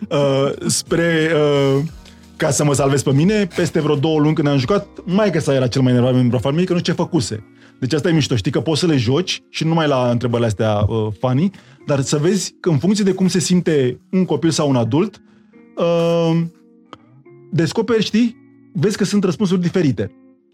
[0.08, 1.82] Uh, spre uh,
[2.36, 5.40] ca să mă salvez pe mine, peste vreo două luni când am jucat, mai că
[5.40, 7.44] sa era cel mai nervat membru al familiei, că nu știu ce făcuse.
[7.80, 10.46] Deci asta e mișto, știi că poți să le joci și nu numai la întrebările
[10.46, 11.50] astea uh, funny,
[11.86, 15.22] dar să vezi că în funcție de cum se simte un copil sau un adult,
[15.76, 16.40] uh,
[17.50, 18.36] descoperi, știi,
[18.72, 20.10] vezi că sunt răspunsuri diferite.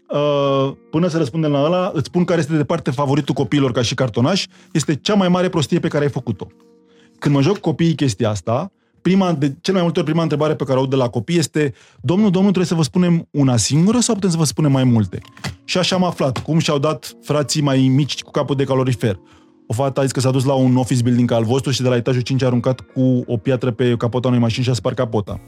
[0.09, 3.81] Uh, până să răspundem la ăla, îți spun care este de departe favoritul copiilor ca
[3.81, 6.47] și cartonaș, este cea mai mare prostie pe care ai făcut-o.
[7.19, 10.55] Când mă joc cu copiii chestia asta, prima, de cel mai multe ori prima întrebare
[10.55, 13.57] pe care o aud de la copii este Domnul, domnul, trebuie să vă spunem una
[13.57, 15.19] singură sau putem să vă spunem mai multe?
[15.63, 19.19] Și așa am aflat cum și-au dat frații mai mici cu capul de calorifer.
[19.67, 21.81] O fată a zis că s-a dus la un office building ca al vostru și
[21.81, 24.73] de la etajul 5 a aruncat cu o piatră pe capota unei mașini și a
[24.73, 25.39] spart capota.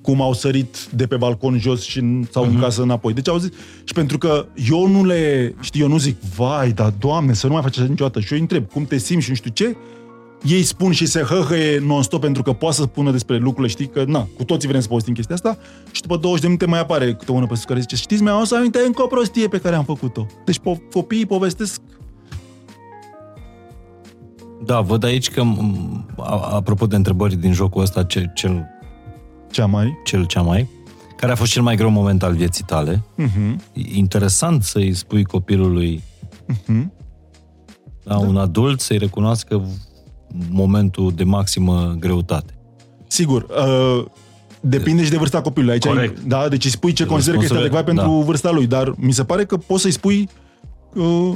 [0.00, 2.48] Cum au sărit de pe balcon jos și n- s-au uh-huh.
[2.48, 3.12] în casă înapoi.
[3.12, 3.50] Deci au zis,
[3.84, 7.52] și pentru că eu nu le, știi, eu nu zic, vai, dar doamne, să nu
[7.52, 8.20] mai faci așa niciodată.
[8.20, 9.76] Și eu îi întreb, cum te simți și nu știu ce,
[10.46, 14.04] ei spun și se hăhăie non-stop pentru că poate să spună despre lucrurile, știi, că
[14.06, 15.58] na, cu toții vrem să povestim chestia asta
[15.92, 18.44] și după 20 de minute mai apare câte una pe sus care zice, știți, mi-am
[18.44, 20.26] să aminte încă o prostie pe care am făcut-o.
[20.44, 21.80] Deci po- copiii povestesc
[24.64, 28.66] Da, văd aici că, m, a- apropo de întrebări din jocul ăsta, ce, cel,
[29.50, 29.98] cea mai.
[30.04, 30.68] cel cea mai,
[31.16, 33.56] care a fost cel mai greu moment al vieții tale, Uh-huh.
[33.94, 36.02] interesant să-i spui copilului,
[36.52, 36.86] Uh-huh.
[38.04, 39.68] da, un adult, să-i recunoască
[40.50, 42.54] momentul de maximă greutate.
[43.06, 44.04] Sigur, uh,
[44.60, 45.72] depinde și de vârsta copilului.
[45.72, 46.20] Aici, Corect.
[46.20, 48.24] da, deci îi spui ce consider că este Răspunsurile- adecvat pentru da.
[48.26, 50.28] vârsta lui, dar mi se pare că poți să-i spui
[50.94, 51.32] uh,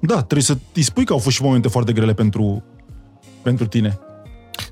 [0.00, 2.62] da, trebuie să îi spui că au fost și momente foarte grele pentru,
[3.42, 3.98] pentru tine.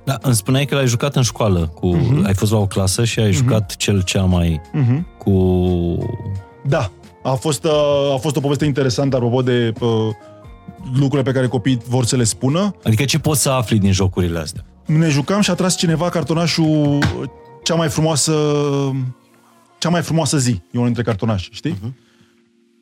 [0.04, 2.24] Da, îmi spuneai că l-ai jucat în școală, cu, uh-huh.
[2.26, 5.18] ai fost la o clasă și ai jucat cel cea mai Uh-huh.
[5.18, 5.32] cu...
[6.66, 6.90] Da,
[7.22, 9.88] a fost, uh, a fost o poveste interesantă apropo de, uh,
[10.92, 12.74] lucrurile pe care copiii vor să le spună.
[12.82, 14.64] Adică ce poți să afli din jocurile astea?
[14.86, 16.98] Ne jucam și a tras cineva cartonașul
[17.62, 18.32] cea mai frumoasă
[19.80, 20.50] cea mai frumoasă zi.
[20.50, 21.74] E unul dintre cartonașe, știi?
[21.74, 22.08] Uh-huh.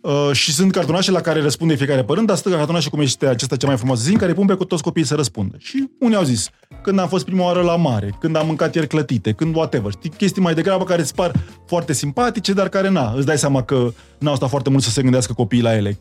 [0.00, 3.56] Uh, și sunt cartonașe la care răspunde fiecare părând, dar sunt cartonașe cum este acesta
[3.56, 5.56] cea mai frumoasă zi, în care pun pe cu toți copiii să răspundă.
[5.58, 6.50] Și unii au zis,
[6.82, 10.10] când am fost prima oară la mare, când am mâncat ieri clătite, când whatever, știi,
[10.10, 11.32] chestii mai degrabă care îți par
[11.66, 15.02] foarte simpatice, dar care, na, îți dai seama că n-au stat foarte mult să se
[15.02, 15.98] gândească copiii la ele.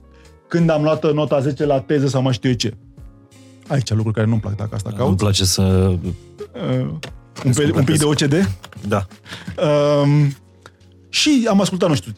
[0.48, 2.74] Când am luat nota 10 la teză sau mai știu eu ce.
[3.68, 5.10] Aici lucruri care nu-mi plac dacă asta caut.
[5.10, 5.62] Nu place să...
[5.64, 6.88] Uh,
[7.46, 8.56] un, pe, un pic de OCD?
[8.88, 9.06] Da.
[10.02, 10.36] Um,
[11.10, 12.12] și am ascultat, nu știu,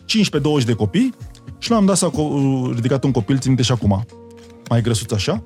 [0.61, 1.13] 15-20 de copii
[1.57, 2.11] și l-am dat să a
[2.73, 4.05] ridicat un copil, țin și acum,
[4.69, 5.41] mai grăsuț așa.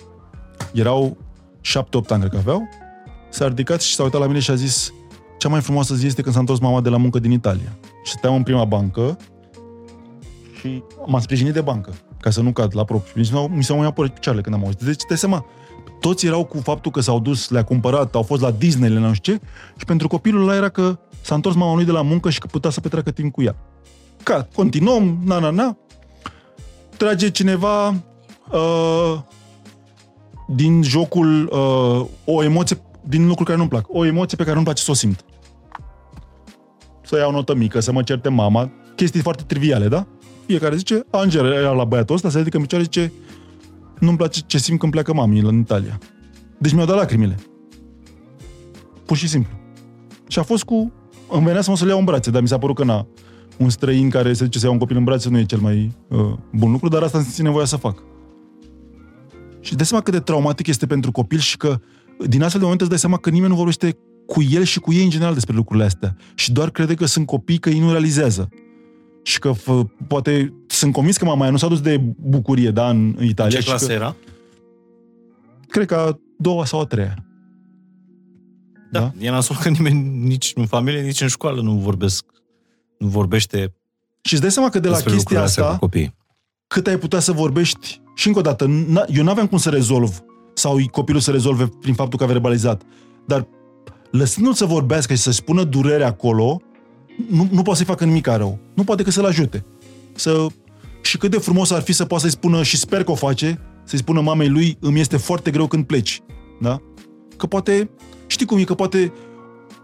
[0.74, 1.18] Erau
[1.58, 2.70] 7-8 ani, cred că aveau.
[3.30, 4.94] S-a ridicat și s-a uitat la mine și a zis
[5.38, 7.78] cea mai frumoasă zi este când s-a întors mama de la muncă din Italia.
[8.04, 9.18] Și stăteam în prima bancă
[10.60, 11.94] și m-am sprijinit de bancă
[12.24, 13.50] ca să nu cad la propriu.
[13.50, 14.82] Mi s-au mai picioarele când am auzit.
[14.82, 15.46] Deci, te seama,
[16.00, 19.34] toți erau cu faptul că s-au dus, le-a cumpărat, au fost la Disney, nu știu
[19.34, 19.42] ce,
[19.78, 22.48] și pentru copilul ăla era că s-a întors mama lui de la muncă și că
[22.48, 23.56] putea să petreacă timp cu ea.
[24.24, 25.78] Ca, continuăm, na, na, na,
[26.98, 27.88] trage cineva
[28.52, 29.20] uh,
[30.48, 34.66] din jocul uh, o emoție, din lucruri care nu-mi plac, o emoție pe care nu-mi
[34.66, 35.26] place să o simt.
[37.02, 40.08] Să iau notă mică, să mă certe mama, chestii foarte triviale, da?
[40.46, 43.12] Fiecare zice, Angel era la băiatul ăsta, se ridică în picioare și zice,
[44.00, 46.00] nu-mi place ce simt când pleacă mami în Italia.
[46.58, 47.40] Deci mi-au dat lacrimile.
[49.06, 49.52] Pur și simplu.
[50.28, 50.92] Și a fost cu...
[51.30, 53.08] Îmi venea să mă să le iau în brațe, dar mi s-a părut că na,
[53.58, 55.92] un străin care se duce să ia un copil în brațe nu e cel mai
[56.08, 58.04] uh, bun lucru, dar asta îmi nevoia să fac.
[59.60, 61.80] Și de seama cât de traumatic este pentru copil și că
[62.28, 64.94] din astfel de momente îți dai seama că nimeni nu vorbește cu el și cu
[64.94, 66.16] ei în general despre lucrurile astea.
[66.36, 68.50] Și doar crede că sunt copii că ei nu realizează.
[69.24, 72.90] Și că fă, poate sunt convins că mama aia nu s-a dus de bucurie, da,
[72.90, 73.60] în Italia.
[73.60, 74.16] Ce clasă că, era?
[75.68, 77.26] Cred că a doua sau a treia.
[78.92, 79.12] Da, da?
[79.20, 82.26] e nasol că nimeni, nici în familie, nici în școală nu vorbesc,
[82.98, 83.74] nu vorbește
[84.22, 85.80] Și îți dai seama că de la chestia asta,
[86.68, 88.64] cât ai putea să vorbești, și încă o dată,
[89.08, 90.24] eu nu aveam cum să rezolv,
[90.54, 92.82] sau copilul să rezolve prin faptul că a verbalizat,
[93.28, 93.48] dar
[94.12, 96.62] lăsându-l să vorbească și să spună durerea acolo,
[97.30, 98.60] nu, nu poate să-i facă nimic rău.
[98.74, 99.66] Nu poate că să-l ajute.
[100.16, 100.46] Să...
[101.02, 103.60] Și cât de frumos ar fi să poată să-i spună, și sper că o face,
[103.84, 106.22] să-i spună mamei lui, îmi este foarte greu când pleci.
[106.62, 106.82] Da?
[107.38, 107.90] Că poate,
[108.28, 109.14] știi cum e, că poate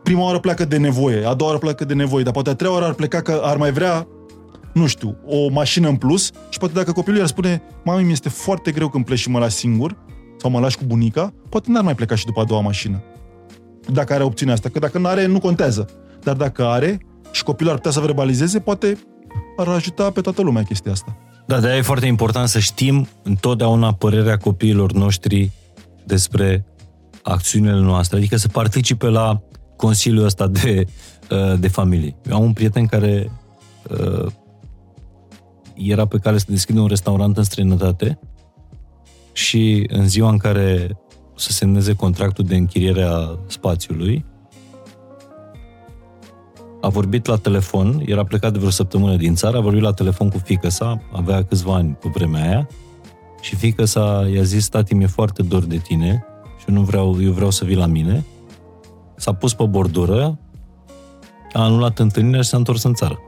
[0.03, 2.73] prima oară pleacă de nevoie, a doua oară pleacă de nevoie, dar poate a treia
[2.73, 4.07] oară ar pleca că ar mai vrea,
[4.73, 8.29] nu știu, o mașină în plus și poate dacă copilul ar spune, mami, mi este
[8.29, 9.97] foarte greu când pleci și mă lași singur,
[10.37, 13.03] sau mă lași cu bunica, poate n-ar mai pleca și după a doua mașină.
[13.91, 15.89] Dacă are opțiunea asta, că dacă nu are, nu contează.
[16.23, 16.99] Dar dacă are,
[17.31, 18.97] și copilul ar putea să verbalizeze, poate
[19.57, 21.17] ar ajuta pe toată lumea chestia asta.
[21.47, 25.51] Da, de e foarte important să știm întotdeauna părerea copiilor noștri
[26.05, 26.65] despre
[27.23, 29.41] acțiunile noastre, adică să participe la
[29.75, 30.85] consiliul ăsta de,
[31.31, 32.15] uh, de familie.
[32.29, 33.31] Eu am un prieten care
[33.89, 34.31] uh,
[35.75, 38.19] era pe care să deschidă un restaurant în străinătate
[39.33, 40.97] și în ziua în care
[41.35, 44.25] să semneze contractul de închiriere a spațiului,
[46.81, 50.29] a vorbit la telefon, era plecat de vreo săptămână din țară, a vorbit la telefon
[50.29, 52.67] cu fică sa, avea câțiva ani pe vremea aia,
[53.41, 56.25] și fică sa i-a zis, tati, mi-e foarte dor de tine
[56.59, 58.25] și eu nu vreau, eu vreau să vii la mine.
[59.15, 60.39] S-a pus pe bordură,
[61.53, 63.19] a anulat întâlnirea și s-a întors în țară.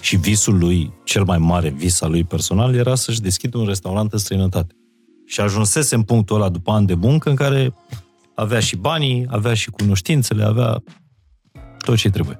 [0.00, 4.12] Și visul lui, cel mai mare vis al lui personal, era să-și deschidă un restaurant
[4.12, 4.74] în străinătate.
[5.26, 7.74] Și ajunsese în punctul ăla după ani de muncă în care
[8.34, 10.82] avea și banii, avea și cunoștințele, avea
[11.78, 12.38] tot ce trebuie.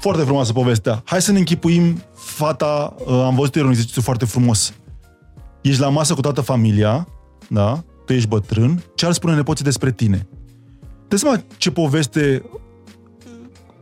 [0.00, 1.02] Foarte frumoasă povestea.
[1.04, 4.74] Hai să ne închipuim fata, uh, am văzut un exercițiu foarte frumos.
[5.60, 7.08] Ești la masă cu toată familia,
[7.48, 7.84] da?
[8.06, 8.82] Tu ești bătrân.
[8.94, 10.28] Ce ar spune nepoții despre tine?
[11.08, 12.42] Te seama ce poveste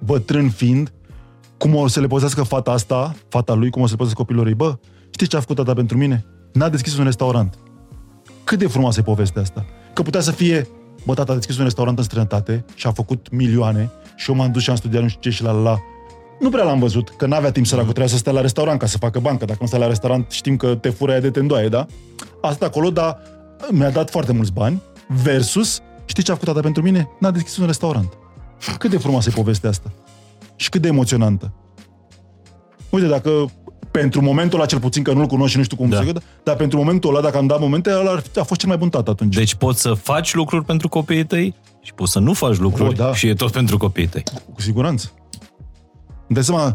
[0.04, 0.92] bătrân fiind,
[1.58, 4.46] cum o să le pozească fata asta, fata lui, cum o să le pozească copilul
[4.46, 4.54] ei.
[4.54, 4.78] Bă,
[5.10, 6.24] știți ce a făcut tata pentru mine?
[6.52, 7.58] N-a deschis un restaurant.
[8.44, 9.64] Cât de frumoasă e povestea asta?
[9.92, 10.68] Că putea să fie,
[11.04, 14.52] bă, tata a deschis un restaurant în străinătate și a făcut milioane și eu m-am
[14.52, 15.78] dus și am studiat nu știu ce și la la la
[16.40, 18.98] nu prea l-am văzut, că n-avea timp săracul, trebuia să stea la restaurant ca să
[18.98, 19.44] facă bancă.
[19.44, 21.86] Dacă nu stai la restaurant, știm că te fură aia de te îndoaie, da?
[22.40, 23.18] Asta acolo, dar
[23.70, 24.82] mi-a dat foarte mulți bani,
[25.22, 27.08] versus, știi ce a făcut tata pentru mine?
[27.20, 28.12] N-a deschis un restaurant.
[28.78, 29.92] Cât de frumoasă e povestea asta.
[30.56, 31.52] Și cât de emoționantă.
[32.90, 33.50] Uite, dacă
[33.90, 35.98] pentru momentul ăla, cel puțin că nu-l cunoști și nu știu cum da.
[35.98, 38.78] se gândă, dar pentru momentul ăla, dacă am dat momente, ăla a fost cel mai
[38.78, 39.34] bun tată atunci.
[39.34, 42.96] Deci poți să faci lucruri pentru copiii tăi și poți să nu faci lucruri oh,
[42.96, 43.14] da.
[43.14, 44.22] și e tot pentru copiii tăi.
[44.54, 45.10] Cu siguranță.
[46.28, 46.74] Dai seama,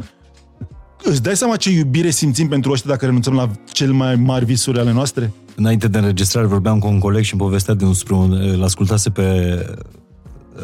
[1.05, 4.79] Îți dai seama ce iubire simțim pentru ăștia dacă renunțăm la cel mai mari visuri
[4.79, 5.33] ale noastre?
[5.55, 9.57] Înainte de înregistrare vorbeam cu un coleg și îmi povestea de un, îl ascultase pe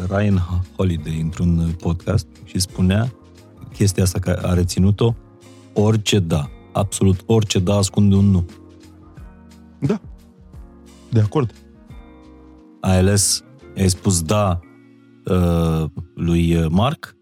[0.08, 3.12] Ryan Holiday într-un podcast și spunea
[3.72, 5.14] chestia asta care a reținut-o,
[5.74, 8.44] orice da, absolut orice da ascunde un nu.
[9.78, 10.00] Da.
[11.08, 11.54] De acord.
[12.80, 13.44] Ai ales,
[13.76, 14.60] ai spus da
[15.24, 15.84] uh,
[16.14, 17.16] lui Mark,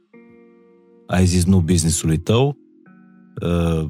[1.09, 2.57] ai zis nu businessului tău,
[3.43, 3.85] uh,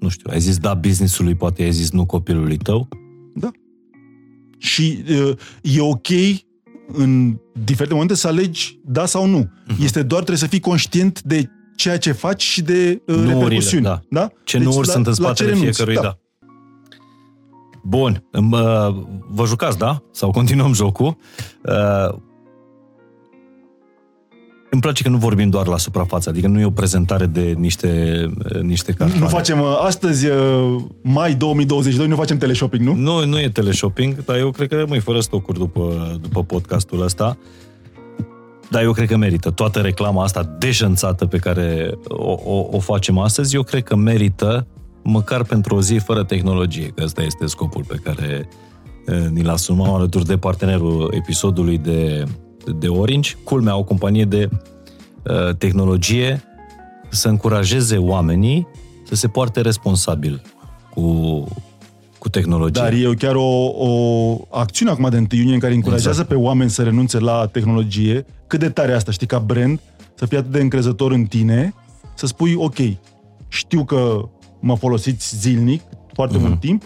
[0.00, 2.88] nu știu, ai zis da businessului, poate ai zis nu copilului tău.
[3.34, 3.50] Da.
[4.58, 5.32] Și uh,
[5.62, 6.06] e ok
[6.92, 9.44] în diferite momente să alegi da sau nu.
[9.44, 9.82] Uh-huh.
[9.82, 13.84] Este doar trebuie să fii conștient de ceea ce faci și de uh, nu repercusiuni.
[13.84, 14.00] Da.
[14.10, 14.30] da?
[14.44, 16.00] Ce deci, nu sunt în spatele fiecărui da.
[16.00, 16.18] da.
[17.82, 18.24] Bun,
[19.28, 20.02] vă jucați, da?
[20.12, 21.16] Sau continuăm jocul.
[24.70, 27.54] Uh, îmi place că nu vorbim doar la suprafață, adică nu e o prezentare de
[27.58, 28.24] niște,
[28.62, 29.20] niște cartoane.
[29.20, 32.94] Nu facem, uh, astăzi, uh, mai 2022, nu facem teleshopping, nu?
[32.94, 37.36] Nu, nu e teleshopping, dar eu cred că rămâi fără stocuri după, după podcastul ăsta.
[38.70, 39.50] Dar eu cred că merită.
[39.50, 44.66] Toată reclama asta deșanțată pe care o, o, o facem astăzi, eu cred că merită
[45.02, 48.48] măcar pentru o zi fără tehnologie, că ăsta este scopul pe care
[49.30, 52.24] ni-l asumăm alături de partenerul episodului de,
[52.66, 53.36] de Orange.
[53.44, 56.42] Culmea, o companie de uh, tehnologie
[57.08, 58.66] să încurajeze oamenii
[59.04, 60.42] să se poarte responsabil
[60.90, 61.04] cu,
[62.18, 62.82] cu tehnologia.
[62.82, 66.28] Dar e chiar o, o acțiune acum de 1 iunie în care încurajează exact.
[66.28, 68.26] pe oameni să renunțe la tehnologie.
[68.46, 69.80] Cât de tare asta, știi, ca brand,
[70.14, 71.74] să fii atât de încrezător în tine,
[72.14, 72.76] să spui, ok,
[73.48, 74.28] știu că
[74.60, 75.82] mă folosiți zilnic,
[76.12, 76.40] foarte uh-huh.
[76.40, 76.82] mult timp,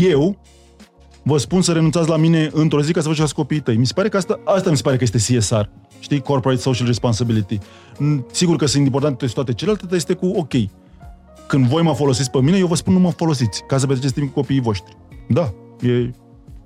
[0.00, 0.38] eu
[1.22, 3.76] vă spun să renunțați la mine într-o zi ca să vă jucați copiii tăi.
[3.76, 5.64] Mi se pare că asta, asta mi se pare că este CSR.
[6.00, 6.20] Știi?
[6.20, 7.58] Corporate Social Responsibility.
[8.30, 10.52] Sigur că sunt importante toate celelalte, dar este cu ok.
[11.46, 14.14] Când voi mă folosiți pe mine, eu vă spun nu mă folosiți, ca să petreceți
[14.14, 14.96] timp cu copiii voștri.
[15.28, 15.88] Da, e,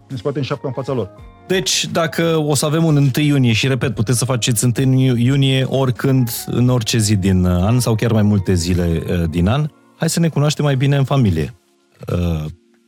[0.08, 1.10] ne scoate în șapca în fața lor.
[1.46, 5.64] Deci, dacă o să avem un 1 iunie, și repet, puteți să faceți 1 iunie
[5.64, 10.10] oricând, în orice zi din an, sau chiar mai multe zile uh, din an, hai
[10.10, 11.54] să ne cunoaștem mai bine în familie.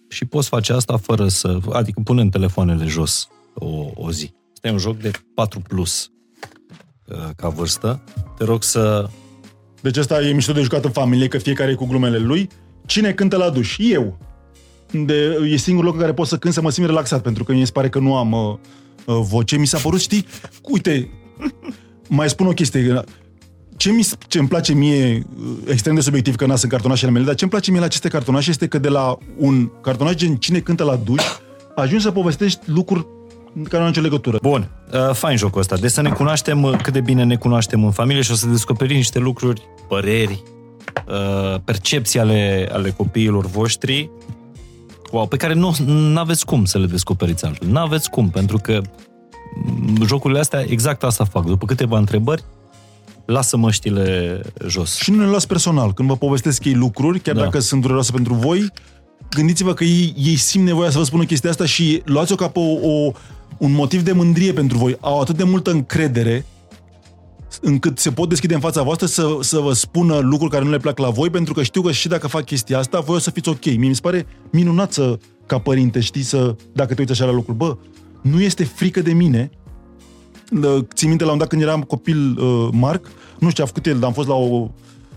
[0.09, 1.59] Uh, și poți face asta fără să...
[1.72, 4.35] Adică punând telefoanele jos o, o zi.
[4.55, 6.10] Este un joc de 4 plus
[7.06, 8.02] uh, ca vârstă.
[8.36, 9.09] Te rog să...
[9.80, 12.48] Deci asta e mișto de jucat în familie, că fiecare e cu glumele lui.
[12.86, 13.76] Cine cântă la duș?
[13.78, 14.18] Eu.
[14.90, 17.52] De, e singurul loc în care pot să cânt să mă simt relaxat, pentru că
[17.52, 18.59] mi se pare că nu am uh,
[19.06, 19.56] uh voce.
[19.56, 20.26] Mi s-a părut, știi,
[20.62, 21.10] uite,
[22.09, 23.02] mai spun o chestie
[23.78, 27.24] ce, mi, ce îmi place mie, uh, extrem de subiectiv că n sunt cartonașele mele,
[27.24, 30.36] dar ce îmi place mie la aceste cartonașe este că de la un cartonaș gen
[30.36, 31.22] Cine cântă la duș,
[31.74, 33.06] ajungi să povestești lucruri
[33.55, 34.38] care nu au nicio legătură.
[34.42, 35.76] Bun, uh, fain jocul ăsta.
[35.76, 38.46] Deci să ne cunoaștem uh, cât de bine ne cunoaștem în familie și o să
[38.46, 40.42] descoperim niște lucruri, păreri,
[41.09, 44.10] uh, percepții ale, ale copiilor voștri
[45.10, 45.74] wow, pe care nu
[46.14, 47.68] aveți cum să le descoperiți altfel.
[47.68, 48.80] Nu aveți cum, pentru că
[49.64, 51.44] mm, jocurile astea exact asta fac.
[51.44, 52.42] După câteva întrebări,
[53.32, 54.96] lasă măștile jos.
[54.96, 55.92] Și nu ne las personal.
[55.92, 57.42] Când vă povestesc ei lucruri, chiar da.
[57.42, 58.72] dacă sunt dureroase pentru voi,
[59.30, 62.59] gândiți-vă că ei, ei simt nevoia să vă spună chestia asta și luați-o ca pe
[62.59, 63.12] o, o,
[63.59, 64.96] un motiv de mândrie pentru voi.
[65.00, 66.44] Au atât de multă încredere
[67.60, 70.78] încât se pot deschide în fața voastră să, să vă spună lucruri care nu le
[70.78, 73.30] plac la voi, pentru că știu că și dacă fac chestia asta, voi o să
[73.30, 73.64] fiți ok.
[73.64, 77.32] Mie mi se pare minunat să, ca părinte, știi, să, dacă te uiți așa la
[77.32, 77.76] lucruri, bă,
[78.20, 79.50] nu este frică de mine
[80.94, 83.06] Țin minte la un dat când eram copil, uh, Marc,
[83.38, 84.68] nu știu ce a făcut el, dar am fost la o,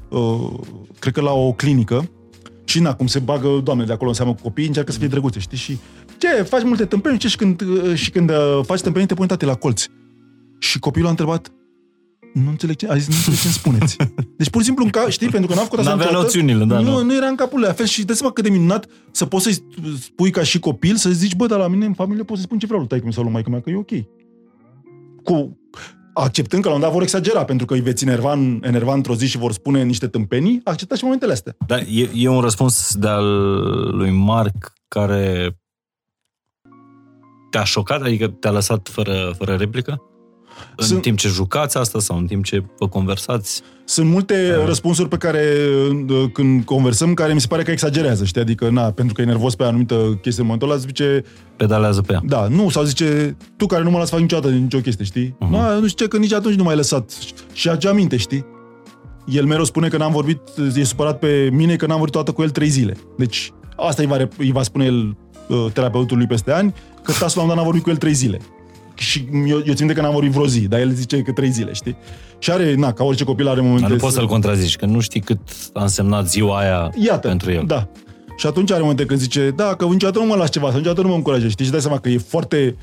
[0.09, 0.59] uh,
[0.99, 2.09] cred că la o clinică
[2.63, 5.39] și na, cum se bagă doamne de acolo înseamnă cu copii, încearcă să fie drăguțe,
[5.39, 5.57] știi?
[5.57, 5.77] Și
[6.17, 9.27] ce, faci multe tâmpeni, ce, și când, uh, și când uh, faci tâmpeni, te pune
[9.27, 9.85] tate la colț.
[10.59, 11.51] Și copilul a întrebat,
[12.33, 13.95] nu înțeleg ce, a zis, nu înțeleg ce îmi spuneți.
[14.37, 16.79] Deci pur și simplu, în ca, știi, pentru că n-am făcut asta N-avea noțiunile, da.
[16.79, 19.43] Nu, nu era în capul la fel și de seama cât de minunat să poți
[19.43, 19.63] să-i
[19.99, 22.59] spui ca și copil, să zici, bă, dar la mine în familie pot să spun
[22.59, 23.91] ce vreau lui taică sau lui maică mea, că e ok
[25.23, 25.59] cu
[26.13, 29.27] acceptând că la un dat vor exagera, pentru că îi veți enerva, enerva într-o zi
[29.27, 31.55] și vor spune niște tâmpenii, acceptați și momentele astea.
[31.67, 33.25] Da, e, e un răspuns de-al
[33.97, 35.55] lui Marc care
[37.49, 38.01] te-a șocat?
[38.01, 40.01] Adică te-a lăsat fără, fără replică?
[40.75, 41.01] În Sunt...
[41.01, 43.61] timp ce jucați asta sau în timp ce vă conversați?
[43.85, 44.65] Sunt multe uh.
[44.65, 45.43] răspunsuri pe care,
[46.33, 48.41] când conversăm, care mi se pare că exagerează, știi?
[48.41, 51.23] Adică, na, pentru că e nervos pe anumită chestie în momentul ăla, zice...
[51.55, 52.21] Pedalează pe ea.
[52.25, 55.35] Da, nu, sau zice, tu care nu mă las fac niciodată nicio chestie, știi?
[55.35, 55.49] Uh-huh.
[55.49, 57.11] Na, nu știu ce, că nici atunci nu m-ai lăsat.
[57.53, 58.45] Și age aminte, știi?
[59.25, 60.39] El mereu spune că n-am vorbit,
[60.75, 62.97] e supărat pe mine că n-am vorbit toată cu el trei zile.
[63.17, 65.17] Deci, asta îi va, îi va spune el
[65.47, 66.73] uh, terapeutul lui peste ani,
[67.03, 68.39] că tasul la un dat n-a vorbit cu el trei zile.
[69.01, 71.49] Și eu, eu țin minte că n-am vorbit vreo zi, dar el zice că trei
[71.49, 71.95] zile, știi?
[72.39, 73.81] Și are, na, ca orice copil are momente...
[73.81, 75.39] Dar nu poți să-l contrazici, că nu știi cât
[75.73, 77.63] a însemnat ziua aia Iată, pentru el.
[77.67, 77.87] Da.
[78.37, 81.01] Și atunci are momente când zice, da, că niciodată nu mă las ceva, sau niciodată
[81.01, 81.51] nu mă încurajezi.
[81.51, 81.65] Știi?
[81.65, 82.75] Și dai seama că e foarte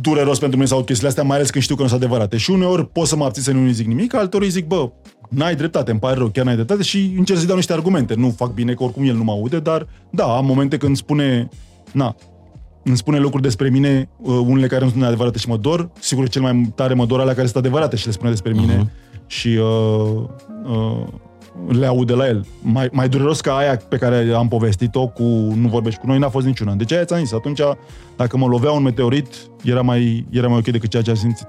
[0.00, 2.36] dureros pentru mine sau chestiile astea, mai ales când știu că nu sunt adevărate.
[2.36, 4.90] Și uneori pot să mă abțin să nu zic nimic, altor îi zic, bă,
[5.28, 8.14] n-ai dreptate, îmi pare rău, chiar n-ai dreptate și încerc să-i dau niște argumente.
[8.14, 11.48] Nu fac bine, că oricum el nu mă aude, dar da, am momente când spune,
[11.92, 12.16] na,
[12.82, 15.90] îmi spune lucruri despre mine, uh, unele care nu sunt adevărate și mă dor.
[15.98, 18.76] Sigur, cel mai tare mă dor alea care sunt adevărate și le spune despre mine.
[18.76, 19.26] Uh-huh.
[19.26, 20.22] Și uh,
[20.64, 21.06] uh,
[21.68, 22.46] le aud de la el.
[22.62, 25.22] Mai, mai dureros ca aia pe care am povestit-o cu
[25.54, 26.72] Nu vorbești cu noi, n-a fost niciuna.
[26.72, 27.60] Deci aia ți-am zis, atunci,
[28.16, 29.26] dacă mă lovea un meteorit,
[29.64, 31.46] era mai, era mai ok decât ceea ce am simțit.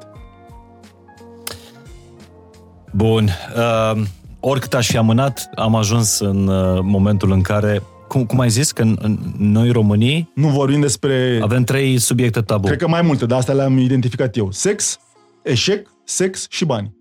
[2.92, 3.30] Bun.
[3.56, 4.02] Uh,
[4.40, 8.72] oricât aș fi amânat, am ajuns în uh, momentul în care cum, cum ai zis,
[8.72, 11.40] că în, noi românii nu vorbim despre...
[11.42, 12.68] Avem trei subiecte tabu.
[12.68, 14.52] Cred că mai multe, dar astea le-am identificat eu.
[14.52, 15.00] Sex,
[15.44, 16.96] eșec, sex și bani.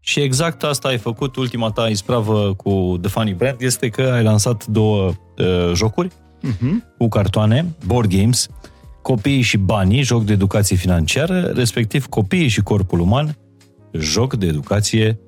[0.00, 4.22] Și exact asta ai făcut, ultima ta ispravă cu The Funny Brand, este că ai
[4.22, 5.06] lansat două
[5.38, 6.96] uh, jocuri uh-huh.
[6.98, 8.48] cu cartoane, board games,
[9.02, 13.36] copiii și banii, joc de educație financiară, respectiv copiii și corpul uman,
[13.92, 15.18] joc de educație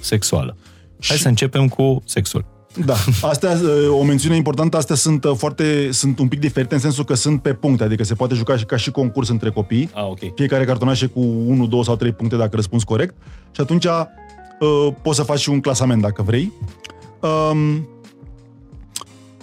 [0.00, 0.56] sexuală.
[1.00, 1.22] Hai și...
[1.22, 2.59] să începem cu sexul.
[2.84, 6.80] Da, astea, uh, o mențiune importantă, astea sunt uh, foarte, sunt un pic diferite în
[6.80, 9.90] sensul că sunt pe puncte, adică se poate juca și ca și concurs între copii.
[9.94, 10.32] Ah, okay.
[10.34, 13.14] Fiecare cartonaș e cu 1, 2 sau 3 puncte dacă răspunzi corect.
[13.50, 16.52] Și atunci uh, poți să faci și un clasament dacă vrei.
[17.20, 17.88] Um,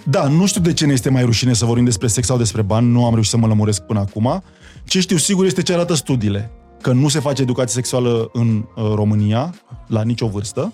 [0.04, 2.62] da, nu știu de ce ne este mai rușine să vorbim despre sex sau despre
[2.62, 4.42] bani, nu am reușit să mă lămuresc până acum.
[4.84, 6.50] Ce știu sigur este ce arată studiile.
[6.80, 9.54] Că nu se face educație sexuală în uh, România,
[9.86, 10.72] la nicio vârstă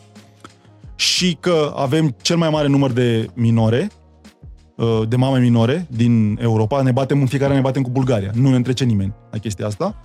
[0.96, 3.90] și că avem cel mai mare număr de minore,
[4.76, 6.82] uh, de mame minore din Europa.
[6.82, 8.30] Ne batem în fiecare, ne batem cu Bulgaria.
[8.34, 10.00] Nu ne întrece nimeni la chestia asta.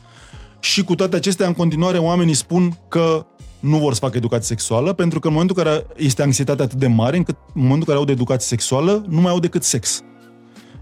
[0.60, 3.26] Și cu toate acestea, în continuare, oamenii spun că
[3.60, 6.78] nu vor să facă educație sexuală, pentru că în momentul în care este anxietatea atât
[6.78, 9.64] de mare, încât în momentul în care au de educație sexuală, nu mai au decât
[9.64, 10.02] sex.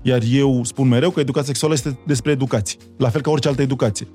[0.01, 3.61] Iar eu spun mereu că educația sexuală este despre educație, la fel ca orice altă
[3.61, 4.07] educație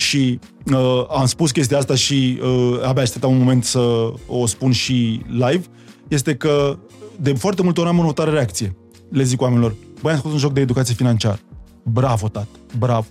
[0.00, 0.38] și
[0.72, 5.20] uh, am spus chestia asta și uh, abia așteptam un moment să o spun și
[5.28, 5.62] live,
[6.08, 6.78] este că
[7.16, 8.76] de foarte multe ori am o reacție.
[9.10, 11.38] Le zic oamenilor, băi, am scos un joc de educație financiară.
[11.82, 12.46] Bravo, tat,
[12.78, 13.06] bravo.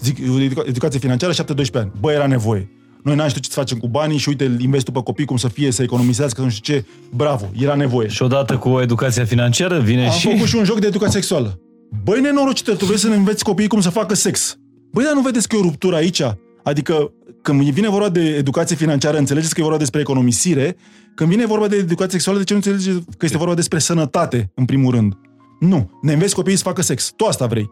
[0.00, 1.36] Zic, educa- educație financiară, 7-12
[1.72, 1.92] ani.
[2.00, 2.70] Băi, era nevoie.
[3.02, 5.48] Noi n-am știut ce să facem cu banii și uite, investi pe copii, cum să
[5.48, 6.84] fie, să economisească, nu știu ce.
[7.14, 8.08] Bravo, era nevoie.
[8.08, 10.26] Și odată cu educația financiară vine am și...
[10.26, 11.60] Am făcut și un joc de educație sexuală.
[12.04, 14.58] Băi, nenorocite, tu vrei să ne înveți copiii cum să facă sex.
[14.92, 16.22] Băi, dar nu vedeți că e o ruptură aici?
[16.62, 17.12] Adică,
[17.42, 20.76] când vine vorba de educație financiară, înțelegeți că e vorba despre economisire.
[21.14, 24.50] Când vine vorba de educație sexuală, de ce nu înțelegeți că este vorba despre sănătate,
[24.54, 25.18] în primul rând?
[25.60, 25.90] Nu.
[26.02, 27.12] Ne înveți copiii să facă sex.
[27.16, 27.70] Tu asta vrei.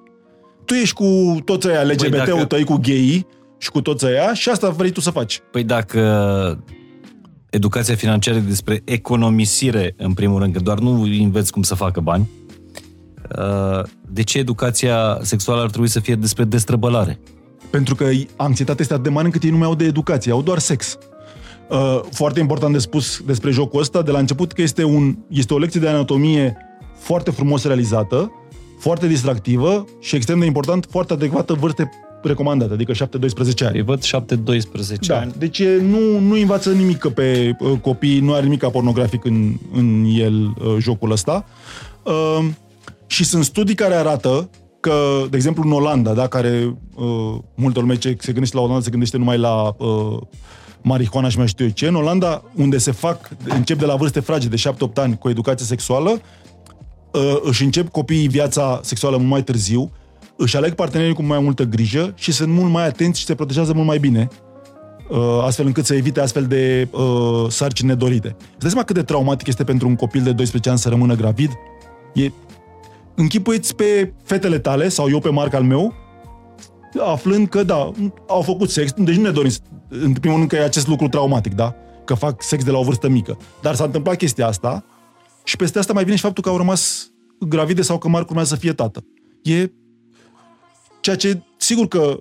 [0.65, 2.45] Tu ești cu toți ăia LGBT-ul păi dacă...
[2.45, 3.27] tăi, cu gay
[3.59, 5.41] și cu toți ăia și asta vrei tu să faci.
[5.51, 6.65] Păi dacă
[7.51, 12.01] educația financiară e despre economisire, în primul rând, că doar nu înveți cum să facă
[12.01, 12.40] bani, uh,
[14.09, 17.21] de ce educația sexuală ar trebui să fie despre destrăbălare?
[17.71, 18.05] Pentru că
[18.37, 20.99] anxietatea este atât de mare încât ei nu mai au de educație, au doar sex.
[21.69, 25.55] Uh, foarte important de spus despre jocul ăsta, de la început, că este, un, este
[25.55, 26.57] o lecție de anatomie
[26.99, 28.33] foarte frumos realizată,
[28.79, 31.91] foarte distractivă și extrem de important, foarte adecvată vârste
[32.23, 32.97] recomandate, adică 7-12
[33.67, 33.77] ani.
[33.79, 34.09] Îi văd 7-12
[35.07, 35.33] da, ani.
[35.39, 40.45] Deci nu, nu învață nimic pe uh, copii, nu are nimic pornografic în, în el
[40.45, 41.45] uh, jocul ăsta.
[42.03, 42.49] Uh,
[43.11, 44.51] și sunt studii care arată
[44.81, 48.83] că, de exemplu, în Olanda, da, care uh, multă lume ce se gândește la Olanda
[48.83, 50.19] se gândește numai la uh,
[50.83, 54.21] marihuana și mai știu eu ce, în Olanda, unde se fac, încep de la vârste
[54.21, 56.21] fragede, de 7-8 ani, cu educație sexuală,
[57.13, 59.91] uh, își încep copiii viața sexuală mult mai târziu,
[60.37, 63.73] își aleg partenerii cu mai multă grijă și sunt mult mai atenți și se protejează
[63.73, 64.29] mult mai bine,
[65.09, 68.29] uh, astfel încât să evite astfel de uh, sarcini nedorite.
[68.39, 71.15] Îți dai seama cât de traumatic este pentru un copil de 12 ani să rămână
[71.15, 71.51] gravid?
[72.15, 72.31] E
[73.15, 75.95] închipuiți pe fetele tale, sau eu pe marca al meu,
[76.99, 77.93] aflând că, da,
[78.29, 79.51] au făcut sex, deci nu ne dorim,
[79.89, 81.75] în primul rând că e acest lucru traumatic, da?
[82.05, 83.39] Că fac sex de la o vârstă mică.
[83.63, 84.85] Dar s-a întâmplat chestia asta
[85.45, 88.55] și peste asta mai vine și faptul că au rămas gravide sau că Marc urmează
[88.55, 89.05] să fie tată.
[89.43, 89.71] E
[91.01, 92.21] ceea ce, sigur că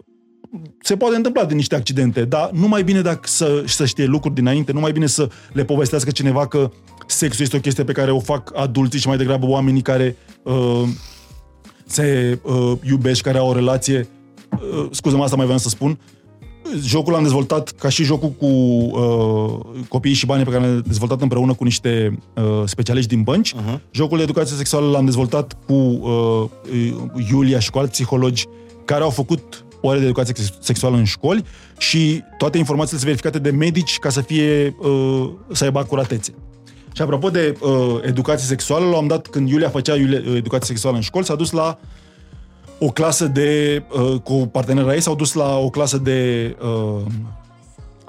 [0.82, 4.36] se poate întâmpla din niște accidente, dar nu mai bine dacă să, să știe lucruri
[4.36, 6.72] dinainte, nu mai bine să le povestească cineva că
[7.08, 10.84] sexul este o chestie pe care o fac adulții și mai degrabă oamenii care uh,
[11.86, 14.08] se uh, iubesc, care au o relație.
[14.52, 16.00] Uh, scuză-mă, asta mai vreau să spun.
[16.84, 21.22] Jocul l-am dezvoltat ca și jocul cu uh, copiii și banii pe care l-am dezvoltat
[21.22, 23.54] împreună cu niște uh, specialiști din bănci.
[23.54, 23.80] Uh-huh.
[23.92, 26.46] Jocul de educație sexuală l-am dezvoltat cu uh,
[27.30, 28.46] Iulia și cu alți psihologi
[28.86, 31.44] care au făcut ore de educație sexuală în școli
[31.78, 36.34] și toate informațiile sunt verificate de medici ca să fie uh, să aibă acuratețe.
[36.94, 40.68] Și apropo de uh, educație sexuală, la un dat când Iulia făcea Iulia, uh, educație
[40.68, 41.80] sexuală în școli, s-a dus la
[42.80, 47.02] o clasă de, uh, cu partenera ei, s-au dus la o clasă de uh,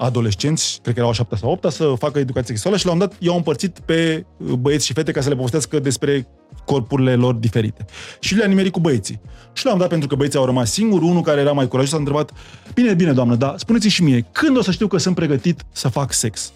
[0.05, 3.13] adolescenți, cred că erau 7 sau 8 să facă educație sexuală și la un dat
[3.19, 6.27] i-au împărțit pe băieți și fete ca să le povestească despre
[6.65, 7.85] corpurile lor diferite.
[8.19, 9.21] Și le-a nimerit cu băieții.
[9.53, 11.97] Și l-am dat pentru că băieții au rămas singuri, unul care era mai curajos a
[11.97, 12.31] întrebat,
[12.73, 15.87] bine, bine, doamnă, dar spuneți și mie, când o să știu că sunt pregătit să
[15.87, 16.51] fac sex?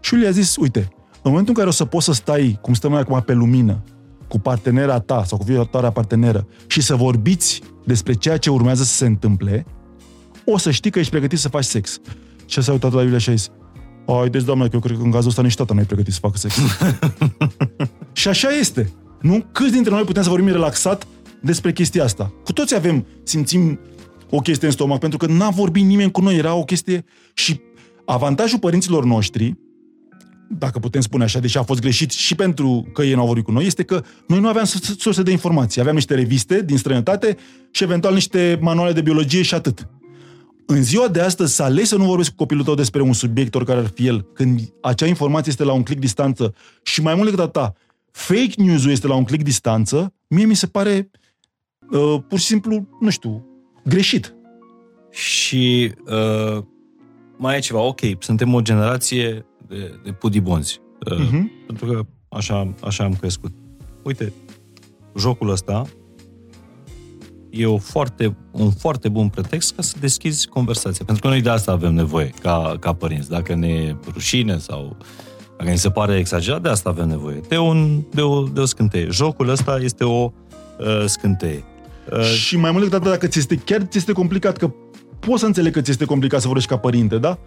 [0.00, 0.88] Și le-a zis, uite,
[1.22, 3.82] în momentul în care o să poți să stai, cum stăm noi acum pe lumină,
[4.28, 8.94] cu partenera ta sau cu viitoarea parteneră și să vorbiți despre ceea ce urmează să
[8.94, 9.66] se întâmple,
[10.44, 12.00] o să știi că ești pregătit să faci sex.
[12.50, 13.50] Și s-a uitat la Iulia și a zis,
[14.30, 16.18] deci doamne, că eu cred că în cazul ăsta nici tata nu e pregătit să
[16.22, 16.54] facă sex.
[18.20, 18.92] și așa este.
[19.20, 19.44] Nu?
[19.52, 21.06] Câți dintre noi putem să vorbim relaxat
[21.42, 22.32] despre chestia asta?
[22.44, 23.80] Cu toți avem, simțim
[24.30, 27.04] o chestie în stomac, pentru că n-a vorbit nimeni cu noi, era o chestie
[27.34, 27.60] și
[28.04, 29.54] avantajul părinților noștri,
[30.48, 33.44] dacă putem spune așa, deși a fost greșit și pentru că ei nu au vorbit
[33.44, 34.64] cu noi, este că noi nu aveam
[34.98, 35.80] surse de informații.
[35.80, 37.36] Aveam niște reviste din străinătate
[37.70, 39.88] și eventual niște manuale de biologie și atât
[40.70, 43.54] în ziua de astăzi să alegi să nu vorbești cu copilul tău despre un subiect
[43.54, 47.30] oricare ar fi el, când acea informație este la un click distanță și mai mult
[47.30, 47.76] decât atât,
[48.10, 51.10] fake news-ul este la un click distanță, mie mi se pare
[51.90, 53.46] uh, pur și simplu, nu știu,
[53.84, 54.34] greșit.
[55.10, 56.62] Și uh,
[57.36, 60.80] mai e ceva, ok, suntem o generație de, de pudibonzi,
[61.10, 61.66] uh, uh-huh.
[61.66, 63.52] pentru că așa, așa am crescut.
[64.02, 64.32] Uite,
[65.16, 65.86] jocul ăsta
[67.50, 71.04] e o foarte, un foarte bun pretext ca să deschizi conversația.
[71.04, 73.28] Pentru că noi de asta avem nevoie ca, ca părinți.
[73.28, 74.96] Dacă ne rușine sau
[75.58, 77.40] dacă ni se pare exagerat, de asta avem nevoie.
[77.48, 79.08] De, un, de, o, de o scânteie.
[79.10, 80.32] Jocul ăsta este o
[80.78, 81.64] uh, scânteie.
[82.12, 84.70] Uh, și mai mult decât atât, dacă ți este, chiar ți este complicat, că
[85.20, 87.38] poți să înțeleg că ți este complicat să vorbești ca părinte, da?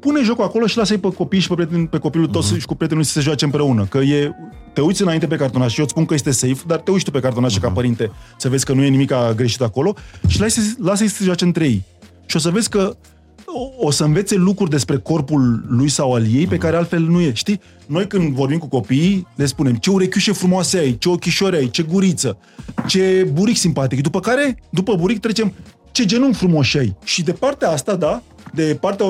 [0.00, 2.58] Pune jocul acolo și lasă-i pe copii și pe, prieten, pe copilul tău uh-huh.
[2.58, 3.84] și cu prietenul să se joace împreună.
[3.84, 4.30] Că e,
[4.72, 7.04] te uiți înainte pe cartonaș și eu îți spun că este safe, dar te uiți
[7.04, 7.60] tu pe cartonaș uh-huh.
[7.60, 9.94] ca părinte să vezi că nu e nimic greșit acolo
[10.26, 11.84] și lasă-i, lasă-i să se joace între ei.
[12.26, 12.96] Și o să vezi că
[13.44, 17.20] o, o să învețe lucruri despre corpul lui sau al ei pe care altfel nu
[17.20, 17.32] e.
[17.32, 17.60] Știi?
[17.86, 21.82] Noi când vorbim cu copiii, le spunem ce urechiușe frumoase ai, ce ochișori ai, ce
[21.82, 22.38] guriță,
[22.86, 24.02] ce buric simpatic.
[24.02, 25.52] După care, după buric, trecem
[25.98, 26.96] ce genunchi frumoși ai.
[27.04, 28.22] Și de partea asta, da,
[28.54, 29.06] de partea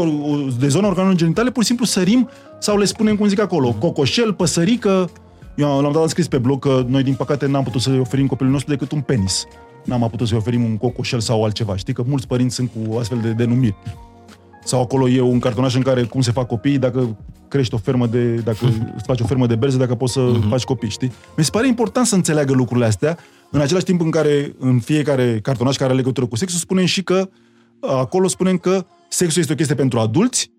[0.58, 2.28] de zona organelor genitale, pur și simplu sărim
[2.58, 5.10] sau le spunem cum zic acolo, cocoșel, păsărică.
[5.56, 8.52] Eu l-am dat scris pe blog că noi, din păcate, n-am putut să-i oferim copilul
[8.52, 9.44] nostru decât un penis.
[9.84, 11.76] N-am putut să-i oferim un cocoșel sau altceva.
[11.76, 13.76] Știi că mulți părinți sunt cu astfel de denumiri.
[14.64, 17.16] Sau acolo e un cartonaș în care cum se fac copii, dacă
[17.48, 18.66] crești o fermă de, dacă
[18.96, 20.48] îți faci o fermă de berze, dacă poți să uh-huh.
[20.48, 21.12] faci copii, știi?
[21.36, 23.18] Mi se pare important să înțeleagă lucrurile astea,
[23.50, 27.02] în același timp în care în fiecare cartonaș care are legătură cu sexul spunem și
[27.02, 27.28] că
[27.80, 30.50] acolo spunem că sexul este o chestie pentru adulți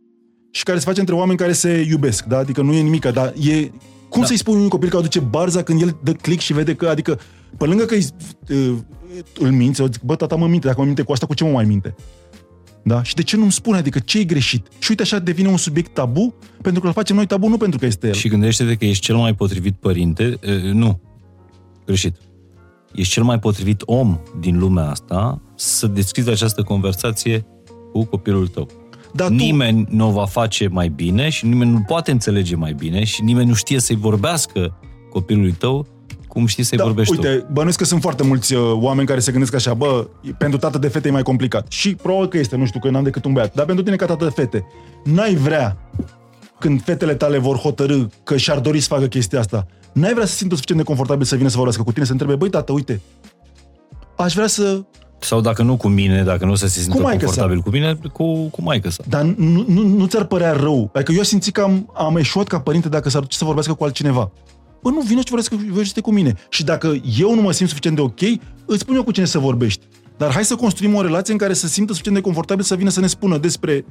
[0.51, 2.37] și care se face între oameni care se iubesc, da?
[2.37, 3.71] Adică nu e nimic, dar e...
[4.09, 4.27] Cum da.
[4.27, 7.19] să-i spui unui copil că aduce barza când el dă click și vede că, adică,
[7.57, 8.07] pe lângă că îi,
[8.49, 8.77] uh,
[9.39, 11.49] îl minți, zic, bă, tata mă minte, dacă mă minte cu asta, cu ce mă
[11.49, 11.95] mai minte?
[12.83, 13.03] Da?
[13.03, 13.77] Și de ce nu-mi spune?
[13.77, 14.67] Adică ce e greșit?
[14.79, 17.79] Și uite așa devine un subiect tabu, pentru că îl facem noi tabu, nu pentru
[17.79, 18.13] că este el.
[18.13, 20.39] Și gândește-te că ești cel mai potrivit părinte.
[20.47, 21.01] Uh, nu.
[21.85, 22.15] Greșit.
[22.93, 27.45] Ești cel mai potrivit om din lumea asta să deschizi această conversație
[27.91, 28.67] cu copilul tău.
[29.13, 29.33] Dar tu...
[29.33, 33.23] Nimeni nu o va face mai bine și nimeni nu poate înțelege mai bine și
[33.23, 34.79] nimeni nu știe să-i vorbească
[35.09, 35.87] copilului tău
[36.29, 37.45] cum știi să-i da, vorbești uite, tu.
[37.51, 40.07] bănuiesc că sunt foarte mulți uh, oameni care se gândesc așa, bă,
[40.37, 41.71] pentru tată de fete e mai complicat.
[41.71, 43.53] Și probabil că este, nu știu, că n-am decât un băiat.
[43.53, 44.65] Dar pentru tine ca tată de fete,
[45.03, 45.77] n-ai vrea
[46.59, 50.35] când fetele tale vor hotărâ că și-ar dori să facă chestia asta, n-ai vrea să
[50.35, 53.01] simtă suficient de confortabil să vină să vorbească cu tine, să întrebe, băi, tată, uite,
[54.17, 54.81] aș vrea să
[55.19, 57.63] sau dacă nu cu mine, dacă nu se simtă cu confortabil sa.
[57.63, 59.03] cu mine, cu, cu maică sa.
[59.07, 60.89] Dar nu, nu, nu ți-ar părea rău?
[60.93, 63.83] Adică eu simți că am, am eșuat ca părinte dacă s-ar duce să vorbească cu
[63.83, 64.31] altcineva.
[64.81, 66.33] Bă, nu, vină și vorbește cu mine.
[66.49, 68.19] Și dacă eu nu mă simt suficient de ok,
[68.65, 69.85] îți spun eu cu cine să vorbești.
[70.17, 72.89] Dar hai să construim o relație în care să simtă suficient de confortabil să vină
[72.89, 73.85] să ne spună despre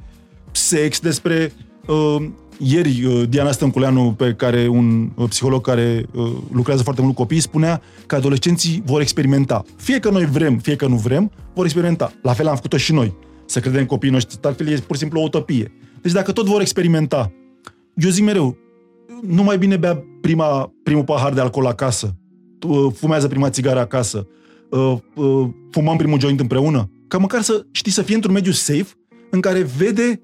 [0.51, 1.53] sex, despre
[1.87, 2.25] uh,
[2.57, 7.21] ieri uh, Diana Stănculeanu, pe care un uh, psiholog care uh, lucrează foarte mult cu
[7.21, 9.63] copii, spunea că adolescenții vor experimenta.
[9.75, 12.13] Fie că noi vrem, fie că nu vrem, vor experimenta.
[12.21, 13.13] La fel am făcut-o și noi.
[13.45, 15.71] Să credem copiii noștri, altfel e pur și simplu o utopie.
[16.01, 17.31] Deci dacă tot vor experimenta,
[17.95, 18.57] eu zic mereu,
[19.27, 22.15] nu mai bine bea prima, primul pahar de alcool acasă,
[22.93, 24.27] fumează prima țigară acasă,
[25.71, 28.87] fumăm primul joint împreună, ca măcar să știi să fie într-un mediu safe
[29.29, 30.19] în care vede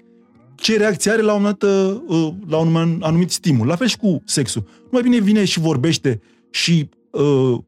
[0.54, 3.66] ce reacție are la un, anumit, uh, la un anumit stimul.
[3.66, 4.62] La fel și cu sexul.
[4.82, 6.20] Nu mai bine vine și vorbește
[6.50, 7.58] și uh,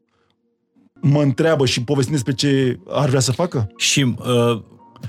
[1.01, 3.71] mă întreabă și povestim despre ce ar vrea să facă?
[3.77, 4.61] Și uh,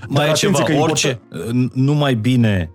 [0.08, 2.72] mai e atenție ceva, că e orice, uh, nu mai bine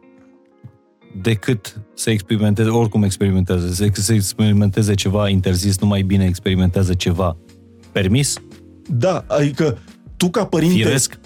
[1.23, 7.37] decât să experimenteze, oricum experimentează, să, să experimenteze ceva interzis, nu mai bine experimentează ceva
[7.93, 8.35] permis,
[8.89, 9.79] Da, adică
[10.17, 11.19] tu ca părinte firesc.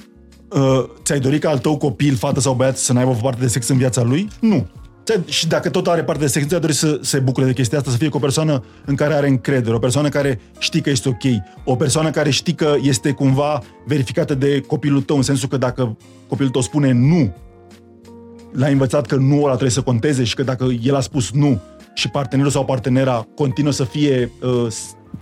[0.50, 3.68] uh, ți-ai dorit ca al tău copil, fată sau băiat, să n-aibă parte de sex
[3.68, 4.28] în viața lui?
[4.40, 4.66] Nu.
[5.04, 7.78] Ți-ai- Și dacă tot are parte de sex, ți-ai dorit să se bucure de chestia
[7.78, 10.90] asta, să fie cu o persoană în care are încredere, o persoană care știi că
[10.90, 11.22] este ok,
[11.64, 15.96] o persoană care știi că este cumva verificată de copilul tău, în sensul că dacă
[16.28, 17.34] copilul tău spune nu,
[18.52, 21.60] l-ai învățat că nu ăla trebuie să conteze și că dacă el a spus nu
[21.94, 24.72] și partenerul sau partenera continuă să fie uh,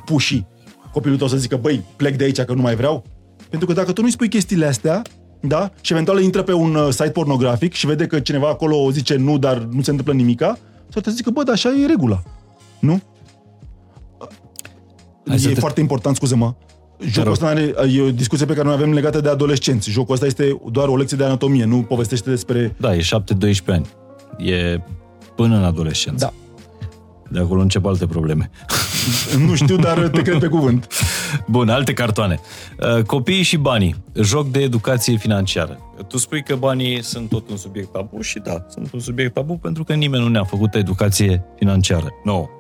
[0.05, 0.45] puși,
[0.93, 3.05] copilul tău să zică, băi, plec de aici că nu mai vreau?
[3.51, 5.03] Pentru că dacă tu nu-i spui chestiile astea,
[5.41, 9.17] da, și eventual intră pe un uh, site pornografic și vede că cineva acolo zice
[9.17, 10.59] nu, dar nu se întâmplă nimica,
[10.89, 12.23] sau te zică, bă, dar așa e regula.
[12.79, 13.03] Nu?
[15.27, 16.55] Hai să e te- foarte important, scuze-mă.
[17.01, 17.33] Jocul rog.
[17.33, 19.91] ăsta are, e o discuție pe care noi avem legată de adolescenți.
[19.91, 22.75] Jocul ăsta este doar o lecție de anatomie, nu povestește despre...
[22.77, 23.03] Da, e 7-12
[23.67, 23.87] ani.
[24.39, 24.81] E
[25.35, 26.25] până în adolescență.
[26.25, 26.33] Da.
[27.31, 28.51] De acolo încep alte probleme.
[29.47, 30.87] Nu știu, dar te cred pe cuvânt.
[31.47, 32.41] Bun, alte cartoane.
[32.97, 33.97] Uh, Copiii și banii.
[34.15, 35.79] Joc de educație financiară.
[36.09, 39.59] Tu spui că banii sunt tot un subiect tabu și da, sunt un subiect tabu
[39.59, 42.09] pentru că nimeni nu ne-a făcut educație financiară.
[42.25, 42.51] Nu.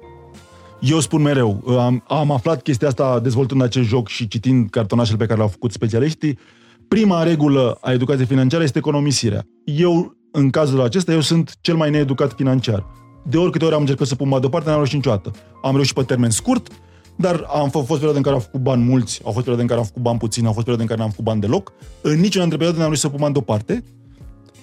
[0.80, 5.24] Eu spun mereu, am, am aflat chestia asta dezvoltând acest joc și citind cartonașele pe
[5.24, 6.38] care le-au făcut specialiștii.
[6.88, 9.46] Prima regulă a educației financiare este economisirea.
[9.64, 12.86] Eu, în cazul acesta, eu sunt cel mai needucat financiar.
[13.22, 15.30] De oricâte ori am încercat să pun bani deoparte, n-am reușit niciodată.
[15.62, 16.68] Am reușit pe termen scurt,
[17.16, 19.68] dar am f- fost perioade în care am făcut bani mulți, au fost perioade în
[19.68, 21.72] care am făcut bani puțini, au fost perioade în care n-am făcut bani deloc.
[22.00, 23.84] În niciuna dintre perioade n-am reușit să pun bani deoparte.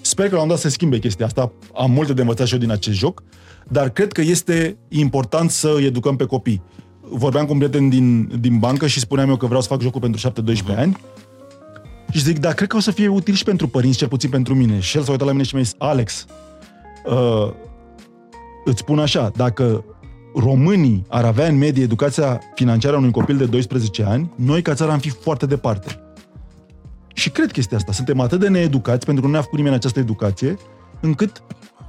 [0.02, 1.52] Sper că la un dat să se schimbe chestia asta.
[1.76, 3.24] Am multe de învățat și eu din acest joc,
[3.70, 6.62] dar cred că este important să îi educăm pe copii.
[7.02, 10.02] Vorbeam cu un prieten din, din bancă și spuneam eu că vreau să fac jocul
[10.02, 10.32] pentru
[10.74, 10.98] 7-12 ani.
[12.12, 14.56] Și zic, da, cred că o să fie util și pentru părinți, cel puțin pentru
[14.56, 14.80] mine.
[14.80, 16.26] Și el s-a uitat la mine și mi-a zis, Alex,
[17.06, 17.54] uh,
[18.66, 19.86] îți spun așa, dacă
[20.36, 24.74] românii ar avea în medie educația financiară a unui copil de 12 ani, noi ca
[24.74, 26.00] țară am fi foarte departe.
[27.14, 27.92] Și cred chestia asta.
[27.92, 30.58] Suntem atât de needucați, pentru că nu ne-a făcut nimeni această educație,
[31.02, 31.44] încât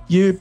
[0.06, 0.38] e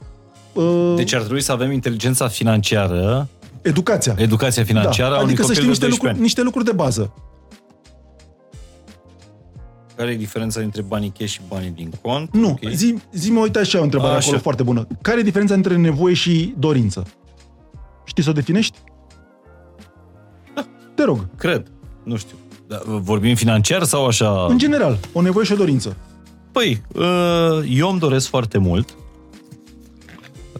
[0.54, 3.28] uh, Deci ar trebui să avem inteligența financiară,
[3.62, 4.14] educația.
[4.18, 6.20] educația financiară a unui Adică să copil știi de niște 12 lucruri, ani.
[6.20, 7.12] niște lucruri de bază.
[9.96, 12.32] Care e diferența între banii cash și banii din cont?
[12.32, 12.70] Nu, Ok.
[12.72, 14.24] zi, zi-mă, uite așa, o întrebare Așa.
[14.26, 14.86] acolo foarte bună.
[15.02, 17.02] Care e diferența între nevoie și dorință?
[18.04, 18.78] Știi să o definești?
[20.54, 20.66] Da.
[20.96, 21.66] Te rog, Cred.
[22.02, 22.36] Nu știu.
[22.68, 24.46] Da, vorbim financiar sau așa?
[24.48, 25.96] în general, o nevoie și o dorință.
[26.52, 27.04] Păi, uh,
[27.70, 28.94] eu îmi doresc foarte mult.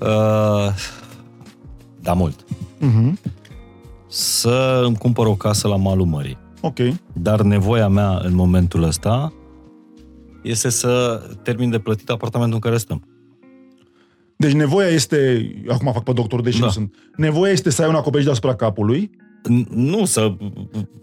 [0.07, 0.75] Uh,
[2.01, 2.45] Da, mult.
[2.79, 3.19] Mhm.
[4.09, 6.39] Să îmi cumpăr o casă la malul mării.
[6.61, 6.79] Ok.
[7.13, 9.33] Dar nevoia mea în momentul ăsta
[10.43, 13.03] este să termin de plătit apartamentul în care stăm.
[14.37, 16.65] Deci nevoia este, acum fac pe doctor, deși Da.
[16.65, 19.11] nu sunt, nevoia este să ai un acoperiș deasupra capului,
[19.51, 20.35] N- Nu, să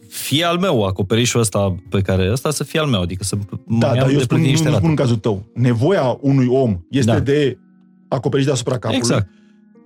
[0.10, 3.78] fie al meu acoperișul ăsta pe care ăsta să fie al meu, adică să mă
[3.80, 4.78] da, iau dar eu de spun, plătit nu, niște nu rate.
[4.78, 5.44] spun în cazul tău.
[5.54, 7.20] Nevoia unui om este Da.
[7.20, 7.58] de
[8.16, 8.98] acoperiș deasupra capului.
[8.98, 9.28] Exact.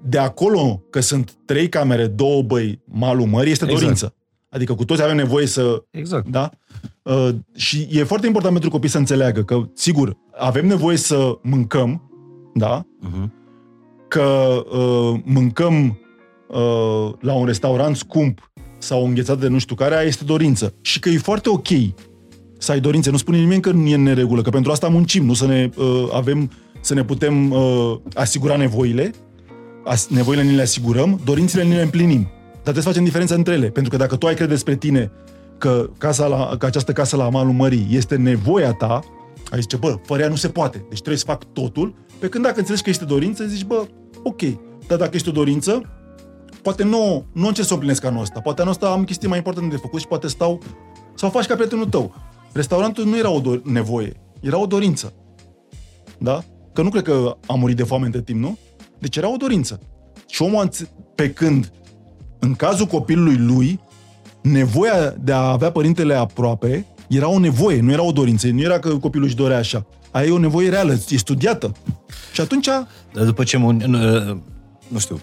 [0.04, 3.82] De acolo că sunt trei camere, două băi, malul mării, este Exact.
[3.82, 4.14] dorință.
[4.50, 6.28] Adică cu toți avem nevoie să Exact.
[6.28, 6.50] Da?
[7.02, 12.10] Uh, și e foarte important pentru copii să înțeleagă că, sigur, avem nevoie să mâncăm,
[12.54, 12.82] da?
[12.82, 13.30] Uh-huh.
[14.08, 16.00] Că uh, mâncăm
[16.48, 20.74] uh, la un restaurant scump sau înghețat de nu știu care, aia este dorință.
[20.82, 21.68] Și că e foarte ok
[22.58, 23.10] să ai dorințe.
[23.10, 25.70] Nu spune nimeni că nu e în neregulă, că pentru asta muncim, nu să ne
[25.78, 26.52] uh, avem,
[26.86, 29.12] să ne putem uh, asigura nevoile,
[29.86, 32.22] as, nevoile ni le asigurăm, dorințele ni le împlinim.
[32.53, 33.70] Dar trebuie să facem diferența între ele.
[33.70, 35.12] Pentru că dacă tu ai crede despre tine
[35.57, 39.03] că, casa la, că această casă la malul mării este nevoia ta,
[39.52, 40.78] ai zice, bă, fără ea nu se poate.
[40.78, 41.95] Deci trebuie să fac totul.
[42.20, 43.88] Pe când dacă înțelegi că este dorință, zici, bă,
[44.24, 44.41] ok.
[44.88, 45.82] Dar dacă este o dorință,
[46.62, 48.40] poate nu, nu încerc să o împlinesc anul ăsta.
[48.40, 50.62] Poate anul ăsta am chestii mai importante de făcut și poate stau
[51.16, 52.16] sau faci ca prietenul tău.
[52.52, 55.14] Restaurantul nu era o do- nevoie, era o dorință.
[56.18, 56.44] Da?
[56.76, 58.58] Că nu cred că a murit de foame între timp, nu?
[59.00, 59.80] Deci era o dorință.
[60.30, 61.72] Și omul, a înțe- pe când,
[62.40, 63.80] în cazul copilului lui,
[64.42, 68.48] nevoia de a avea părintele aproape era o nevoie, nu era o dorință.
[68.48, 69.86] Nu era că copilul își dorea așa.
[70.12, 71.72] Aia e o nevoie reală, e studiată.
[72.34, 72.66] Și atunci,
[73.14, 73.98] Dar după ce mă, nu,
[74.88, 75.20] nu știu,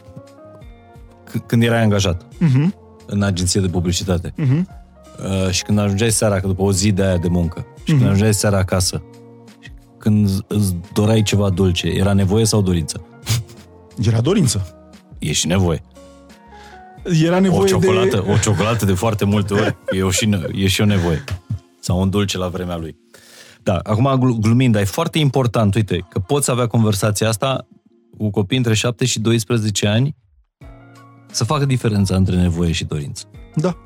[1.31, 2.69] c- când erai angajat uh-huh,
[3.07, 4.61] în agenție de publicitate uh-huh,
[5.47, 7.99] uh, și când ajungeai seara, că după o zi de aia de muncă, și când
[7.99, 8.09] Mhm.
[8.09, 9.12] ajungeai seara acasă, și
[10.03, 13.05] când îți doreai ceva dulce, era nevoie sau dorință?
[14.07, 14.77] era dorință.
[15.19, 15.83] E și nevoie.
[17.25, 18.31] Era O nevoie ciocolată, de...
[18.31, 21.25] o ciocolată de foarte multe ori e, o și, e și o nevoie.
[21.81, 22.97] Sau un dulce la vremea lui.
[23.63, 27.67] Da, acum glu- glumind, dar e foarte important, uite, că poți avea conversația asta
[28.19, 30.17] cu copii între 7 și 12 ani
[31.31, 33.25] să facă diferența între nevoie și dorință.
[33.55, 33.77] Da.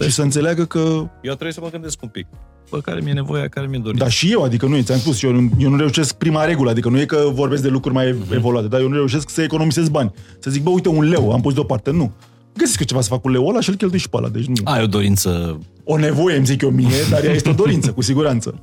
[0.00, 0.78] Și să înțeleagă că...
[1.22, 2.26] Eu trebuie să mă gândesc un pic.
[2.72, 4.04] Bă, care mi-e nevoia, care mi-e dorința.
[4.04, 6.88] Da, și eu, adică nu, ți-am spus, eu, nu- eu nu reușesc prima regulă, adică
[6.88, 8.32] nu e că vorbesc de lucruri mai Mhm.
[8.34, 10.12] evoluate, dar eu nu reușesc să economisez bani.
[10.38, 11.90] Să zic, bă, uite, un leu, am pus deoparte.
[11.90, 12.12] Nu.
[12.56, 14.28] Găsesc eu ceva să fac cu leul ăla și îl cheltui și pe ăla.
[14.28, 14.54] Deci nu.
[14.64, 18.00] Ai o dorință O nevoie, îmi zic eu mie, dar ea este o dorință, cu
[18.02, 18.60] siguranță.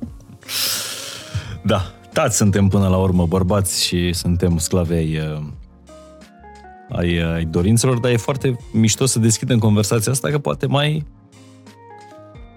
[1.62, 5.42] Da, tați suntem până la urmă bărbați și suntem sclavi ai, uh,
[6.98, 11.04] ai, uh, ai dorințelor, dar e foarte mișto să deschidem conversația asta, că poate mai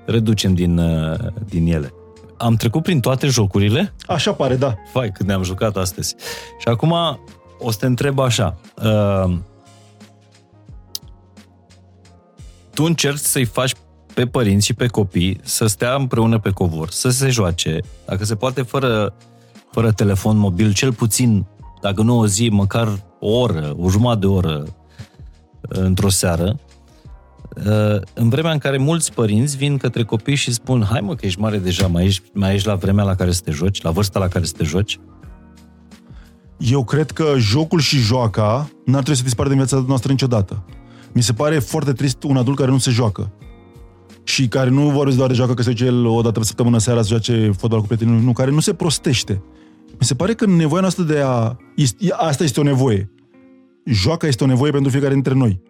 [0.05, 1.93] reducem din, uh, din ele.
[2.38, 4.75] Am trecut prin toate jocurile, Așa pare, da.
[4.91, 6.15] fai cât ne-am jucat astăzi.
[6.59, 6.93] Și acum
[7.59, 8.57] o să te întreb așa.
[8.84, 9.35] Uh,
[12.73, 13.73] tu încerci să-i faci
[14.13, 18.35] pe părinți și pe copii să stea împreună pe covor, să se joace, dacă se
[18.35, 19.13] poate fără,
[19.71, 21.45] fără telefon mobil, cel puțin,
[21.81, 26.73] dacă nu o zi, măcar o oră, o jumătate de oră uh, într-o seară, uh,
[28.13, 31.39] în vremea în care mulți părinți vin către copii și spun hai mă că ești
[31.39, 34.19] mare deja, mai ești, mai ești la vremea la care să te joci, la vârsta
[34.19, 34.99] la care să te joci,
[36.57, 40.65] Eu cred că jocul și joaca n-ar trebui să dispară din viața noastră niciodată.
[41.11, 43.31] Mi se pare foarte trist un adult care nu se joacă.
[44.23, 46.77] Și care nu vorbește doar de joacă că se duce el o dată pe săptămână
[46.77, 49.43] seara să joace fotbal cu prietenii, nu, care nu se prostește.
[49.99, 51.55] Mi se pare că nevoia noastră de a...
[51.75, 53.11] Este, asta este o nevoie.
[53.85, 55.61] Joaca este o nevoie pentru fiecare dintre noi.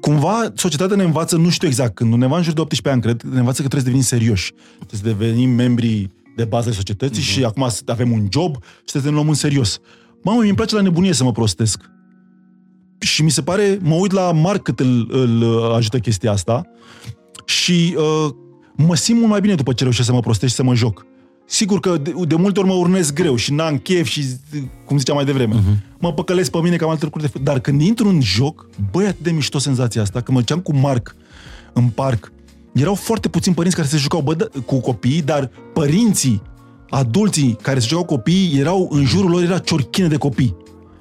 [0.00, 3.32] Cumva, societatea ne învață, nu știu exact când, undeva în jur de 18 ani, cred,
[3.32, 4.52] ne învață că trebuie să devenim serioși.
[4.86, 7.26] Trebuie să devenim membri de bază ai societății uh-huh.
[7.26, 9.78] și acum să avem un job și să ne luăm în serios.
[10.22, 11.80] Mamă, mi-mi place la nebunie să mă prostesc.
[12.98, 16.66] Și mi se pare, mă uit la Marc cât îl, îl ajută chestia asta
[17.44, 18.30] și uh,
[18.76, 21.06] mă simt mult mai bine după ce reușesc să mă prostesc și să mă joc.
[21.50, 24.24] Sigur că de, de multe ori mă urnesc greu și n-am chef și,
[24.84, 25.98] cum ziceam mai devreme, uh-huh.
[25.98, 27.46] mă păcălesc pe mine că am alte lucruri de făcut.
[27.46, 30.76] Dar când intru în joc, băi, atât de mișto senzația asta, că mă duceam cu
[30.76, 31.16] Marc
[31.72, 32.32] în parc,
[32.72, 36.42] erau foarte puțini părinți care se jucau bă, da, cu copiii, dar părinții,
[36.90, 40.56] adulții care se jucau cu copiii, erau în jurul lor, era ciorchine de copii.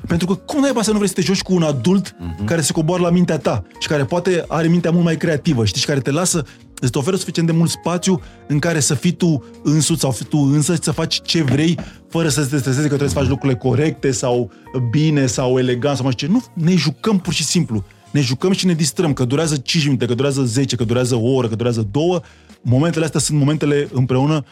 [0.08, 2.46] Pentru că cum naiba să nu vrei să te joci cu un adult uh-huh.
[2.46, 5.82] care se coboară la mintea ta și care poate are mintea mult mai creativă, știi,
[5.82, 6.46] și care te lasă,
[6.80, 10.76] îți oferă suficient de mult spațiu în care să fii tu însuți sau tu însă
[10.82, 11.80] să faci ce vrei
[12.10, 14.52] fără să te stresezi că trebuie să faci lucrurile corecte sau
[14.92, 16.34] bine sau elegant sau mai știu ce.
[16.34, 17.84] Nu, ne jucăm pur și simplu.
[18.12, 21.34] Ne jucăm și ne distrăm, că durează 5 minute, că durează 10, că durează o
[21.34, 22.22] oră, că durează două.
[22.62, 24.44] Momentele astea sunt momentele împreună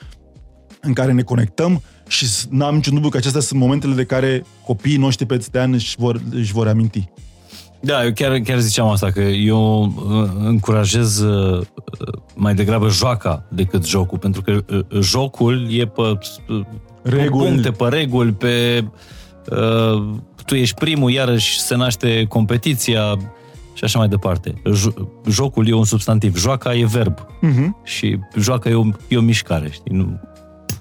[0.85, 4.97] în care ne conectăm și n-am niciun dubiu că acestea sunt momentele de care copiii
[4.97, 7.09] noștri peste ani își vor, își vor aminti.
[7.79, 11.65] Da, eu chiar, chiar ziceam asta, că eu uh, încurajez uh,
[12.35, 16.61] mai degrabă joaca decât jocul, pentru că uh, jocul e pe, uh,
[17.03, 17.45] Reguli.
[17.45, 18.83] pe puncte, pe reguli, pe...
[19.51, 20.03] Uh,
[20.45, 23.17] tu ești primul, iarăși se naște competiția
[23.73, 24.53] și așa mai departe.
[24.53, 27.83] Jo- jocul e un substantiv, joaca e verb Uh-huh.
[27.83, 29.95] și joaca e o, e o mișcare, știi?
[29.95, 30.19] Nu...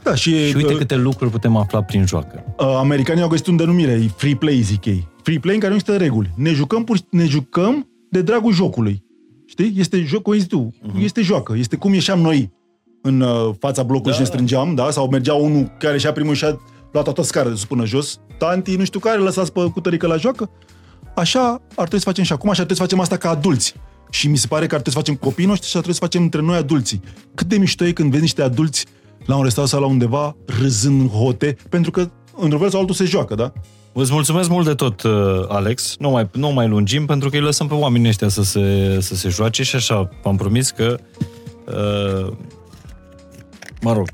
[0.04, 2.44] Da, și, Și uite uh, câte lucruri putem afla prin joacă.
[2.58, 5.08] uh, americanii au găsit un denumire, e free play, zic ei.
[5.22, 6.30] Free play în care nu există reguli.
[6.36, 9.02] Ne jucăm, pur, ne jucăm de dragul jocului.
[9.46, 9.74] Știi?
[9.76, 10.74] Este jocul, ești tu.
[10.82, 11.02] Uh-huh.
[11.02, 11.54] Este joacă.
[11.56, 12.52] Este cum ieșeam noi
[13.02, 14.32] în uh, fața blocului Da, și ne da.
[14.32, 14.90] strângeam, da?
[14.90, 16.60] Sau mergea unul care ieșea primul și a
[16.92, 18.20] luat toată scara de sus până jos.
[18.38, 20.50] Tanti, nu știu care, lăsați pe cutărică la joacă.
[21.14, 23.74] Așa ar trebui să facem și acum, așa ar trebui să facem asta ca adulți.
[24.10, 26.04] Și mi se pare că ar trebui să facem copiii noștri și ar trebui să
[26.04, 27.00] facem între noi adulții.
[27.34, 28.86] Cât de mișto e când vezi niște adulți
[29.26, 32.94] la un restaurant sau la undeva râzând în hote, pentru că într-un fel sau altul
[32.94, 33.52] se joacă, da?
[33.92, 35.12] Îți mulțumesc mult de tot, uh,
[35.48, 35.96] Alex.
[35.98, 39.14] Nu mai, nu mai lungim, pentru că îi lăsăm pe oamenii ăștia să se, să
[39.14, 40.96] se joace și așa v-am promis că,
[41.66, 42.32] uh,
[43.80, 44.08] mă rog,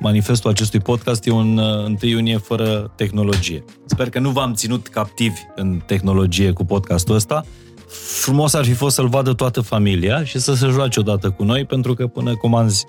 [0.00, 3.64] manifestul acestui podcast e un uh, 1 iunie fără tehnologie.
[3.86, 7.44] Sper că nu v-am ținut captivi în tehnologie cu podcastul ăsta.
[8.20, 11.64] Frumos ar fi fost să-l vadă toată familia și să se joace odată cu noi,
[11.64, 12.86] pentru că până comanzi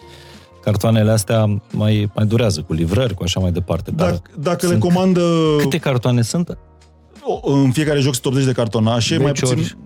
[0.66, 3.92] cartoanele astea mai, mai durează cu livrări, cu așa mai departe.
[3.92, 5.22] Dar Dacă, dacă le sunt- comandă
[5.58, 6.58] Câte cartoane sunt?
[7.42, 9.58] o- în fiecare joc sunt 80 de cartonașe, mai Deci puțin...
[9.58, 9.78] ori-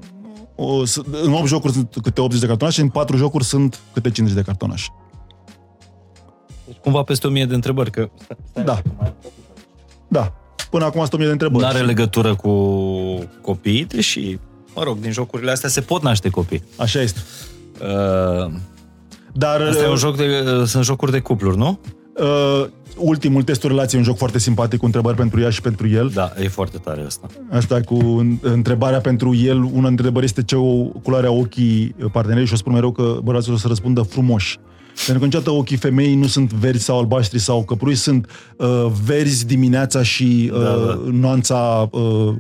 [0.56, 4.10] O, s- în 8 jocuri sunt câte 80 de cartonașe, în 4 jocuri sunt câte
[4.12, 4.88] 50 de cartonașe.
[6.82, 8.10] Cumva peste o mie de întrebări, că
[8.66, 8.82] Da.
[10.08, 10.34] Da.
[10.70, 11.64] Până acum sunt 1000 de întrebări.
[11.64, 12.52] nu are legătură cu
[13.42, 14.38] copiii, deși,
[14.76, 16.64] mă rog, din jocurile astea se pot naște copii.
[16.78, 17.20] Așa este.
[17.82, 18.52] Uh,
[19.34, 20.24] Dar asta e un joc de,
[20.60, 21.80] uh, sunt jocuri de cupluri, nu?
[22.20, 22.66] Uh,
[22.98, 26.12] ultimul test o relație, un joc foarte simpatic, cu întrebări pentru ea și pentru el.
[26.14, 27.28] Da, e foarte tare asta.
[27.52, 32.48] Asta cu întrebarea pentru el, una dintre întrebări este ce o culoare a ochii partenerii
[32.48, 34.60] și o spun mereu că bărbații o să răspundă frumoși.
[35.06, 39.46] Pentru că niciodată ochii femeii nu sunt verzi sau albaștri sau căprui, sunt uh, verzi
[39.46, 41.00] dimineața și uh, da, da.
[41.12, 42.36] nuanța uh, uh,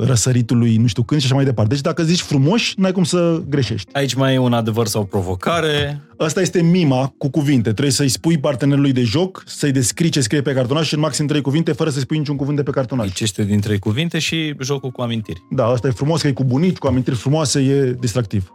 [0.00, 1.74] răsăritului, nu știu când și așa mai departe.
[1.74, 3.92] Deci dacă zici frumoși, n-ai cum să greșești.
[3.92, 6.00] Aici mai e un adevăr sau o provocare.
[6.16, 7.70] Asta este mima cu cuvinte.
[7.70, 11.26] Trebuie să-i spui partenerului de joc, să-i descrii ce scrie pe cartonaș și în maxim
[11.26, 13.06] trei cuvinte, fără să-i spui niciun cuvânt de pe cartonaș.
[13.06, 15.42] Deci este din trei cuvinte și jocul cu amintiri.
[15.50, 18.52] Da, asta e frumos, că e cu bunici, cu amintiri frumoase, e distractiv.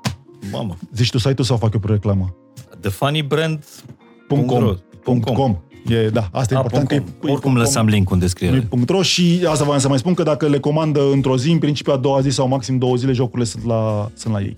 [0.52, 0.78] Mamă.
[0.96, 2.36] Zici tu site-ul sau fac eu pe reclamă?
[2.80, 5.58] TheFunnyBrand.com
[5.90, 6.88] E, da, asta e A, important.
[6.88, 8.68] Că e, Oricum e, lăsam link în descriere.
[8.72, 11.60] E .ro și asta voiam să mai spun că dacă le comandă într-o zi, în
[11.60, 14.54] principiu a doua zi sau maxim două zile, jocurile sunt la, sunt la ei.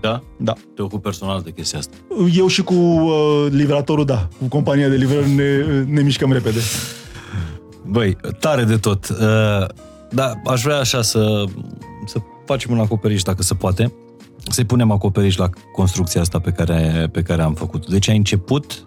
[0.00, 0.22] Da?
[0.36, 0.52] Da.
[0.74, 1.96] Te ocupi personal de chestia asta.
[2.34, 4.28] Eu și cu uh, livratorul, da.
[4.38, 6.58] Cu compania de livrări ne, ne mișcăm repede.
[7.86, 9.08] Băi, tare de tot.
[9.08, 9.66] Uh,
[10.10, 11.44] da, aș vrea așa să,
[12.06, 13.92] să facem un acoperiș, dacă se poate.
[14.48, 18.86] Să-i punem acoperiș la construcția asta pe care, pe care am făcut Deci ai început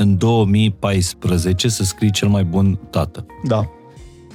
[0.00, 3.26] în 2014 să scrii cel mai bun tată.
[3.44, 3.68] Da.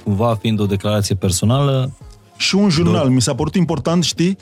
[0.04, 1.92] Cumva fiind o declarație personală...
[2.36, 3.06] Și un jurnal.
[3.08, 4.36] Do- Mi s-a părut important, știi,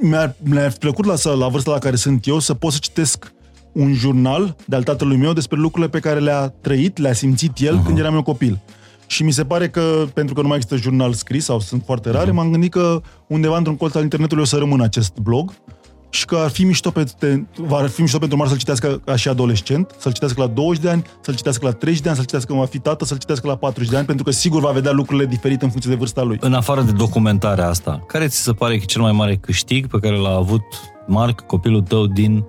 [0.00, 3.32] mi-a, mi-a plăcut la, la vârsta la care sunt eu să pot să citesc
[3.72, 7.86] un jurnal de-al tatălui meu despre lucrurile pe care le-a trăit, le-a simțit el uh-huh.
[7.86, 8.60] când eram eu copil.
[9.06, 12.10] Și mi se pare că, pentru că nu mai există jurnal scris sau sunt foarte
[12.10, 12.34] rare, uh-huh.
[12.34, 15.52] m-am gândit că undeva într-un colț al internetului o să rămână acest blog
[16.14, 19.28] și că ar fi mișto, pe, va fi mișto pentru Mar să-l citească ca și
[19.28, 22.52] adolescent, să-l citească la 20 de ani, să-l citească la 30 de ani, să-l citească
[22.52, 24.92] când va fi tată, să-l citească la 40 de ani, pentru că sigur va vedea
[24.92, 26.38] lucrurile diferite în funcție de vârsta lui.
[26.40, 29.86] În afară de documentarea asta, care ți se pare că e cel mai mare câștig
[29.86, 30.64] pe care l-a avut
[31.06, 32.44] Marc, copilul tău, din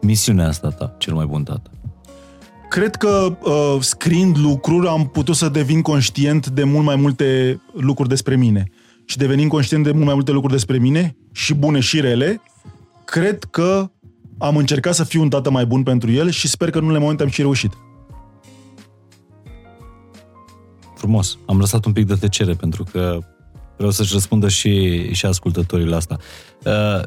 [0.00, 1.70] misiunea asta ta, cel mai bun tată?
[2.68, 8.08] Cred că uh, scriind lucruri am putut să devin conștient de mult mai multe lucruri
[8.08, 8.70] despre mine.
[9.04, 12.40] Și devenind conștient de mult mai multe lucruri despre mine, și bune și rele,
[13.10, 13.90] cred că
[14.38, 16.98] am încercat să fiu un tată mai bun pentru el și sper că în unele
[16.98, 17.72] momente am și reușit.
[20.96, 21.38] Frumos.
[21.46, 23.18] Am lăsat un pic de tăcere pentru că
[23.76, 26.16] vreau să-și răspundă și, și ascultătorii la asta.
[26.64, 27.02] Uh,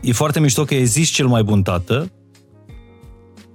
[0.00, 2.12] e foarte mișto că existi cel mai bun tată,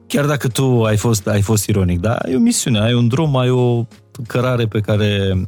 [0.07, 3.37] chiar dacă tu ai fost, ai fost ironic, dar ai o misiune, ai un drum,
[3.37, 3.85] ai o
[4.27, 5.41] cărare pe care, uh,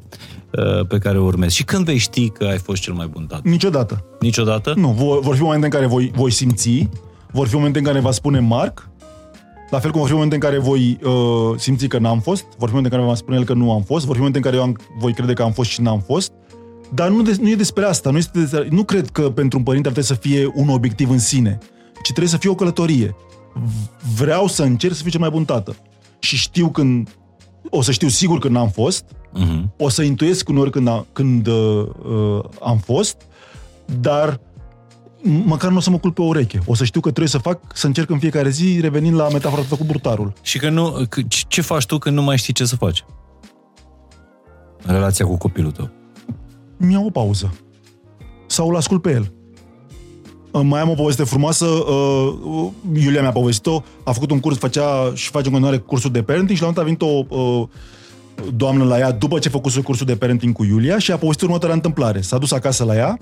[0.88, 1.56] pe care o urmezi.
[1.56, 3.42] Și când vei ști că ai fost cel mai bun tată?
[3.44, 4.06] Niciodată.
[4.20, 4.74] Niciodată?
[4.76, 6.90] Nu, vor, vor fi momente în care voi, voi simți,
[7.32, 8.90] vor fi momente în care va spune Marc,
[9.70, 11.12] la fel cum vor fi momente în care voi uh,
[11.58, 13.82] simți că n-am fost, vor fi momente în care va spune el că nu am
[13.82, 16.00] fost, vor fi momente în care eu am, voi crede că am fost și n-am
[16.00, 16.32] fost,
[16.94, 18.10] dar nu, de, nu e despre asta.
[18.10, 21.10] Nu, este despre, nu cred că pentru un părinte ar trebui să fie un obiectiv
[21.10, 21.58] în sine,
[22.04, 23.16] ci trebuie să fie o călătorie.
[24.16, 25.76] Vreau să încerc să fiu cel mai bun tată.
[26.20, 27.10] Și știu când
[27.70, 29.64] o să știu sigur când n-am fost, uh-huh.
[29.78, 33.22] o să intuiesc uneori când, a, când uh, uh, am fost,
[34.00, 34.40] dar
[35.46, 36.60] măcar nu o să mă culp pe o ureche.
[36.66, 39.62] O să știu că trebuie să fac, să încerc în fiecare zi, revenind la metafora
[39.78, 40.34] cu burtarul.
[40.42, 43.06] Și că nu, că, ce faci tu când nu mai știi ce să faci?
[44.84, 45.90] În relația cu copilul tău.
[46.78, 47.54] Mi-au o pauză.
[48.48, 49.34] Sau îl ascult pe el.
[50.52, 51.66] Mai am o poveste frumoasă.
[51.66, 53.84] Uh, Iulia mi-a povestit-o.
[54.04, 56.74] A făcut un curs, făcea și face în continuare cursul de parenting și la un
[56.78, 57.68] moment a venit o uh,
[58.56, 61.44] doamnă la ea după ce a făcut cursul de parenting cu Iulia și a povestit
[61.44, 62.22] următoarea întâmplare.
[62.22, 63.20] S-a dus acasă la ea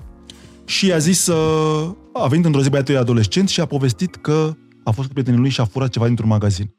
[0.64, 4.52] și i-a zis, uh, a venit într-o zi băiatul adolescent și a povestit că
[4.84, 6.70] a fost cu prietenii lui și a furat ceva dintr-un magazin.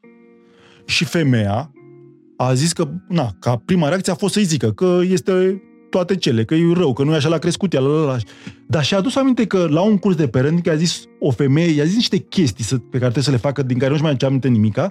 [0.84, 1.72] Și femeia
[2.36, 6.44] a zis că, na, ca prima reacție a fost să-i zică că este toate cele,
[6.44, 8.16] că e rău, că nu e așa l-a crescut ea, la, la, la.
[8.66, 11.84] Dar și-a adus aminte că la un curs de parenting a zis o femeie, i-a
[11.84, 14.48] zis niște chestii să, pe care trebuie să le facă, din care nu-și mai aminte
[14.48, 14.90] nimica,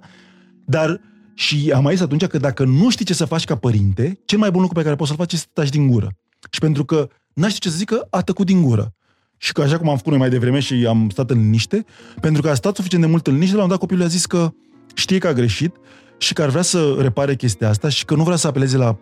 [0.65, 1.01] dar
[1.33, 4.37] și am mai zis atunci că dacă nu știi ce să faci ca părinte, cel
[4.37, 6.15] mai bun lucru pe care poți să-l faci este să taci din gură.
[6.49, 8.93] Și pentru că n-ai ști ce să zică, a tăcut din gură.
[9.37, 11.85] Și că așa cum am făcut noi mai devreme și am stat în liniște,
[12.21, 14.25] pentru că a stat suficient de mult în liniște, la un dat copilul a zis
[14.25, 14.51] că
[14.93, 15.75] știe că a greșit
[16.19, 18.97] și că ar vrea să repare chestia asta și că nu vrea să apeleze la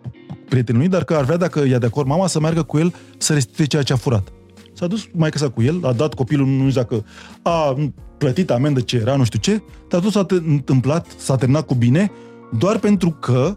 [0.48, 2.94] prietenul lui, dar că ar vrea, dacă e de acord mama, să meargă cu el
[3.18, 4.28] să restituie ceea ce a furat.
[4.74, 7.04] S-a dus mai sa cu el, a dat copilul, nu știu dacă
[7.42, 7.76] a
[8.18, 12.10] plătit amendă ce era, nu știu ce, dar tot s-a întâmplat, s-a terminat cu bine,
[12.58, 13.56] doar pentru că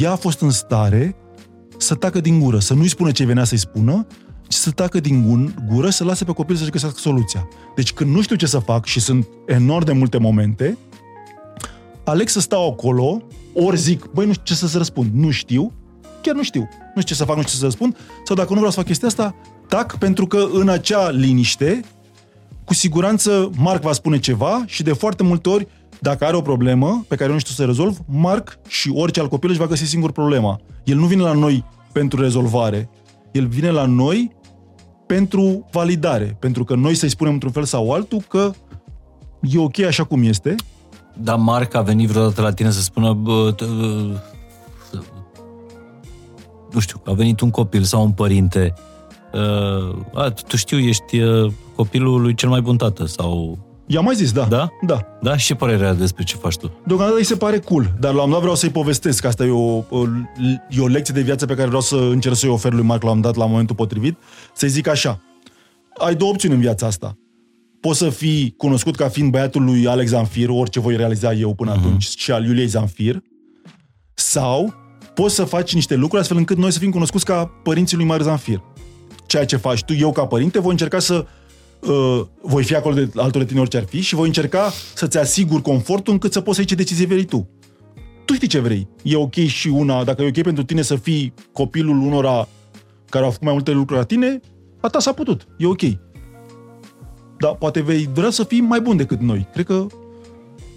[0.00, 1.16] ea a fost în stare
[1.76, 4.06] să tacă din gură, să nu-i spună ce venea să-i spună,
[4.48, 7.48] ci să tacă din gură, să lase pe copil să-și găsească soluția.
[7.76, 10.78] Deci când nu știu ce să fac și sunt enorm de multe momente,
[12.08, 13.22] aleg să stau acolo,
[13.54, 15.72] ori zic, băi, nu știu ce să-ți răspund, nu știu,
[16.22, 16.60] chiar nu știu,
[16.94, 18.76] nu știu ce să fac, nu știu ce să răspund, sau dacă nu vreau să
[18.76, 19.34] fac chestia asta,
[19.68, 21.80] tac, pentru că în acea liniște,
[22.64, 25.66] cu siguranță Marc va spune ceva și de foarte multe ori
[26.00, 29.50] Dacă are o problemă pe care nu știu să rezolv, Marc și orice alt copil
[29.50, 30.60] își va găsi singur problema.
[30.84, 32.90] El nu vine la noi pentru rezolvare.
[33.32, 34.36] El vine la noi
[35.06, 36.36] pentru validare.
[36.38, 38.50] Pentru că noi să-i spunem într-un fel sau altul că
[39.40, 40.54] e ok așa cum este.
[41.20, 43.66] Dar Marc a venit vreodată la tine să spună bă, t-
[44.92, 45.00] bă,
[46.72, 48.74] nu știu, a venit un copil sau un părinte
[49.32, 53.58] uh, a, tu știu, ești uh, copilul lui cel mai bun tată sau...
[53.86, 54.44] I-am mai zis, da.
[54.44, 54.68] Da?
[54.86, 55.06] Da.
[55.20, 55.36] Da?
[55.36, 56.72] Și ce părere are despre ce faci tu?
[56.86, 59.24] Deocamdată îi se pare cool, dar la un dat vreau să-i povestesc.
[59.24, 60.04] Asta e o, o,
[60.68, 63.10] e o lecție de viață pe care vreau să încerc să-i ofer lui Marc la
[63.10, 64.18] un dat, la momentul potrivit.
[64.54, 65.20] Să-i zic așa.
[65.98, 67.16] Ai două opțiuni în viața asta.
[67.80, 71.72] Poți să fii cunoscut ca fiind băiatul lui Alex Zanfir, orice voi realiza eu până
[71.72, 71.78] uh-huh.
[71.78, 73.22] atunci, și al Iuliei Zanfir,
[74.14, 74.74] sau
[75.14, 78.22] poți să faci niște lucruri astfel încât noi să fim cunoscuți ca părinții lui Marc
[78.22, 78.62] Zanfir.
[79.26, 81.26] Ceea ce faci tu, eu ca părinte, voi încerca să
[81.80, 85.18] uh, voi fi acolo de alături de tine orice ar fi și voi încerca să-ți
[85.18, 87.48] asigur confortul încât să poți să iei ce decizie vrei tu.
[88.24, 88.88] Tu știi ce vrei.
[89.02, 92.48] E ok și una, dacă e ok pentru tine să fii copilul unora
[93.08, 94.40] care au făcut mai multe lucruri la tine,
[94.80, 95.46] a ta s-a putut.
[95.58, 95.82] E ok.
[97.38, 99.48] Dar poate vei vrea să fii mai bun decât noi.
[99.52, 99.86] Cred că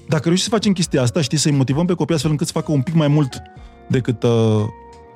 [0.07, 2.71] dacă reușim să facem chestia asta, știi, să-i motivăm pe copii astfel încât să facă
[2.71, 3.41] un pic mai mult
[3.87, 4.63] decât uh,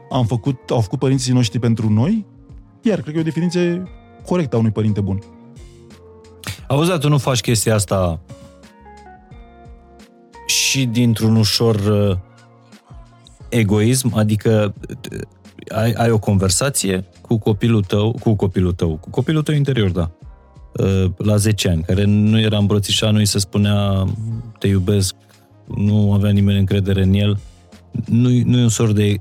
[0.09, 2.25] am făcut, au făcut părinții noștri pentru noi,
[2.81, 3.83] iar cred că e o definiție
[4.25, 5.19] corectă a unui părinte bun.
[6.67, 8.19] Auzi, dar tu nu faci chestia asta
[10.45, 12.17] și dintr-un ușor uh,
[13.49, 14.73] egoism, adică
[15.11, 15.19] uh,
[15.77, 20.11] ai, ai o conversație cu copilul tău, cu copilul tău, cu copilul tău interior, da,
[20.19, 20.25] uh,
[21.17, 24.05] la 10 ani, care nu era îmbrățișat, nu îi se spunea
[24.59, 25.15] te iubesc,
[25.75, 27.37] nu avea nimeni încredere în el,
[28.05, 29.17] nu, nu e un, sort de,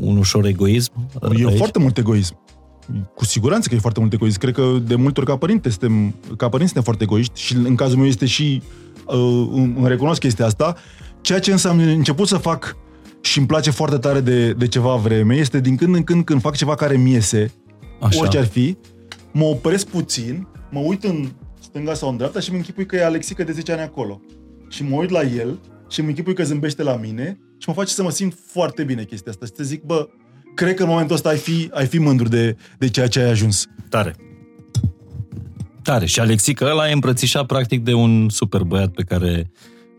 [0.00, 0.92] un ușor egoism?
[1.22, 1.56] E aici?
[1.56, 2.38] foarte mult egoism.
[3.14, 4.38] Cu siguranță că e foarte mult egoism.
[4.38, 7.74] Cred că de multe ori ca părinte suntem, ca părinți suntem foarte egoiști și în
[7.74, 8.62] cazul meu este și
[9.06, 10.76] uh, îmi recunosc chestia asta.
[11.20, 12.76] Ceea ce însă am început să fac
[13.20, 16.40] și îmi place foarte tare de, de ceva vreme este din când în când când
[16.40, 17.52] fac ceva care mi iese,
[18.00, 18.20] Așa.
[18.20, 18.76] orice ar fi,
[19.32, 21.28] mă opresc puțin, mă uit în
[21.60, 24.20] stânga sau în dreapta și mi închipui că e Alexică de 10 ani acolo.
[24.68, 25.58] Și mă uit la el
[25.88, 29.04] și mi închipui că zâmbește la mine și mă face să mă simt foarte bine
[29.04, 29.46] chestia asta.
[29.46, 30.08] Și să zic, bă,
[30.54, 33.30] cred că în momentul ăsta ai fi, ai fi mândru de, de ceea ce ai
[33.30, 33.66] ajuns.
[33.88, 34.14] Tare.
[35.82, 36.06] Tare.
[36.06, 39.50] Și Alexica ăla e îmbrățișat practic de un super băiat pe care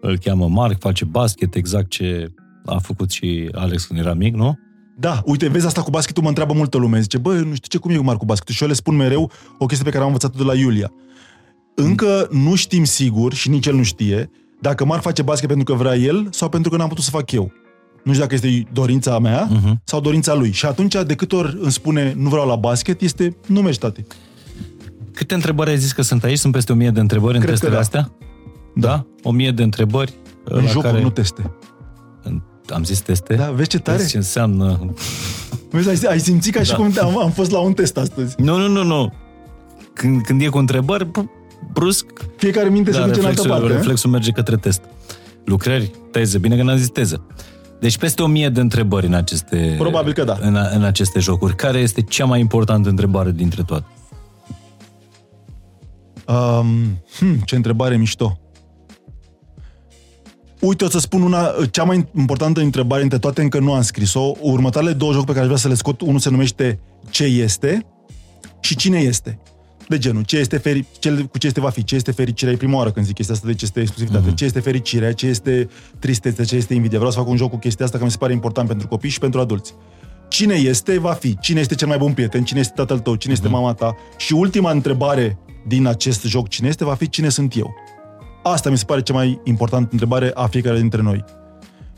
[0.01, 2.33] îl cheamă Marc, face basket, exact ce
[2.65, 4.59] a făcut și Alex când era mic, nu?
[4.99, 6.99] Da, uite, vezi asta cu basketul, mă întreabă multă lume.
[6.99, 8.53] Zice, bă, nu știu ce cum e cu Marc cu basketul.
[8.53, 10.91] Și eu le spun mereu o chestie pe care am învățat-o de la Iulia.
[11.75, 14.29] Încă nu știm sigur, și nici el nu știe,
[14.61, 17.31] dacă Marc face basket pentru că vrea el sau pentru că n-am putut să fac
[17.31, 17.51] eu.
[18.03, 19.73] Nu știu dacă este dorința mea uh-huh.
[19.83, 20.51] sau dorința lui.
[20.51, 24.05] Și atunci, de câte ori îmi spune nu vreau la basket, este nu mergi, tati.
[25.13, 26.37] Câte întrebări ai zis că sunt aici?
[26.37, 27.79] Sunt peste o mie de întrebări Cred în testele da.
[27.79, 28.11] astea?
[28.75, 29.05] Da?
[29.23, 30.13] O mie de întrebări?
[30.43, 31.01] În jocuri, care...
[31.01, 31.51] nu teste.
[32.73, 33.35] Am zis teste?
[33.35, 33.97] Da, vezi ce tare?
[33.97, 34.93] Vezi ce înseamnă...
[35.69, 36.65] Vezi, ai, ai simțit ca da.
[36.65, 38.35] și cum am, am fost la un test astăzi.
[38.37, 39.13] Nu, nu, nu, nu.
[39.93, 41.07] Când, când e cu întrebări,
[41.73, 42.05] brusc...
[42.35, 43.67] Fiecare minte da, se duce în altă parte.
[43.67, 44.81] Reflexul merge către test.
[45.45, 47.25] Lucrări, teze, bine că n-am zis teză.
[47.79, 49.75] Deci peste o mie de întrebări în aceste...
[49.77, 50.37] Probabil că da.
[50.41, 51.55] În, în aceste jocuri.
[51.55, 53.85] Care este cea mai importantă întrebare dintre toate?
[56.27, 58.39] Um, hmm, ce întrebare mișto.
[60.59, 64.31] Uite, o să spun una, cea mai importantă întrebare dintre toate, încă nu am scris-o.
[64.41, 66.79] Următoarele două jocuri pe care aș vrea să le scot, unul se numește
[67.09, 67.85] Ce este
[68.59, 69.39] și Cine este
[69.89, 72.57] de genul, ce este feri, ce, cu ce este va fi, ce este fericirea, e
[72.57, 74.35] prima oară când zic chestia asta, de ce este exclusivitate, uh-huh.
[74.35, 75.69] ce este fericirea, ce este
[75.99, 76.97] tristețea, ce este invidia.
[76.97, 79.09] Vreau să fac un joc cu chestia asta, că mi se pare important pentru copii
[79.09, 79.73] și pentru adulți.
[80.27, 81.37] Cine este, va fi.
[81.39, 83.35] Cine este cel mai bun prieten, cine este tatăl tău, cine uh-huh.
[83.35, 83.55] este mhm.
[83.55, 83.95] mama ta.
[84.17, 85.37] Și ultima întrebare
[85.67, 87.73] din acest joc, cine este, va fi cine sunt eu.
[88.51, 91.23] Asta mi se pare cea mai importantă întrebare a fiecare dintre noi.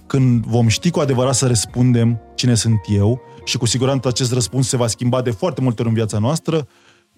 [0.07, 4.67] Când vom ști cu adevărat să răspundem cine sunt eu, și cu siguranță acest răspuns
[4.67, 6.67] se va schimba de foarte multe ori în viața noastră,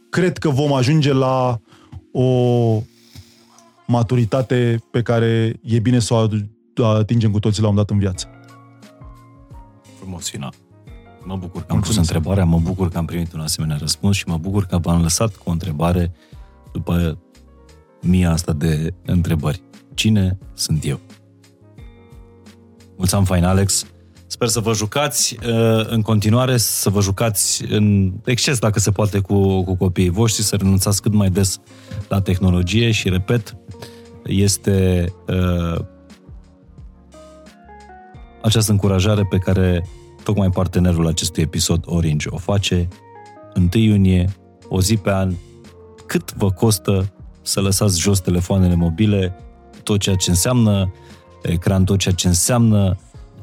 [0.09, 1.59] cred că vom ajunge la
[2.11, 2.81] o
[3.87, 6.13] maturitate pe care e bine să
[6.75, 8.27] o atingem cu toții la un dat în viață.
[9.99, 10.53] Frumos final.
[11.23, 11.85] Mă bucur că am Mulțumesc.
[11.85, 15.01] pus întrebarea, mă bucur că am primit un asemenea răspuns și mă bucur că v-am
[15.01, 16.11] lăsat cu o întrebare
[16.71, 17.17] după
[18.03, 19.61] mia asta de întrebări.
[19.93, 20.99] Cine sunt eu?
[22.97, 23.85] Mulțumim fain, Alex.
[24.27, 29.19] Sper să vă jucați uh, în continuare, să vă jucați în exces, dacă se poate,
[29.19, 31.59] cu, cu copiii voștri, să renunțați cât mai des
[32.07, 33.57] la tehnologie și, repet,
[34.25, 35.85] este uh,
[38.41, 39.85] această încurajare pe care
[40.23, 42.87] tocmai partenerul acestui episod, Orange, o face
[43.55, 44.29] 1 iunie,
[44.67, 45.33] o zi pe an,
[46.05, 47.13] cât vă costă
[47.43, 49.35] să lăsați jos telefoanele mobile
[49.83, 50.93] tot ceea ce înseamnă
[51.41, 52.97] ecran, tot ceea ce înseamnă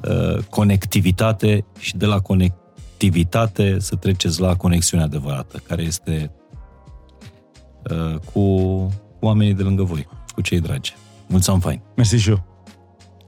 [0.08, 6.30] uh, conectivitate și de la conectivitate să treceți la conexiunea adevărată, care este
[7.90, 8.42] uh, cu
[9.20, 10.94] oamenii de lângă voi, cu cei dragi.
[11.26, 11.80] Mulțumim fain!
[11.96, 12.44] Mersi și eu!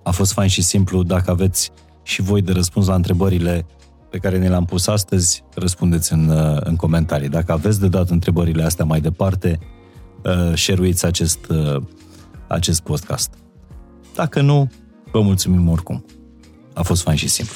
[0.02, 1.02] A fost fain și simplu.
[1.02, 1.70] Dacă aveți
[2.02, 3.66] și voi de răspuns la întrebările
[4.10, 7.28] pe care ne le-am pus astăzi, răspundeți în, uh, în comentarii.
[7.28, 9.58] Dacă aveți de dat întrebările astea mai departe,
[10.24, 11.82] uh, share acest, uh,
[12.46, 13.34] acest podcast.
[14.14, 14.70] Dacă nu,
[15.10, 16.04] vă mulțumim oricum.
[16.74, 17.54] A fost fain și simplu.